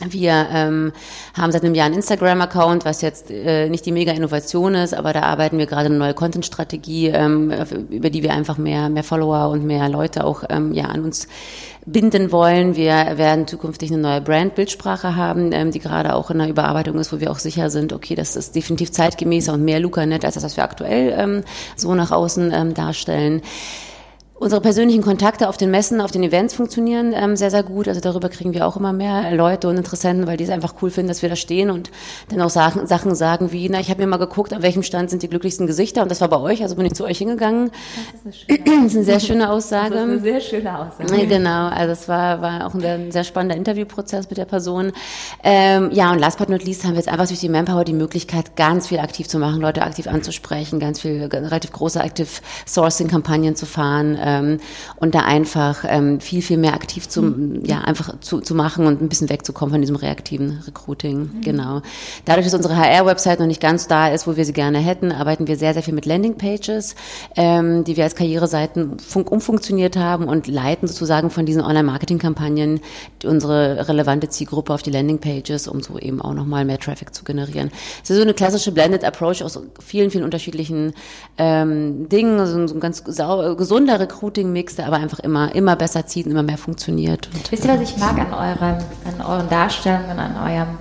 Wir 0.00 0.48
ähm, 0.50 0.92
haben 1.34 1.52
seit 1.52 1.62
einem 1.62 1.76
Jahr 1.76 1.86
einen 1.86 1.94
Instagram-Account, 1.94 2.84
was 2.84 3.00
jetzt 3.00 3.30
äh, 3.30 3.68
nicht 3.68 3.86
die 3.86 3.92
Mega-Innovation 3.92 4.74
ist, 4.74 4.92
aber 4.92 5.12
da 5.12 5.22
arbeiten 5.22 5.56
wir 5.56 5.66
gerade 5.66 5.86
eine 5.86 5.96
neue 5.96 6.14
Content-Strategie, 6.14 7.08
ähm, 7.08 7.52
über 7.90 8.10
die 8.10 8.24
wir 8.24 8.32
einfach 8.32 8.58
mehr, 8.58 8.88
mehr 8.88 9.04
Follower 9.04 9.50
und 9.50 9.64
mehr 9.64 9.88
Leute 9.88 10.24
auch 10.24 10.42
ähm, 10.50 10.72
ja, 10.72 10.86
an 10.86 11.04
uns 11.04 11.28
binden 11.86 12.32
wollen. 12.32 12.74
Wir 12.74 13.18
werden 13.18 13.46
zukünftig 13.46 13.92
eine 13.92 14.02
neue 14.02 14.20
Brand-Bildsprache 14.20 15.14
haben, 15.14 15.52
ähm, 15.52 15.70
die 15.70 15.78
gerade 15.78 16.14
auch 16.14 16.28
in 16.30 16.38
der 16.38 16.48
Überarbeitung 16.48 16.98
ist, 16.98 17.12
wo 17.12 17.20
wir 17.20 17.30
auch 17.30 17.38
sicher 17.38 17.70
sind, 17.70 17.92
okay, 17.92 18.16
das 18.16 18.34
ist 18.34 18.56
definitiv 18.56 18.90
zeitgemäßer 18.90 19.52
und 19.52 19.64
mehr 19.64 19.78
LucaNet 19.78 20.24
als 20.24 20.34
das, 20.34 20.42
was 20.42 20.56
wir 20.56 20.64
aktuell 20.64 21.14
ähm, 21.16 21.44
so 21.76 21.94
nach 21.94 22.10
außen 22.10 22.52
ähm, 22.52 22.74
darstellen. 22.74 23.42
Unsere 24.44 24.60
persönlichen 24.60 25.02
Kontakte 25.02 25.48
auf 25.48 25.56
den 25.56 25.70
Messen, 25.70 26.02
auf 26.02 26.10
den 26.10 26.22
Events 26.22 26.52
funktionieren 26.52 27.14
ähm, 27.16 27.34
sehr, 27.34 27.50
sehr 27.50 27.62
gut. 27.62 27.88
Also 27.88 28.02
darüber 28.02 28.28
kriegen 28.28 28.52
wir 28.52 28.66
auch 28.66 28.76
immer 28.76 28.92
mehr 28.92 29.34
Leute 29.34 29.68
und 29.68 29.78
Interessenten, 29.78 30.26
weil 30.26 30.36
die 30.36 30.44
es 30.44 30.50
einfach 30.50 30.74
cool 30.82 30.90
finden, 30.90 31.08
dass 31.08 31.22
wir 31.22 31.30
da 31.30 31.36
stehen 31.36 31.70
und 31.70 31.90
dann 32.28 32.42
auch 32.42 32.50
Sachen, 32.50 32.86
Sachen 32.86 33.14
sagen 33.14 33.52
wie, 33.52 33.70
na, 33.70 33.80
ich 33.80 33.88
habe 33.88 34.02
mir 34.02 34.06
mal 34.06 34.18
geguckt, 34.18 34.52
an 34.52 34.60
welchem 34.60 34.82
Stand 34.82 35.08
sind 35.08 35.22
die 35.22 35.30
glücklichsten 35.30 35.66
Gesichter 35.66 36.02
und 36.02 36.10
das 36.10 36.20
war 36.20 36.28
bei 36.28 36.38
euch, 36.38 36.62
also 36.62 36.76
bin 36.76 36.84
ich 36.84 36.92
zu 36.92 37.06
euch 37.06 37.16
hingegangen. 37.16 37.70
Das 38.22 38.34
ist 38.34 38.50
eine, 38.50 38.58
schöne 38.58 38.80
das 38.82 38.84
ist 38.84 38.96
eine 38.96 39.04
sehr 39.04 39.20
schöne 39.20 39.48
Aussage. 39.50 39.94
Das 39.94 40.04
ist 40.04 40.10
eine 40.10 40.20
sehr 40.20 40.40
schöne 40.42 40.78
Aussage. 40.78 41.26
Genau, 41.26 41.68
also 41.68 41.92
es 41.92 42.06
war, 42.06 42.42
war 42.42 42.66
auch 42.66 42.74
ein 42.74 43.12
sehr 43.12 43.24
spannender 43.24 43.56
Interviewprozess 43.56 44.28
mit 44.28 44.36
der 44.36 44.44
Person. 44.44 44.92
Ähm, 45.42 45.88
ja, 45.90 46.12
und 46.12 46.18
last 46.18 46.36
but 46.36 46.50
not 46.50 46.62
least 46.64 46.84
haben 46.84 46.90
wir 46.90 46.98
jetzt 46.98 47.08
einfach 47.08 47.28
durch 47.28 47.40
die 47.40 47.48
Manpower 47.48 47.84
die 47.84 47.94
Möglichkeit, 47.94 48.56
ganz 48.56 48.88
viel 48.88 48.98
aktiv 48.98 49.26
zu 49.26 49.38
machen, 49.38 49.62
Leute 49.62 49.80
aktiv 49.80 50.06
anzusprechen, 50.06 50.80
ganz 50.80 51.00
viel, 51.00 51.24
relativ 51.24 51.72
große 51.72 51.98
Active 51.98 52.28
Sourcing-Kampagnen 52.66 53.56
zu 53.56 53.64
fahren 53.64 54.18
ähm, 54.34 54.58
und 54.96 55.14
da 55.14 55.20
einfach 55.20 55.84
ähm, 55.86 56.20
viel, 56.20 56.42
viel 56.42 56.56
mehr 56.56 56.74
aktiv 56.74 57.08
zu, 57.08 57.22
mhm. 57.22 57.64
ja, 57.64 57.80
einfach 57.80 58.20
zu, 58.20 58.40
zu 58.40 58.54
machen 58.54 58.86
und 58.86 59.00
ein 59.02 59.08
bisschen 59.08 59.28
wegzukommen 59.28 59.72
von 59.72 59.80
diesem 59.80 59.96
reaktiven 59.96 60.62
Recruiting. 60.66 61.18
Mhm. 61.18 61.40
Genau. 61.42 61.82
Dadurch, 62.24 62.46
dass 62.46 62.54
unsere 62.54 62.76
HR-Website 62.76 63.40
noch 63.40 63.46
nicht 63.46 63.60
ganz 63.60 63.88
da 63.88 64.08
ist, 64.08 64.26
wo 64.26 64.36
wir 64.36 64.44
sie 64.44 64.52
gerne 64.52 64.78
hätten, 64.78 65.12
arbeiten 65.12 65.46
wir 65.46 65.56
sehr, 65.56 65.74
sehr 65.74 65.82
viel 65.82 65.94
mit 65.94 66.06
Landingpages, 66.06 66.94
ähm, 67.36 67.84
die 67.84 67.96
wir 67.96 68.04
als 68.04 68.14
Karriereseiten 68.14 68.96
umfunktioniert 69.14 69.96
haben 69.96 70.26
und 70.26 70.46
leiten 70.46 70.88
sozusagen 70.88 71.30
von 71.30 71.46
diesen 71.46 71.62
Online-Marketing-Kampagnen 71.62 72.80
unsere 73.24 73.88
relevante 73.88 74.28
Zielgruppe 74.28 74.72
auf 74.72 74.82
die 74.82 74.90
Landingpages, 74.90 75.68
um 75.68 75.80
so 75.80 75.98
eben 75.98 76.20
auch 76.20 76.34
nochmal 76.34 76.64
mehr 76.64 76.78
Traffic 76.78 77.14
zu 77.14 77.24
generieren. 77.24 77.70
Es 78.02 78.10
ist 78.10 78.16
so 78.16 78.22
eine 78.22 78.34
klassische 78.34 78.72
Blended 78.72 79.04
Approach 79.04 79.42
aus 79.42 79.58
vielen, 79.80 80.10
vielen 80.10 80.24
unterschiedlichen 80.24 80.94
ähm, 81.38 82.08
Dingen, 82.08 82.46
so 82.46 82.58
ein, 82.58 82.68
so 82.68 82.74
ein 82.74 82.80
ganz 82.80 83.04
gesunder 83.04 83.98
Recruiting-Mix, 84.14 84.76
der 84.76 84.86
aber 84.86 84.96
einfach 84.96 85.18
immer, 85.20 85.54
immer 85.54 85.76
besser 85.76 86.06
zieht 86.06 86.26
und 86.26 86.32
immer 86.32 86.42
mehr 86.42 86.58
funktioniert. 86.58 87.28
Wisst 87.50 87.64
ihr, 87.64 87.70
was 87.70 87.80
ich 87.80 87.96
mag 87.98 88.18
an, 88.18 88.32
eurem, 88.32 88.78
an 89.04 89.26
euren 89.26 89.48
Darstellungen, 89.48 90.18
an 90.18 90.36
eurem 90.36 90.78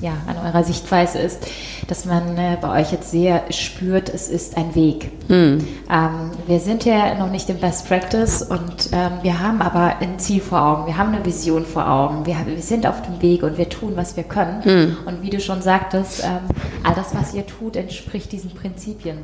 ja, 0.00 0.14
an 0.26 0.36
eurer 0.44 0.64
Sichtweise 0.64 1.18
ist, 1.18 1.46
dass 1.86 2.04
man 2.04 2.36
äh, 2.36 2.58
bei 2.60 2.80
euch 2.80 2.90
jetzt 2.90 3.12
sehr 3.12 3.44
spürt, 3.50 4.08
es 4.08 4.28
ist 4.28 4.56
ein 4.56 4.74
Weg. 4.74 5.12
Hm. 5.28 5.64
Ähm, 5.88 6.30
wir 6.48 6.58
sind 6.58 6.84
ja 6.84 7.14
noch 7.14 7.30
nicht 7.30 7.48
im 7.48 7.58
Best 7.58 7.86
Practice 7.86 8.42
und 8.42 8.90
ähm, 8.90 9.12
wir 9.22 9.38
haben 9.40 9.62
aber 9.62 9.98
ein 10.00 10.18
Ziel 10.18 10.40
vor 10.40 10.60
Augen, 10.60 10.86
wir 10.86 10.98
haben 10.98 11.14
eine 11.14 11.24
Vision 11.24 11.64
vor 11.64 11.88
Augen, 11.88 12.26
wir, 12.26 12.36
wir 12.44 12.60
sind 12.62 12.84
auf 12.84 13.02
dem 13.02 13.22
Weg 13.22 13.44
und 13.44 13.58
wir 13.58 13.68
tun, 13.68 13.92
was 13.94 14.16
wir 14.16 14.24
können. 14.24 14.64
Hm. 14.64 14.96
Und 15.06 15.22
wie 15.22 15.30
du 15.30 15.40
schon 15.40 15.62
sagtest, 15.62 16.24
ähm, 16.24 16.40
all 16.82 16.96
das, 16.96 17.14
was 17.14 17.32
ihr 17.32 17.46
tut, 17.46 17.76
entspricht 17.76 18.32
diesen 18.32 18.50
Prinzipien. 18.50 19.18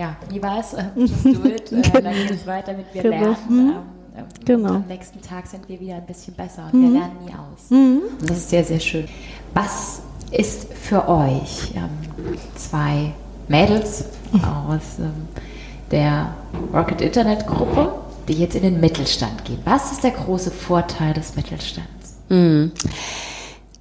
Ja, 0.00 0.16
wie 0.30 0.42
war 0.42 0.60
es? 0.60 0.74
Just 0.96 1.24
do 1.26 1.46
it. 1.46 1.70
Äh, 1.70 2.02
dann 2.02 2.14
geht 2.14 2.30
es 2.30 2.46
weiter 2.46 2.72
mit 2.72 2.86
wir 2.94 3.02
genau. 3.02 3.16
lernen. 3.16 3.36
Mhm. 3.48 3.70
Ähm, 3.70 3.76
ähm, 4.16 4.24
genau. 4.46 4.74
am 4.76 4.86
nächsten 4.86 5.20
Tag 5.20 5.46
sind 5.46 5.68
wir 5.68 5.78
wieder 5.78 5.96
ein 5.96 6.06
bisschen 6.06 6.32
besser 6.32 6.70
und 6.72 6.80
mhm. 6.80 6.84
wir 6.84 7.00
lernen 7.00 7.16
nie 7.26 7.32
aus. 7.32 7.68
Mhm. 7.68 8.00
Und 8.18 8.30
das 8.30 8.38
ist 8.38 8.48
sehr, 8.48 8.64
sehr 8.64 8.80
schön. 8.80 9.06
Was 9.52 10.00
ist 10.30 10.72
für 10.72 11.06
euch 11.06 11.74
ähm, 11.74 11.90
zwei 12.54 13.12
Mädels 13.48 14.06
aus 14.32 14.98
ähm, 15.00 15.28
der 15.90 16.34
Rocket 16.72 17.02
Internet 17.02 17.46
Gruppe, 17.46 17.92
die 18.26 18.32
jetzt 18.32 18.54
in 18.54 18.62
den 18.62 18.80
Mittelstand 18.80 19.44
gehen? 19.44 19.58
Was 19.66 19.92
ist 19.92 20.02
der 20.02 20.12
große 20.12 20.50
Vorteil 20.50 21.12
des 21.12 21.36
Mittelstands? 21.36 22.16
Mhm. 22.30 22.72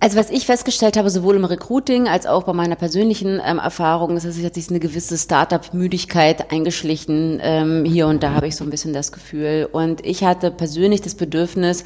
Also 0.01 0.17
was 0.17 0.29
ich 0.29 0.45
festgestellt 0.45 0.95
habe, 0.95 1.09
sowohl 1.09 1.35
im 1.35 1.43
Recruiting 1.43 2.07
als 2.07 2.25
auch 2.25 2.43
bei 2.43 2.53
meiner 2.53 2.77
persönlichen 2.77 3.41
ähm, 3.43 3.59
Erfahrung, 3.59 4.15
ist, 4.15 4.25
dass 4.25 4.35
sich 4.35 4.43
jetzt 4.43 4.69
eine 4.69 4.79
gewisse 4.79 5.17
Startup-Müdigkeit 5.17 6.53
eingeschlichen. 6.53 7.39
Ähm, 7.41 7.83
hier 7.83 8.07
und 8.07 8.23
da 8.23 8.33
habe 8.33 8.47
ich 8.47 8.55
so 8.55 8.63
ein 8.63 8.69
bisschen 8.69 8.93
das 8.93 9.11
Gefühl. 9.11 9.67
Und 9.69 10.05
ich 10.05 10.23
hatte 10.23 10.51
persönlich 10.51 11.01
das 11.01 11.15
Bedürfnis, 11.15 11.83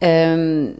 ähm, 0.00 0.76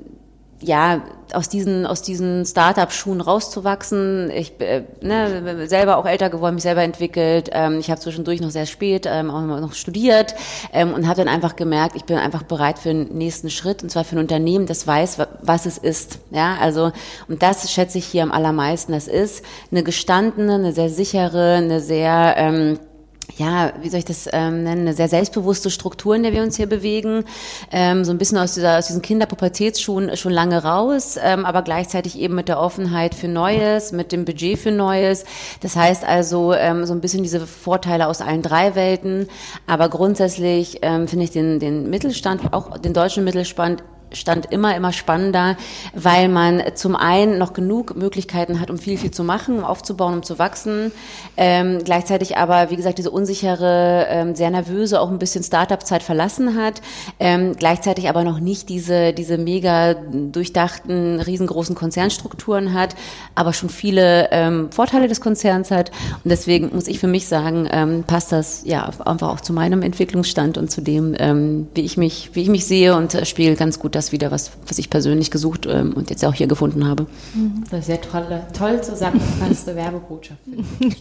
ja, 0.61 1.03
aus 1.33 1.49
diesen, 1.49 1.87
aus 1.87 2.03
diesen 2.03 2.45
Start-up-Schuhen 2.45 3.21
rauszuwachsen. 3.21 4.31
Ich 4.31 4.61
äh, 4.61 4.85
ne, 5.01 5.69
selber 5.69 5.99
auch 5.99 6.07
älter 6.07 6.31
geworden, 6.31 6.55
mich 6.55 6.63
selber 6.63 6.83
entwickelt. 6.83 7.51
Ähm, 7.53 7.79
ich 7.79 7.91
habe 7.91 8.01
zwischendurch 8.01 8.41
noch 8.41 8.51
sehr 8.51 8.67
spät 8.67 9.07
ähm, 9.07 9.31
auch 9.31 9.43
noch 9.43 9.75
studiert 9.75 10.35
ähm, 10.73 10.95
und 10.95 11.07
habe 11.07 11.19
dann 11.19 11.29
einfach 11.29 11.57
gemerkt, 11.57 11.97
ich 11.97 12.05
bin 12.05 12.17
einfach 12.17 12.43
bereit 12.43 12.79
für 12.79 12.89
den 12.89 13.17
nächsten 13.17 13.51
Schritt 13.51 13.83
und 13.83 13.91
zwar 13.91 14.05
für 14.05 14.17
ein 14.17 14.21
Unternehmen, 14.21 14.67
das 14.67 14.87
weiß, 14.87 15.19
was 15.43 15.67
es 15.67 15.79
ist. 15.79 16.19
Ja, 16.31 16.57
also 16.61 16.93
und 17.29 17.43
das 17.43 17.71
schätze 17.71 17.99
ich 17.99 18.07
hier 18.07 18.23
am 18.23 18.33
allermeisten. 18.33 18.93
Das 18.93 19.07
ist 19.07 19.45
eine 19.71 19.83
gestandene, 19.83 20.55
eine 20.55 20.73
sehr 20.73 20.89
sichere, 20.89 21.57
eine 21.57 21.81
sehr 21.81 22.35
ähm, 22.37 22.79
ja, 23.39 23.73
wie 23.81 23.89
soll 23.89 24.01
ich 24.01 24.05
das 24.05 24.29
ähm, 24.33 24.65
nennen, 24.65 24.83
eine 24.83 24.95
sehr 24.95 25.09
selbstbewusste 25.09 25.71
Struktur, 25.71 26.15
in 26.15 26.23
der 26.23 26.33
wir 26.33 26.43
uns 26.43 26.57
hier 26.57 26.67
bewegen, 26.67 27.25
ähm, 27.71 28.05
so 28.05 28.11
ein 28.11 28.19
bisschen 28.19 28.39
aus, 28.39 28.55
dieser, 28.55 28.79
aus 28.79 28.89
diesen 28.89 29.03
Kinderpubertätsschuhen 29.03 30.17
schon 30.17 30.33
lange 30.33 30.63
raus, 30.63 31.19
ähm, 31.23 31.47
aber 31.47 31.63
gleichzeitig 31.63 32.19
eben 32.19 32.35
mit 32.35 32.49
der 32.49 32.61
Offenheit 32.61 33.15
für 33.15 33.29
Neues, 33.29 33.93
mit 33.93 34.13
dem 34.13 34.25
Budget 34.25 34.59
für 34.59 34.73
Neues. 34.73 35.25
Das 35.61 35.77
heißt 35.77 36.05
also 36.05 36.53
ähm, 36.53 36.85
so 36.85 36.93
ein 36.93 37.01
bisschen 37.01 37.23
diese 37.23 37.47
Vorteile 37.47 38.09
aus 38.09 38.21
allen 38.21 38.43
drei 38.43 38.75
Welten, 38.75 39.29
aber 39.67 39.89
grundsätzlich 39.89 40.79
ähm, 40.83 41.09
finde 41.09 41.25
ich 41.25 41.31
den, 41.31 41.61
den 41.61 41.89
Mittelstand, 41.89 42.53
auch 42.53 42.79
den 42.79 42.93
deutschen 42.93 43.25
Mittelstand 43.25 43.83
stand 44.13 44.47
immer, 44.53 44.77
immer 44.77 44.93
spannender, 44.93 45.57
weil 45.95 46.29
man 46.29 46.63
zum 46.75 46.97
einen 46.97 47.39
noch 47.39 47.53
genug 47.53 47.97
Möglichkeiten 47.97 48.61
hat, 48.61 48.71
um 48.71 48.79
viel, 48.79 48.99
viel 48.99 49.11
zu 49.11 49.25
machen, 49.25 49.59
um 49.59 49.65
aufzubauen, 49.65 50.15
um 50.15 50.23
zu 50.23 50.39
wachsen. 50.39 50.93
Ähm, 51.37 51.81
gleichzeitig 51.85 52.37
aber, 52.37 52.71
wie 52.71 52.77
gesagt, 52.77 52.99
diese 52.99 53.11
unsichere, 53.11 54.07
ähm, 54.09 54.35
sehr 54.35 54.51
nervöse, 54.51 55.01
auch 55.01 55.11
ein 55.11 55.19
bisschen 55.19 55.45
Startup-Zeit 55.45 56.03
verlassen 56.03 56.57
hat. 56.61 56.81
Ähm, 57.21 57.55
gleichzeitig 57.57 58.09
aber 58.09 58.25
noch 58.25 58.41
nicht 58.41 58.69
diese, 58.69 59.13
diese 59.13 59.39
mega 59.39 59.95
durchdachten, 59.95 61.21
riesengroßen 61.21 61.75
Konzernstrukturen 61.75 62.73
hat, 62.73 62.95
aber 63.35 63.53
schon 63.53 63.69
viele 63.69 64.29
ähm, 64.31 64.71
Vorteile 64.73 65.09
des 65.09 65.21
Konzerns 65.21 65.71
hat. 65.71 65.91
Und 66.25 66.31
deswegen 66.31 66.71
muss 66.75 66.89
ich 66.89 66.99
für 66.99 67.07
mich 67.07 67.27
sagen, 67.27 67.69
ähm, 67.71 68.05
passt 68.07 68.33
das 68.33 68.63
ja 68.65 68.91
einfach 69.05 69.29
auch 69.29 69.41
zu 69.41 69.53
meinem 69.53 69.83
Entwicklungsstand 69.83 70.59
und 70.59 70.71
zu 70.71 70.81
dem, 70.81 71.15
ähm, 71.19 71.69
wie 71.75 71.83
ich 71.83 71.97
mich, 71.97 72.31
wie 72.33 72.43
ich 72.43 72.49
mich 72.49 72.67
sehe 72.67 72.97
und 72.97 73.15
äh, 73.15 73.25
spiele 73.25 73.55
ganz 73.55 73.79
gut 73.79 73.95
das 73.99 74.13
wieder, 74.13 74.31
was, 74.31 74.53
was 74.67 74.79
ich 74.79 74.91
persönlich 74.91 75.31
gesucht 75.31 75.67
ähm, 75.67 75.93
und 75.95 76.09
jetzt 76.11 76.25
auch 76.25 76.35
hier 76.35 76.47
gefunden 76.47 76.87
habe. 76.87 77.07
Mhm. 77.35 77.65
Das 77.71 77.81
ist 77.81 77.87
sehr 77.87 78.01
tolle, 78.01 78.47
toll 78.57 78.81
zusammengefasste 78.81 79.75
Werbebotschaft. 79.77 80.41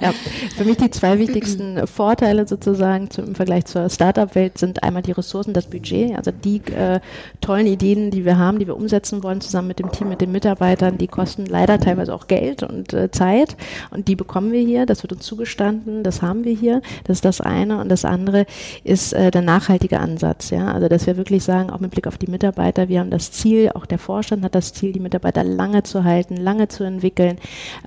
ja, 0.00 0.12
für 0.56 0.64
mich 0.64 0.76
die 0.76 0.90
zwei 0.90 1.18
wichtigsten 1.18 1.86
Vorteile 1.86 2.46
sozusagen 2.46 3.10
zum, 3.10 3.28
im 3.28 3.34
Vergleich 3.34 3.64
zur 3.64 3.88
Startup-Welt 3.88 4.58
sind 4.58 4.82
einmal 4.82 5.02
die 5.02 5.12
Ressourcen, 5.12 5.54
das 5.54 5.66
Budget, 5.66 6.16
also 6.16 6.30
die 6.30 6.58
äh, 6.72 7.00
tollen 7.40 7.66
Ideen, 7.66 8.10
die 8.10 8.24
wir 8.24 8.38
haben, 8.38 8.58
die 8.58 8.66
wir 8.66 8.76
umsetzen 8.76 9.22
wollen, 9.22 9.40
zusammen 9.40 9.68
mit 9.68 9.78
dem 9.78 9.90
Team, 9.90 10.10
mit 10.10 10.20
den 10.20 10.32
Mitarbeitern, 10.32 10.98
die 10.98 11.06
kosten 11.06 11.46
leider 11.46 11.80
teilweise 11.80 12.14
auch 12.14 12.26
Geld 12.26 12.62
und 12.62 12.92
äh, 12.92 13.10
Zeit 13.10 13.56
und 13.90 14.08
die 14.08 14.16
bekommen 14.16 14.52
wir 14.52 14.60
hier, 14.60 14.84
das 14.84 15.02
wird 15.02 15.14
uns 15.14 15.24
zugestanden, 15.24 16.02
das 16.02 16.20
haben 16.20 16.44
wir 16.44 16.54
hier, 16.54 16.82
das 17.04 17.18
ist 17.18 17.24
das 17.24 17.40
eine 17.40 17.80
und 17.80 17.88
das 17.88 18.04
andere 18.04 18.44
ist 18.84 19.14
äh, 19.14 19.30
der 19.30 19.42
nachhaltige 19.42 20.00
Ansatz, 20.00 20.50
ja, 20.50 20.72
also 20.72 20.88
dass 20.88 21.06
wir 21.06 21.16
wirklich 21.16 21.45
sagen, 21.46 21.70
auch 21.70 21.80
mit 21.80 21.92
Blick 21.92 22.06
auf 22.06 22.18
die 22.18 22.26
Mitarbeiter, 22.26 22.88
wir 22.88 23.00
haben 23.00 23.10
das 23.10 23.32
Ziel, 23.32 23.70
auch 23.74 23.86
der 23.86 23.98
Vorstand 23.98 24.44
hat 24.44 24.54
das 24.54 24.72
Ziel, 24.72 24.92
die 24.92 25.00
Mitarbeiter 25.00 25.42
lange 25.44 25.82
zu 25.82 26.04
halten, 26.04 26.36
lange 26.36 26.68
zu 26.68 26.84
entwickeln. 26.84 27.38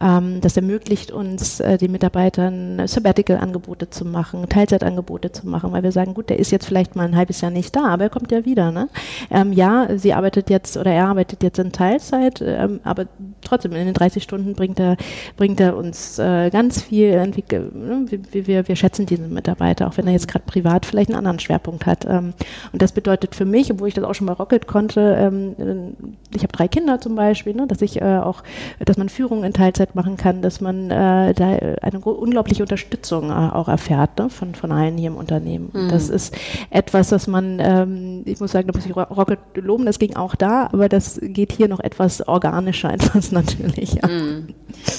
Ähm, 0.02 0.42
das 0.42 0.58
ermöglicht 0.58 1.12
uns, 1.12 1.60
äh, 1.60 1.78
den 1.78 1.92
Mitarbeitern 1.92 2.88
Sabbatical-Angebote 2.88 3.90
zu 3.90 4.06
machen, 4.06 4.48
Teilzeitangebote 4.50 5.32
zu 5.32 5.48
machen, 5.48 5.72
weil 5.72 5.84
wir 5.84 5.92
sagen, 5.92 6.14
gut, 6.14 6.30
der 6.30 6.40
ist 6.40 6.52
jetzt 6.52 6.66
vielleicht 6.66 6.96
mal 6.96 7.06
ein 7.06 7.16
halbes 7.16 7.42
Jahr 7.42 7.52
nicht 7.52 7.76
da, 7.76 7.86
aber 7.86 8.06
er 8.06 8.10
kommt 8.10 8.32
ja 8.32 8.46
wieder. 8.46 8.72
Ne? 8.72 8.90
Ähm, 9.30 9.54
ja, 9.54 9.88
sie 9.98 10.14
arbeitet 10.14 10.50
jetzt 10.50 10.78
oder 10.78 10.92
er 10.92 11.08
arbeitet 11.08 11.44
jetzt 11.44 11.60
in 11.60 11.72
Teilzeit, 11.72 12.42
ähm, 12.44 12.80
aber 12.84 13.06
trotzdem 13.42 13.74
in 13.74 13.86
den 13.86 13.94
30 13.94 14.24
Stunden 14.24 14.54
bringt 14.54 14.80
er, 14.80 14.98
bringt 15.38 15.60
er 15.60 15.76
uns 15.76 16.18
äh, 16.20 16.50
ganz 16.50 16.82
viel, 16.82 17.12
ne? 17.16 18.06
wir, 18.08 18.48
wir, 18.48 18.68
wir 18.68 18.76
schätzen 18.76 19.06
diesen 19.06 19.34
Mitarbeiter, 19.34 19.88
auch 19.88 19.98
wenn 19.98 20.08
er 20.08 20.14
jetzt 20.14 20.28
gerade 20.28 20.46
privat 20.46 20.86
vielleicht 20.86 21.10
einen 21.10 21.18
anderen 21.18 21.40
Schwerpunkt 21.40 21.86
hat. 21.86 22.06
Ähm, 22.06 22.34
und 22.72 22.82
das 22.82 22.92
bedeutet 22.92 23.36
für 23.36 23.46
mich, 23.50 23.72
obwohl 23.72 23.88
ich 23.88 23.94
das 23.94 24.04
auch 24.04 24.16
schon 24.16 24.28
bei 24.28 24.34
Rocket 24.34 24.68
konnte, 24.68 25.16
ähm, 25.20 25.96
ich 26.34 26.44
habe 26.44 26.52
drei 26.52 26.68
Kinder 26.68 27.02
zum 27.02 27.16
Beispiel, 27.16 27.54
ne, 27.54 27.68
dass 27.68 27.82
ich 27.82 28.02
äh, 28.02 28.18
auch, 28.18 28.44
dass 28.84 28.98
man 28.98 29.10
Führung 29.10 29.44
in 29.44 29.54
Teilzeit 29.54 29.96
machen 29.96 30.18
kann, 30.18 30.42
dass 30.42 30.62
man 30.62 30.92
äh, 30.92 31.34
da 31.34 31.58
eine 31.82 32.00
unglaubliche 32.00 32.64
Unterstützung 32.64 33.30
äh, 33.30 33.34
auch 33.34 33.68
erfährt 33.68 34.18
ne, 34.20 34.30
von, 34.30 34.56
von 34.56 34.72
allen 34.72 34.98
hier 34.98 35.10
im 35.10 35.18
Unternehmen. 35.18 35.70
Mhm. 35.74 35.90
Das 35.90 36.10
ist 36.10 36.36
etwas, 36.70 37.12
was 37.12 37.28
man, 37.28 37.60
ähm, 37.60 38.22
ich 38.26 38.40
muss 38.40 38.52
sagen, 38.52 38.68
da 38.68 38.78
muss 38.78 38.86
ich 38.86 38.96
Rocket 38.96 39.40
loben, 39.56 39.86
das 39.86 40.00
ging 40.00 40.16
auch 40.16 40.36
da, 40.36 40.70
aber 40.72 40.90
das 40.90 41.20
geht 41.22 41.52
hier 41.52 41.68
noch 41.68 41.80
etwas 41.80 42.28
organischer, 42.28 42.94
etwas 42.94 43.32
natürlicher. 43.32 44.08
Mhm. 44.08 44.50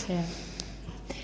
Ja. 0.08 0.14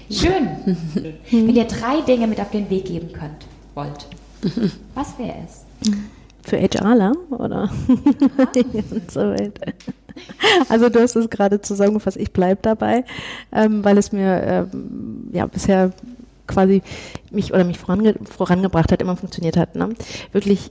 Schön. 0.08 0.48
Wenn 1.30 1.56
ihr 1.56 1.64
drei 1.64 2.00
Dinge 2.06 2.26
mit 2.26 2.40
auf 2.40 2.50
den 2.50 2.70
Weg 2.70 2.86
geben 2.86 3.12
könnt, 3.12 3.46
wollt, 3.74 4.06
was 4.94 5.18
wäre 5.18 5.34
es? 5.44 5.64
Für 6.46 6.58
HRler 6.58 7.12
oder 7.30 7.70
und 7.88 9.10
so 9.10 9.20
weiter. 9.20 9.72
Also 10.68 10.88
du 10.88 11.00
hast 11.00 11.16
es 11.16 11.28
gerade 11.28 11.60
zusammengefasst, 11.60 12.16
ich 12.16 12.32
bleibe 12.32 12.60
dabei, 12.62 13.04
ähm, 13.52 13.84
weil 13.84 13.98
es 13.98 14.12
mir 14.12 14.42
ähm, 14.72 15.28
ja 15.32 15.46
bisher 15.46 15.90
quasi 16.46 16.82
mich 17.30 17.52
oder 17.52 17.64
mich 17.64 17.78
vorange 17.78 18.14
vorangebracht 18.24 18.92
hat, 18.92 19.02
immer 19.02 19.16
funktioniert 19.16 19.56
hat. 19.56 19.74
Ne? 19.74 19.90
Wirklich 20.32 20.70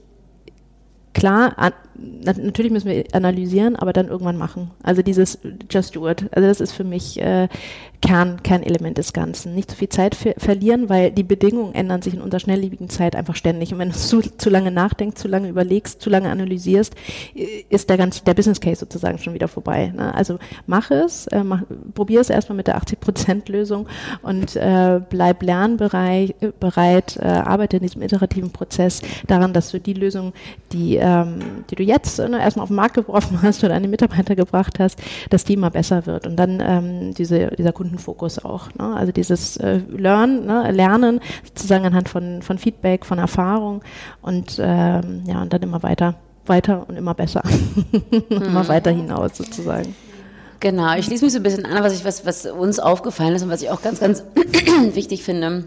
klar 1.16 1.54
an, 1.56 1.72
natürlich 1.98 2.70
müssen 2.70 2.90
wir 2.90 3.04
analysieren, 3.12 3.74
aber 3.74 3.92
dann 3.94 4.08
irgendwann 4.08 4.36
machen. 4.36 4.70
Also 4.82 5.00
dieses 5.00 5.38
just 5.70 5.96
do 5.96 6.08
it. 6.08 6.26
Also 6.32 6.46
das 6.46 6.60
ist 6.60 6.72
für 6.72 6.84
mich 6.84 7.18
äh, 7.20 7.48
Kern, 8.02 8.42
Kernelement 8.42 8.98
des 8.98 9.12
Ganzen. 9.14 9.54
Nicht 9.54 9.70
zu 9.70 9.76
viel 9.76 9.88
Zeit 9.88 10.14
ver 10.14 10.34
verlieren, 10.36 10.88
weil 10.90 11.10
die 11.10 11.22
Bedingungen 11.22 11.74
ändern 11.74 12.02
sich 12.02 12.14
in 12.14 12.20
unserer 12.20 12.40
schnelllebigen 12.40 12.90
Zeit 12.90 13.16
einfach 13.16 13.34
ständig. 13.34 13.72
Und 13.72 13.78
wenn 13.78 13.90
du 13.90 13.94
zu, 13.96 14.20
zu 14.20 14.50
lange 14.50 14.70
nachdenkst, 14.70 15.20
zu 15.20 15.28
lange 15.28 15.48
überlegst, 15.48 16.02
zu 16.02 16.10
lange 16.10 16.28
analysierst, 16.28 16.94
ist 17.70 17.88
der 17.88 17.96
ganze, 17.96 18.24
der 18.24 18.34
Business 18.34 18.60
Case 18.60 18.80
sozusagen 18.80 19.18
schon 19.18 19.34
wieder 19.34 19.48
vorbei. 19.48 19.92
Ne? 19.96 20.14
Also 20.14 20.38
mach 20.66 20.90
es, 20.90 21.26
äh, 21.28 21.42
mach, 21.42 21.62
probier 21.94 22.20
es 22.20 22.30
erstmal 22.30 22.56
mit 22.56 22.66
der 22.66 22.78
80-Prozent-Lösung 22.78 23.86
und 24.22 24.56
äh, 24.56 25.00
bleib 25.08 25.42
lernbereit, 25.42 26.34
bereit, 26.60 27.16
äh, 27.16 27.26
arbeite 27.26 27.78
in 27.78 27.82
diesem 27.82 28.02
iterativen 28.02 28.50
Prozess 28.50 29.00
daran, 29.26 29.52
dass 29.52 29.70
du 29.70 29.80
die 29.80 29.94
Lösung, 29.94 30.32
die, 30.72 30.96
ähm, 31.06 31.64
die 31.70 31.76
du 31.76 31.82
jetzt 31.82 32.18
ne, 32.18 32.38
erstmal 32.40 32.64
auf 32.64 32.68
den 32.68 32.76
Markt 32.76 32.94
geworfen 32.94 33.38
hast 33.42 33.64
oder 33.64 33.74
an 33.74 33.82
die 33.82 33.88
Mitarbeiter 33.88 34.36
gebracht 34.36 34.78
hast, 34.78 35.00
dass 35.30 35.44
die 35.44 35.54
immer 35.54 35.70
besser 35.70 36.04
wird. 36.06 36.26
Und 36.26 36.36
dann 36.36 36.60
ähm, 36.60 37.14
diese, 37.14 37.48
dieser 37.56 37.72
Kunde 37.72 37.86
Kundenfokus 37.86 38.44
auch. 38.44 38.68
Ne? 38.74 38.94
Also 38.96 39.12
dieses 39.12 39.56
äh, 39.58 39.80
Learn, 39.88 40.46
ne? 40.46 40.70
Lernen 40.72 41.20
sozusagen 41.44 41.84
anhand 41.84 42.08
von, 42.08 42.42
von 42.42 42.58
Feedback, 42.58 43.06
von 43.06 43.18
Erfahrung 43.18 43.82
und 44.22 44.58
ähm, 44.60 45.22
ja, 45.26 45.42
und 45.42 45.52
dann 45.52 45.62
immer 45.62 45.82
weiter, 45.82 46.14
weiter 46.46 46.84
und 46.88 46.96
immer 46.96 47.14
besser. 47.14 47.42
mhm. 48.10 48.42
immer 48.42 48.66
weiter 48.68 48.90
hinaus 48.90 49.36
sozusagen. 49.36 49.94
Genau, 50.58 50.96
ich 50.96 51.04
schließe 51.04 51.24
mich 51.24 51.32
so 51.32 51.38
ein 51.38 51.42
bisschen 51.42 51.66
an, 51.66 51.82
was, 51.82 51.94
ich, 51.94 52.04
was, 52.04 52.24
was 52.24 52.46
uns 52.46 52.78
aufgefallen 52.78 53.34
ist 53.34 53.42
und 53.42 53.50
was 53.50 53.62
ich 53.62 53.70
auch 53.70 53.82
ganz, 53.82 54.00
ganz 54.00 54.24
wichtig 54.94 55.22
finde 55.22 55.64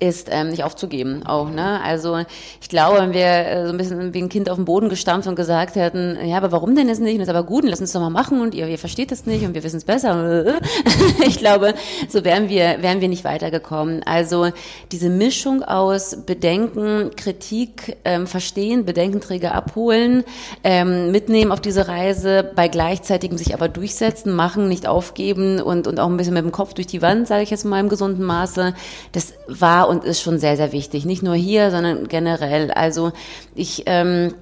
ist, 0.00 0.28
ähm, 0.30 0.50
nicht 0.50 0.62
aufzugeben 0.62 1.26
auch. 1.26 1.50
Ne? 1.50 1.80
Also 1.82 2.18
ich 2.60 2.68
glaube, 2.68 2.98
wenn 2.98 3.12
wir 3.12 3.26
äh, 3.26 3.66
so 3.66 3.72
ein 3.72 3.78
bisschen 3.78 4.14
wie 4.14 4.22
ein 4.22 4.28
Kind 4.28 4.48
auf 4.48 4.56
den 4.56 4.64
Boden 4.64 4.88
gestampft 4.88 5.26
und 5.26 5.34
gesagt 5.34 5.74
hätten, 5.74 6.16
ja, 6.24 6.36
aber 6.36 6.52
warum 6.52 6.76
denn 6.76 6.88
jetzt 6.88 7.00
nicht? 7.00 7.16
Und 7.16 7.22
ist 7.22 7.28
aber 7.28 7.42
gut, 7.42 7.64
und 7.64 7.70
lass 7.70 7.80
uns 7.80 7.92
doch 7.92 8.00
mal 8.00 8.10
machen 8.10 8.40
und 8.40 8.54
ihr, 8.54 8.68
ihr 8.68 8.78
versteht 8.78 9.10
das 9.10 9.26
nicht 9.26 9.44
und 9.44 9.54
wir 9.54 9.64
wissen 9.64 9.78
es 9.78 9.84
besser. 9.84 10.54
ich 11.26 11.38
glaube, 11.38 11.74
so 12.08 12.24
wären 12.24 12.48
wir, 12.48 12.76
wären 12.80 13.00
wir 13.00 13.08
nicht 13.08 13.24
weitergekommen. 13.24 14.02
Also 14.04 14.50
diese 14.92 15.08
Mischung 15.08 15.64
aus 15.64 16.16
Bedenken, 16.24 17.10
Kritik, 17.16 17.96
ähm, 18.04 18.28
Verstehen, 18.28 18.84
Bedenkenträger 18.84 19.52
abholen, 19.52 20.22
ähm, 20.62 21.10
mitnehmen 21.10 21.50
auf 21.50 21.60
diese 21.60 21.88
Reise, 21.88 22.52
bei 22.54 22.68
gleichzeitigem 22.68 23.36
sich 23.36 23.52
aber 23.52 23.68
durchsetzen, 23.68 24.32
machen, 24.32 24.68
nicht 24.68 24.86
aufgeben 24.86 25.60
und, 25.60 25.88
und 25.88 25.98
auch 25.98 26.08
ein 26.08 26.16
bisschen 26.16 26.34
mit 26.34 26.44
dem 26.44 26.52
Kopf 26.52 26.74
durch 26.74 26.86
die 26.86 27.02
Wand, 27.02 27.26
sage 27.26 27.42
ich 27.42 27.50
jetzt 27.50 27.64
mal 27.64 27.80
im 27.80 27.88
gesunden 27.88 28.24
Maße, 28.24 28.74
das 29.10 29.34
war 29.48 29.87
und 29.88 30.04
ist 30.04 30.20
schon 30.20 30.38
sehr, 30.38 30.56
sehr 30.56 30.72
wichtig. 30.72 31.04
Nicht 31.04 31.22
nur 31.22 31.34
hier, 31.34 31.70
sondern 31.70 32.08
generell. 32.08 32.70
Also 32.70 33.12
ich 33.54 33.84
ähm, 33.86 34.34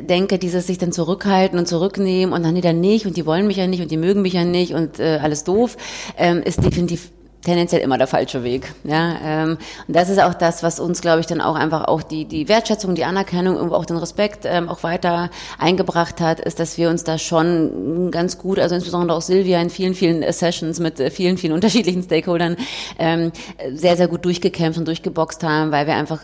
denke, 0.00 0.38
dieses 0.38 0.66
sich 0.66 0.78
dann 0.78 0.92
zurückhalten 0.92 1.58
und 1.58 1.66
zurücknehmen 1.66 2.34
und 2.34 2.42
dann 2.42 2.54
wieder 2.54 2.72
nicht 2.72 3.06
und 3.06 3.16
die 3.16 3.26
wollen 3.26 3.46
mich 3.46 3.56
ja 3.56 3.66
nicht 3.66 3.82
und 3.82 3.90
die 3.90 3.96
mögen 3.96 4.22
mich 4.22 4.34
ja 4.34 4.44
nicht 4.44 4.74
und 4.74 4.98
äh, 4.98 5.18
alles 5.22 5.44
doof, 5.44 5.76
ähm, 6.16 6.42
ist 6.42 6.64
definitiv 6.64 7.10
tendenziell 7.44 7.82
immer 7.82 7.98
der 7.98 8.06
falsche 8.06 8.44
Weg. 8.44 8.72
Ja, 8.84 9.16
ähm, 9.24 9.58
und 9.86 9.96
das 9.96 10.08
ist 10.08 10.22
auch 10.22 10.34
das, 10.34 10.62
was 10.62 10.80
uns, 10.80 11.00
glaube 11.00 11.20
ich, 11.20 11.26
dann 11.26 11.40
auch 11.40 11.56
einfach 11.56 11.84
auch 11.84 12.02
die 12.02 12.24
die 12.24 12.48
Wertschätzung, 12.48 12.94
die 12.94 13.04
Anerkennung, 13.04 13.56
irgendwo 13.56 13.74
auch 13.74 13.84
den 13.84 13.96
Respekt 13.96 14.44
ähm, 14.44 14.68
auch 14.68 14.82
weiter 14.82 15.30
eingebracht 15.58 16.20
hat, 16.20 16.40
ist, 16.40 16.60
dass 16.60 16.78
wir 16.78 16.88
uns 16.88 17.04
da 17.04 17.18
schon 17.18 18.10
ganz 18.10 18.38
gut, 18.38 18.58
also 18.58 18.74
insbesondere 18.74 19.16
auch 19.16 19.22
Silvia 19.22 19.60
in 19.60 19.70
vielen 19.70 19.94
vielen 19.94 20.30
Sessions 20.32 20.80
mit 20.80 21.00
äh, 21.00 21.10
vielen 21.10 21.36
vielen 21.36 21.52
unterschiedlichen 21.62 22.02
Stakeholdern 22.02 22.56
ähm, 22.98 23.32
sehr 23.72 23.96
sehr 23.96 24.08
gut 24.08 24.24
durchgekämpft 24.24 24.78
und 24.78 24.86
durchgeboxt 24.86 25.42
haben, 25.42 25.72
weil 25.72 25.86
wir 25.86 25.94
einfach 25.94 26.20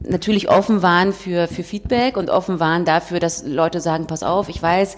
natürlich 0.00 0.50
offen 0.50 0.82
waren 0.82 1.12
für 1.12 1.46
für 1.46 1.62
Feedback 1.62 2.16
und 2.16 2.30
offen 2.30 2.58
waren 2.60 2.84
dafür, 2.84 3.20
dass 3.20 3.44
Leute 3.46 3.80
sagen, 3.80 4.06
pass 4.06 4.22
auf, 4.22 4.48
ich 4.48 4.62
weiß, 4.62 4.96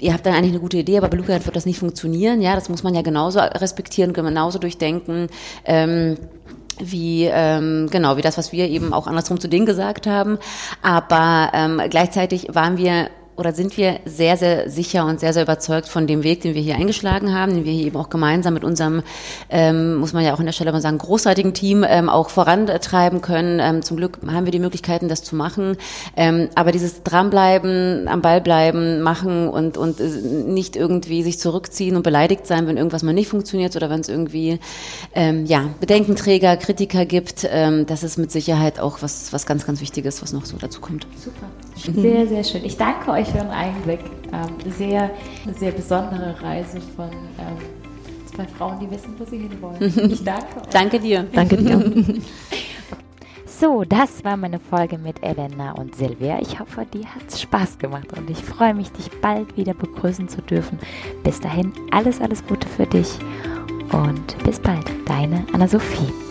ihr 0.00 0.12
habt 0.12 0.26
dann 0.26 0.34
eigentlich 0.34 0.52
eine 0.52 0.60
gute 0.60 0.78
Idee, 0.78 0.98
aber 0.98 1.08
bei 1.08 1.16
Luca 1.16 1.44
wird 1.44 1.56
das 1.56 1.66
nicht 1.66 1.78
funktionieren. 1.78 2.40
Ja, 2.40 2.54
das 2.54 2.68
muss 2.68 2.82
man 2.82 2.94
ja 2.94 3.02
genauso 3.02 3.38
respektieren, 3.40 4.12
genauso 4.12 4.58
durchdenken. 4.58 5.28
Ähm, 5.64 6.16
wie 6.82 7.24
ähm, 7.24 7.88
genau 7.90 8.16
wie 8.16 8.22
das, 8.22 8.38
was 8.38 8.52
wir 8.52 8.68
eben 8.68 8.94
auch 8.94 9.06
andersrum 9.06 9.38
zu 9.38 9.48
denen 9.48 9.66
gesagt 9.66 10.06
haben. 10.06 10.38
Aber 10.82 11.50
ähm, 11.52 11.82
gleichzeitig 11.90 12.54
waren 12.54 12.78
wir 12.78 13.10
oder 13.40 13.54
sind 13.54 13.76
wir 13.78 14.00
sehr, 14.04 14.36
sehr 14.36 14.68
sicher 14.68 15.06
und 15.06 15.18
sehr, 15.18 15.32
sehr 15.32 15.42
überzeugt 15.44 15.88
von 15.88 16.06
dem 16.06 16.22
Weg, 16.22 16.42
den 16.42 16.54
wir 16.54 16.60
hier 16.60 16.76
eingeschlagen 16.76 17.34
haben, 17.34 17.54
den 17.54 17.64
wir 17.64 17.72
hier 17.72 17.86
eben 17.86 17.96
auch 17.96 18.10
gemeinsam 18.10 18.52
mit 18.52 18.64
unserem, 18.64 19.02
ähm, 19.48 19.96
muss 19.96 20.12
man 20.12 20.22
ja 20.22 20.34
auch 20.34 20.38
an 20.38 20.44
der 20.44 20.52
Stelle 20.52 20.72
mal 20.72 20.82
sagen, 20.82 20.98
großartigen 20.98 21.54
Team 21.54 21.84
ähm, 21.88 22.10
auch 22.10 22.28
vorantreiben 22.28 23.22
können. 23.22 23.58
Ähm, 23.58 23.82
zum 23.82 23.96
Glück 23.96 24.18
haben 24.26 24.44
wir 24.44 24.52
die 24.52 24.58
Möglichkeiten, 24.58 25.08
das 25.08 25.24
zu 25.24 25.34
machen. 25.34 25.78
Ähm, 26.16 26.50
aber 26.54 26.70
dieses 26.70 27.02
Dranbleiben, 27.02 28.08
am 28.08 28.20
Ball 28.20 28.42
bleiben, 28.42 29.00
machen 29.00 29.48
und, 29.48 29.78
und 29.78 30.00
nicht 30.46 30.76
irgendwie 30.76 31.22
sich 31.22 31.38
zurückziehen 31.38 31.96
und 31.96 32.02
beleidigt 32.02 32.46
sein, 32.46 32.66
wenn 32.66 32.76
irgendwas 32.76 33.02
mal 33.02 33.14
nicht 33.14 33.28
funktioniert 33.28 33.74
oder 33.74 33.88
wenn 33.88 34.00
es 34.00 34.10
irgendwie 34.10 34.60
ähm, 35.14 35.46
ja, 35.46 35.70
Bedenkenträger, 35.80 36.58
Kritiker 36.58 37.06
gibt, 37.06 37.48
ähm, 37.50 37.86
das 37.86 38.02
ist 38.02 38.18
mit 38.18 38.30
Sicherheit 38.30 38.78
auch 38.78 39.00
was, 39.00 39.32
was 39.32 39.46
ganz, 39.46 39.66
ganz 39.66 39.80
Wichtiges, 39.80 40.22
was 40.22 40.34
noch 40.34 40.44
so 40.44 40.58
dazu 40.58 40.82
kommt. 40.82 41.06
Super. 41.16 41.46
Sehr, 42.00 42.26
sehr 42.26 42.44
schön. 42.44 42.64
Ich 42.64 42.76
danke 42.76 43.10
euch 43.10 43.29
für 43.30 43.38
den 43.38 43.50
Einblick. 43.50 44.00
Ähm, 44.32 44.70
sehr, 44.72 45.10
eine 45.44 45.54
sehr 45.54 45.72
besondere 45.72 46.40
Reise 46.42 46.80
von 46.96 47.08
ähm, 47.10 47.56
zwei 48.34 48.46
Frauen, 48.46 48.78
die 48.80 48.90
wissen, 48.90 49.14
wo 49.18 49.24
sie 49.24 49.38
hinwollen. 49.38 49.78
Ich 50.12 50.24
danke 50.24 50.56
euch. 50.60 50.66
danke 50.70 51.00
dir. 51.00 51.26
Danke 51.32 51.56
dir. 51.56 52.04
So, 53.60 53.84
das 53.84 54.24
war 54.24 54.38
meine 54.38 54.58
Folge 54.58 54.96
mit 54.96 55.22
Elena 55.22 55.72
und 55.72 55.94
Silvia. 55.94 56.38
Ich 56.40 56.58
hoffe, 56.58 56.86
dir 56.86 57.04
hat 57.04 57.24
es 57.28 57.42
Spaß 57.42 57.76
gemacht 57.78 58.06
und 58.16 58.30
ich 58.30 58.42
freue 58.42 58.72
mich, 58.72 58.90
dich 58.90 59.10
bald 59.20 59.54
wieder 59.54 59.74
begrüßen 59.74 60.30
zu 60.30 60.40
dürfen. 60.40 60.78
Bis 61.24 61.40
dahin, 61.40 61.70
alles, 61.90 62.22
alles 62.22 62.42
Gute 62.46 62.66
für 62.66 62.86
dich 62.86 63.18
und 63.92 64.42
bis 64.44 64.58
bald. 64.60 64.86
Deine 65.04 65.44
Anna-Sophie. 65.52 66.29